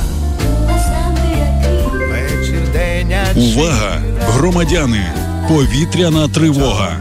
Увага! 3.36 4.01
Громадяни! 4.20 5.12
Повітряна 5.49 6.28
тривога. 6.28 6.97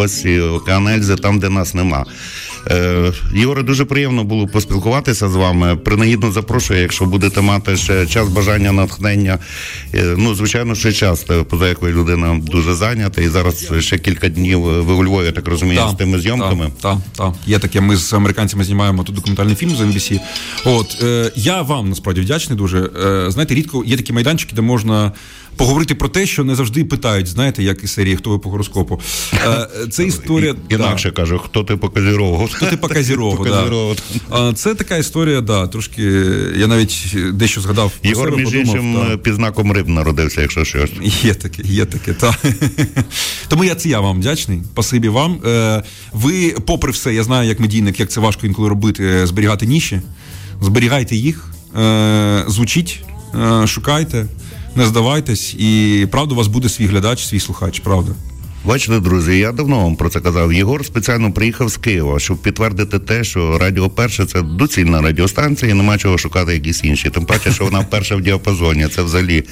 Ось 0.00 0.24
і 0.24 0.40
там, 1.16 1.38
де 1.38 1.48
нас 1.48 1.74
нема. 1.74 2.04
Е, 2.70 3.12
Єгоре, 3.34 3.62
дуже 3.62 3.84
приємно 3.84 4.24
було 4.24 4.46
поспілкуватися 4.46 5.28
з 5.28 5.34
вами. 5.34 5.76
Принагідно 5.76 6.32
запрошую, 6.32 6.80
якщо 6.80 7.04
будете 7.04 7.40
мати 7.40 7.76
ще 7.76 8.06
час 8.06 8.28
бажання, 8.28 8.72
натхнення. 8.72 9.38
Е, 9.94 10.14
Ну, 10.18 10.34
звичайно, 10.34 10.74
ще 10.74 10.92
час, 10.92 11.24
е, 11.30 11.42
поза 11.42 11.68
як 11.68 11.82
ви 11.82 11.90
людина 11.92 12.40
дуже 12.42 12.74
зайнята, 12.74 13.22
і 13.22 13.28
зараз 13.28 13.72
ще 13.78 13.98
кілька 13.98 14.28
днів 14.28 14.68
е, 14.68 14.80
ви 14.80 14.92
у 14.94 15.04
Львові, 15.04 15.26
я 15.26 15.32
так 15.32 15.48
розумію, 15.48 15.80
з 15.92 15.94
тими 15.94 16.20
зйомками. 16.20 16.64
Так, 16.64 16.74
так, 16.80 16.98
так. 17.16 17.34
Є 17.46 17.58
таке. 17.58 17.80
Ми 17.80 17.96
з 17.96 18.12
американцями 18.12 18.64
знімаємо 18.64 19.04
тут 19.04 19.14
документальний 19.14 19.54
фільм 19.54 19.70
з 19.70 19.80
NBC. 19.80 20.20
От 20.64 21.02
е, 21.02 21.32
я 21.36 21.62
вам 21.62 21.88
насправді 21.88 22.20
вдячний 22.20 22.58
дуже. 22.58 22.78
Е, 22.78 23.30
знаєте, 23.30 23.54
рідко 23.54 23.84
є 23.86 23.96
такі 23.96 24.12
майданчики, 24.12 24.56
де 24.56 24.62
можна. 24.62 25.12
Поговорити 25.56 25.94
про 25.94 26.08
те, 26.08 26.26
що 26.26 26.44
не 26.44 26.54
завжди 26.54 26.84
питають, 26.84 27.26
знаєте, 27.26 27.62
як 27.62 27.84
із 27.84 27.92
серії 27.92 28.16
хто 28.16 28.30
ви 28.30 28.38
по 28.38 28.50
гороскопу. 28.50 29.00
Е, 29.34 29.68
Це 29.90 30.04
історія 30.06 30.54
І- 30.70 30.74
Інакше 30.74 31.10
кажу, 31.10 31.38
хто 31.38 31.64
ти 31.64 31.76
по 31.76 31.88
Козірову? 31.88 32.48
Хто 32.52 32.66
ти 32.66 32.76
по 32.76 32.88
Казірову, 32.94 33.44
да. 34.30 34.52
Це 34.52 34.74
така 34.74 34.96
історія, 34.96 35.40
да, 35.40 35.66
трошки. 35.66 36.02
Я 36.56 36.66
навіть 36.66 37.16
дещо 37.32 37.60
згадав. 37.60 37.92
Єгор, 38.02 38.36
між 38.36 38.54
іншим, 38.54 38.94
да. 39.08 39.16
під 39.16 39.34
знаком 39.34 39.72
риб 39.80 39.88
народився, 39.88 40.40
якщо 40.40 40.64
щось. 40.64 40.90
Є 41.22 41.34
таке, 41.34 41.62
є 41.64 41.84
таке, 41.84 42.12
так. 42.12 42.46
Тому 43.48 43.64
я 43.64 43.74
це 43.74 43.88
я 43.88 44.00
вам 44.00 44.20
вдячний. 44.20 44.62
Спасибі 44.72 45.08
вам. 45.08 45.40
Е, 45.46 45.82
ви, 46.12 46.50
попри 46.66 46.92
все, 46.92 47.14
я 47.14 47.22
знаю, 47.22 47.48
як 47.48 47.60
медійник, 47.60 48.00
як 48.00 48.10
це 48.10 48.20
важко 48.20 48.46
інколи 48.46 48.68
робити, 48.68 49.04
е, 49.04 49.26
зберігати 49.26 49.66
ніші. 49.66 50.00
Зберігайте 50.60 51.16
їх, 51.16 51.54
е, 51.76 52.44
звучіть, 52.48 53.00
шукайте, 53.66 54.26
не 54.76 54.86
здавайтесь, 54.86 55.54
і 55.54 56.06
правда, 56.10 56.34
у 56.34 56.36
вас 56.36 56.46
буде 56.46 56.68
свій 56.68 56.86
глядач, 56.86 57.26
свій 57.26 57.40
слухач, 57.40 57.80
правда. 57.80 58.12
Бачите, 58.64 59.00
друзі, 59.00 59.38
я 59.38 59.52
давно 59.52 59.78
вам 59.78 59.96
про 59.96 60.08
це 60.08 60.20
казав. 60.20 60.52
Єгор 60.52 60.84
спеціально 60.86 61.32
приїхав 61.32 61.68
з 61.68 61.76
Києва, 61.76 62.18
щоб 62.20 62.42
підтвердити 62.42 62.98
те, 62.98 63.24
що 63.24 63.58
Радіо 63.58 63.90
Перше 63.90 64.26
це 64.26 64.42
доцільна 64.42 65.02
радіостанція, 65.02 65.70
і 65.70 65.74
нема 65.74 65.98
чого 65.98 66.18
шукати 66.18 66.52
якісь 66.54 66.84
інші. 66.84 67.10
Тим 67.10 67.24
паче, 67.26 67.52
що 67.52 67.64
вона 67.64 67.82
перша 67.82 68.16
в 68.16 68.20
діапазоні. 68.20 68.86
Це 68.88 69.02
взагалі 69.02 69.44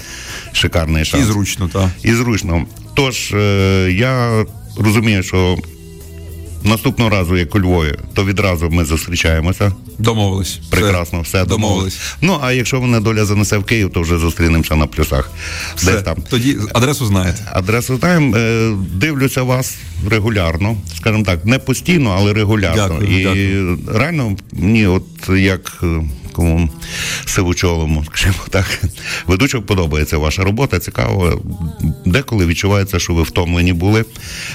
шикарний 0.53 1.03
І 1.03 1.05
шанс. 1.05 1.25
зручно, 1.27 1.71
так. 1.73 1.89
І 2.03 2.13
зручно. 2.13 2.67
Тож 2.95 3.33
е, 3.35 3.89
я 3.93 4.45
розумію, 4.77 5.23
що 5.23 5.57
наступного 6.69 7.11
разу, 7.11 7.37
як 7.37 7.55
у 7.55 7.61
Львові, 7.61 7.95
то 8.15 8.25
відразу 8.25 8.71
ми 8.71 8.85
зустрічаємося. 8.85 9.73
Домовились. 9.99 10.61
Прекрасно, 10.71 11.21
все, 11.21 11.45
домовились. 11.45 11.99
Ну 12.21 12.39
а 12.43 12.53
якщо 12.53 12.81
мене 12.81 13.01
доля 13.01 13.25
занесе 13.25 13.59
в 13.59 13.65
Київ, 13.65 13.91
то 13.93 14.01
вже 14.01 14.19
зустрінемося 14.19 14.77
на 14.77 14.87
плюсах. 14.87 15.31
Все. 15.77 15.93
Десь 15.93 16.03
там. 16.03 16.17
Тоді 16.31 16.57
адресу 16.75 17.07
знаєте. 17.07 17.39
Адресу 17.53 17.97
знаємо, 17.97 18.37
е, 18.37 18.73
дивлюся 18.95 19.43
вас 19.43 19.77
регулярно, 20.11 20.77
скажімо 20.97 21.25
так, 21.25 21.45
не 21.45 21.59
постійно, 21.59 22.15
але 22.19 22.33
регулярно. 22.33 22.89
Дякую, 22.89 23.21
і 23.21 23.23
дякую. 23.23 23.79
реально 23.95 24.37
мені, 24.53 24.87
от 24.87 25.05
як 25.37 25.83
кому 26.39 26.71
сивучолому, 27.25 28.05
скажімо 28.05 28.45
так, 28.51 28.83
ведучок 29.27 29.67
подобається 29.67 30.19
ваша 30.19 30.45
робота, 30.45 30.79
цікаво. 30.79 31.43
Деколи 32.07 32.47
відчувається, 32.47 32.99
що 32.99 33.15
ви 33.15 33.23
втомлені 33.23 33.73
були, 33.73 34.05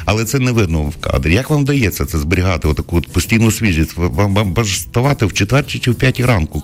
але 0.05 0.25
це 0.25 0.39
не 0.39 0.51
видно 0.51 0.81
в 0.81 0.95
кадрі. 0.95 1.33
Як 1.33 1.49
вам 1.49 1.61
вдається 1.61 2.05
це 2.05 2.17
зберігати, 2.17 2.67
отаку 2.67 2.97
от 2.97 3.07
постійну 3.07 3.51
свіжість? 3.51 3.97
Вам, 3.97 4.33
вам 4.33 4.65
ставати 4.65 5.25
в 5.25 5.33
четвертій 5.33 5.79
чи 5.79 5.91
в 5.91 5.95
п'ятій 5.95 6.25
ранку? 6.25 6.63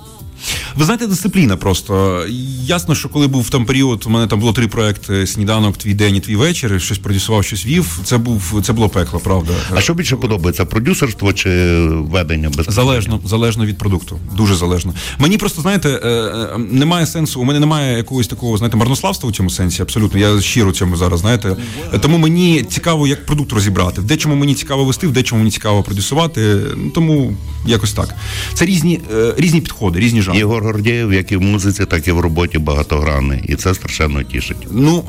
Ви 0.75 0.85
знаєте, 0.85 1.07
дисципліна 1.07 1.57
просто. 1.57 2.25
Ясно, 2.63 2.95
що 2.95 3.09
коли 3.09 3.27
був 3.27 3.49
там 3.49 3.65
період, 3.65 4.03
у 4.07 4.09
мене 4.09 4.27
там 4.27 4.39
було 4.39 4.53
три 4.53 4.67
проекти: 4.67 5.27
сніданок, 5.27 5.77
твій 5.77 5.93
день 5.93 6.15
і 6.15 6.19
твій 6.19 6.35
вечір. 6.35 6.81
Щось 6.81 6.97
продюсував, 6.97 7.43
щось 7.45 7.65
вів. 7.65 7.99
Це 8.03 8.17
був 8.17 8.61
це 8.63 8.73
було 8.73 8.89
пекло, 8.89 9.19
правда. 9.19 9.53
А 9.75 9.81
що 9.81 9.93
більше 9.93 10.15
подобається? 10.15 10.65
Продюсерство 10.65 11.33
чи 11.33 11.49
ведення 11.89 12.49
без 12.57 12.65
Залежно, 12.69 13.19
залежно 13.25 13.65
від 13.65 13.77
продукту, 13.77 14.19
дуже 14.37 14.55
залежно. 14.55 14.93
Мені 15.17 15.37
просто 15.37 15.61
знаєте, 15.61 15.89
е, 15.89 16.09
е, 16.09 16.57
немає 16.57 17.05
сенсу. 17.05 17.41
У 17.41 17.43
мене 17.43 17.59
немає 17.59 17.97
якогось 17.97 18.27
такого 18.27 18.57
знаєте, 18.57 18.77
марнославства 18.77 19.29
у 19.29 19.31
цьому 19.31 19.49
сенсі. 19.49 19.81
Абсолютно, 19.81 20.19
я 20.19 20.41
щиро 20.41 20.71
цьому 20.71 20.95
зараз. 20.95 21.19
Знаєте, 21.19 21.55
тому 22.01 22.17
мені 22.17 22.63
цікаво, 22.69 23.07
як 23.07 23.25
продукт 23.25 23.53
розібрати. 23.53 24.01
В 24.01 24.03
дечому 24.03 24.35
мені 24.35 24.55
цікаво 24.55 24.85
вести, 24.85 25.07
в 25.07 25.11
дечому 25.11 25.39
мені 25.39 25.51
цікаво 25.51 25.83
продюсувати. 25.83 26.55
Ну, 26.75 26.89
Тому 26.89 27.37
якось 27.65 27.93
так. 27.93 28.15
Це 28.53 28.65
різні, 28.65 28.99
е, 29.13 29.33
різні 29.37 29.61
підходи, 29.61 29.99
різні 29.99 30.21
жанри. 30.29 30.39
Єгор 30.39 30.63
Гордєєв, 30.63 31.13
як 31.13 31.31
і 31.31 31.35
в 31.37 31.41
музиці, 31.41 31.85
так 31.85 32.07
і 32.07 32.11
в 32.11 32.19
роботі 32.19 32.57
багатогранний. 32.57 33.43
І 33.47 33.55
це 33.55 33.73
страшенно 33.73 34.23
тішить. 34.23 34.67
Ну 34.71 35.03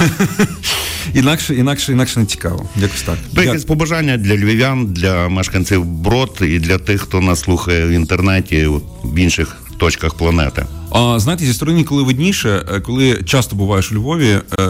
інакше, 1.14 1.54
інакше, 1.54 1.92
інакше 1.92 2.20
не 2.20 2.26
цікаво. 2.26 2.68
Якось 2.76 3.02
так. 3.02 3.18
Я- 3.32 3.42
якесь 3.42 3.64
побажання 3.64 4.16
для 4.16 4.34
львів'ян, 4.34 4.86
для 4.86 5.28
мешканців 5.28 5.84
Брод 5.84 6.38
і 6.40 6.58
для 6.58 6.78
тих, 6.78 7.00
хто 7.00 7.20
нас 7.20 7.40
слухає 7.40 7.86
в 7.86 7.90
інтернеті 7.90 8.68
в 9.04 9.18
інших 9.18 9.56
точках 9.78 10.14
планети. 10.14 10.66
А 10.92 11.18
знаєте, 11.18 11.44
зі 11.44 11.54
сторони, 11.54 11.84
коли 11.84 12.02
видніше, 12.02 12.62
е, 12.74 12.80
коли 12.80 13.22
часто 13.24 13.56
буваєш 13.56 13.92
у 13.92 13.94
Львові, 13.94 14.38
е, 14.60 14.68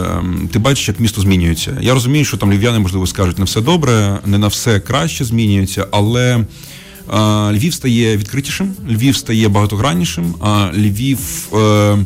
ти 0.53 0.59
бачиш, 0.59 0.87
як 0.87 0.99
місто 0.99 1.21
змінюється. 1.21 1.77
Я 1.81 1.93
розумію, 1.93 2.25
що 2.25 2.37
там 2.37 2.51
львів'яни, 2.51 2.79
можливо, 2.79 3.07
скажуть, 3.07 3.39
не 3.39 3.45
все 3.45 3.61
добре, 3.61 4.19
не 4.25 4.37
на 4.37 4.47
все 4.47 4.79
краще 4.79 5.25
змінюється, 5.25 5.87
але 5.91 6.45
Львів 7.51 7.73
стає 7.73 8.17
відкритішим, 8.17 8.73
Львів 8.89 9.17
стає 9.17 9.49
багатограннішим, 9.49 10.35
а 10.39 10.71
Львів 10.73 11.19
е, 11.53 11.97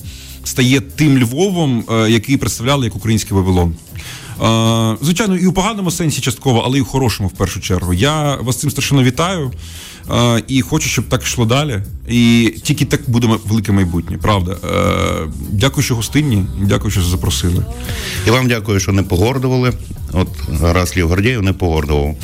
стає 0.43 0.81
тим 0.81 1.17
Львовом, 1.17 1.83
е, 1.91 2.09
який 2.09 2.37
представляли 2.37 2.85
як 2.85 2.95
український 2.95 3.37
Вавилон. 3.37 3.75
Звичайно, 5.01 5.37
і 5.37 5.47
у 5.47 5.53
поганому 5.53 5.91
сенсі 5.91 6.21
частково, 6.21 6.63
але 6.65 6.77
і 6.77 6.81
у 6.81 6.85
хорошому 6.85 7.29
в 7.29 7.31
першу 7.31 7.59
чергу. 7.59 7.93
Я 7.93 8.35
вас 8.35 8.57
цим 8.57 8.71
страшенно 8.71 9.03
вітаю 9.03 9.51
і 10.47 10.61
хочу, 10.61 10.89
щоб 10.89 11.05
так 11.05 11.23
йшло 11.23 11.45
далі. 11.45 11.81
І 12.09 12.53
тільки 12.63 12.85
так 12.85 13.01
буде 13.07 13.27
велике 13.45 13.71
майбутнє, 13.71 14.17
правда. 14.17 14.51
Е, 14.51 15.31
дякую, 15.51 15.83
що 15.83 15.95
гостинні, 15.95 16.45
дякую, 16.61 16.91
що 16.91 17.01
запросили. 17.01 17.65
І 18.27 18.29
вам 18.29 18.47
дякую, 18.47 18.79
що 18.79 18.91
не 18.91 19.03
погордували. 19.03 19.73
От 20.15 20.27
раз 20.61 20.97
Лів 20.97 21.07
Гордєєв 21.07 21.43
не 21.43 21.53
погордував. 21.53 22.15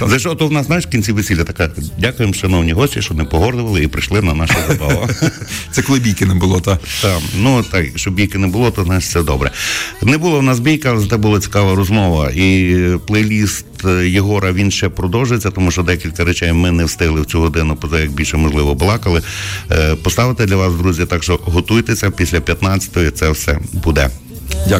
За 0.00 0.18
що 0.18 0.34
то 0.34 0.46
в 0.46 0.52
нас, 0.52 0.66
знаєш, 0.66 0.86
в 0.86 0.88
кінці 0.88 1.12
весілля 1.12 1.44
така. 1.44 1.70
Дякуємо, 1.98 2.34
шановні 2.34 2.72
гості, 2.72 3.02
що 3.02 3.14
не 3.14 3.24
погордували 3.24 3.82
і 3.82 3.86
прийшли 3.86 4.22
на 4.22 4.34
нашу 4.34 4.54
забаву. 4.68 5.08
Це 5.70 5.82
коли 5.82 5.98
бійки 5.98 6.26
не 6.26 6.34
було, 6.34 6.60
та 6.60 6.78
Так, 7.02 7.20
ну 7.38 7.62
так, 7.62 7.86
щоб 7.96 8.14
бійки 8.14 8.38
не 8.38 8.46
було, 8.46 8.70
то 8.70 8.84
значить 8.84 9.10
все 9.10 9.22
добре. 9.22 9.50
Не 10.02 10.18
було 10.18 10.38
в 10.38 10.42
нас 10.42 10.60
бійка, 10.60 11.00
зате 11.00 11.16
була 11.16 11.40
цікава 11.40 11.74
розмова. 11.74 12.30
І 12.30 12.76
плейліст 13.06 13.66
е, 13.84 14.08
Єгора 14.08 14.52
він 14.52 14.70
ще 14.70 14.88
продовжиться, 14.88 15.50
тому 15.50 15.70
що 15.70 15.82
декілька 15.82 16.24
речей 16.24 16.52
ми 16.52 16.70
не 16.70 16.84
встигли 16.84 17.20
в 17.20 17.26
цю 17.26 17.40
годину, 17.40 17.76
поза 17.76 18.00
як 18.00 18.10
більше 18.10 18.36
можливо 18.36 18.74
балакали. 18.74 19.22
Е, 19.70 19.94
Поставити 19.94 20.46
для 20.46 20.56
вас, 20.56 20.74
друзі, 20.74 21.06
так 21.06 21.22
що 21.22 21.40
готуйтеся 21.42 22.10
після 22.10 22.38
15-ї 22.38 23.10
це 23.10 23.30
все 23.30 23.58
буде. 23.72 24.10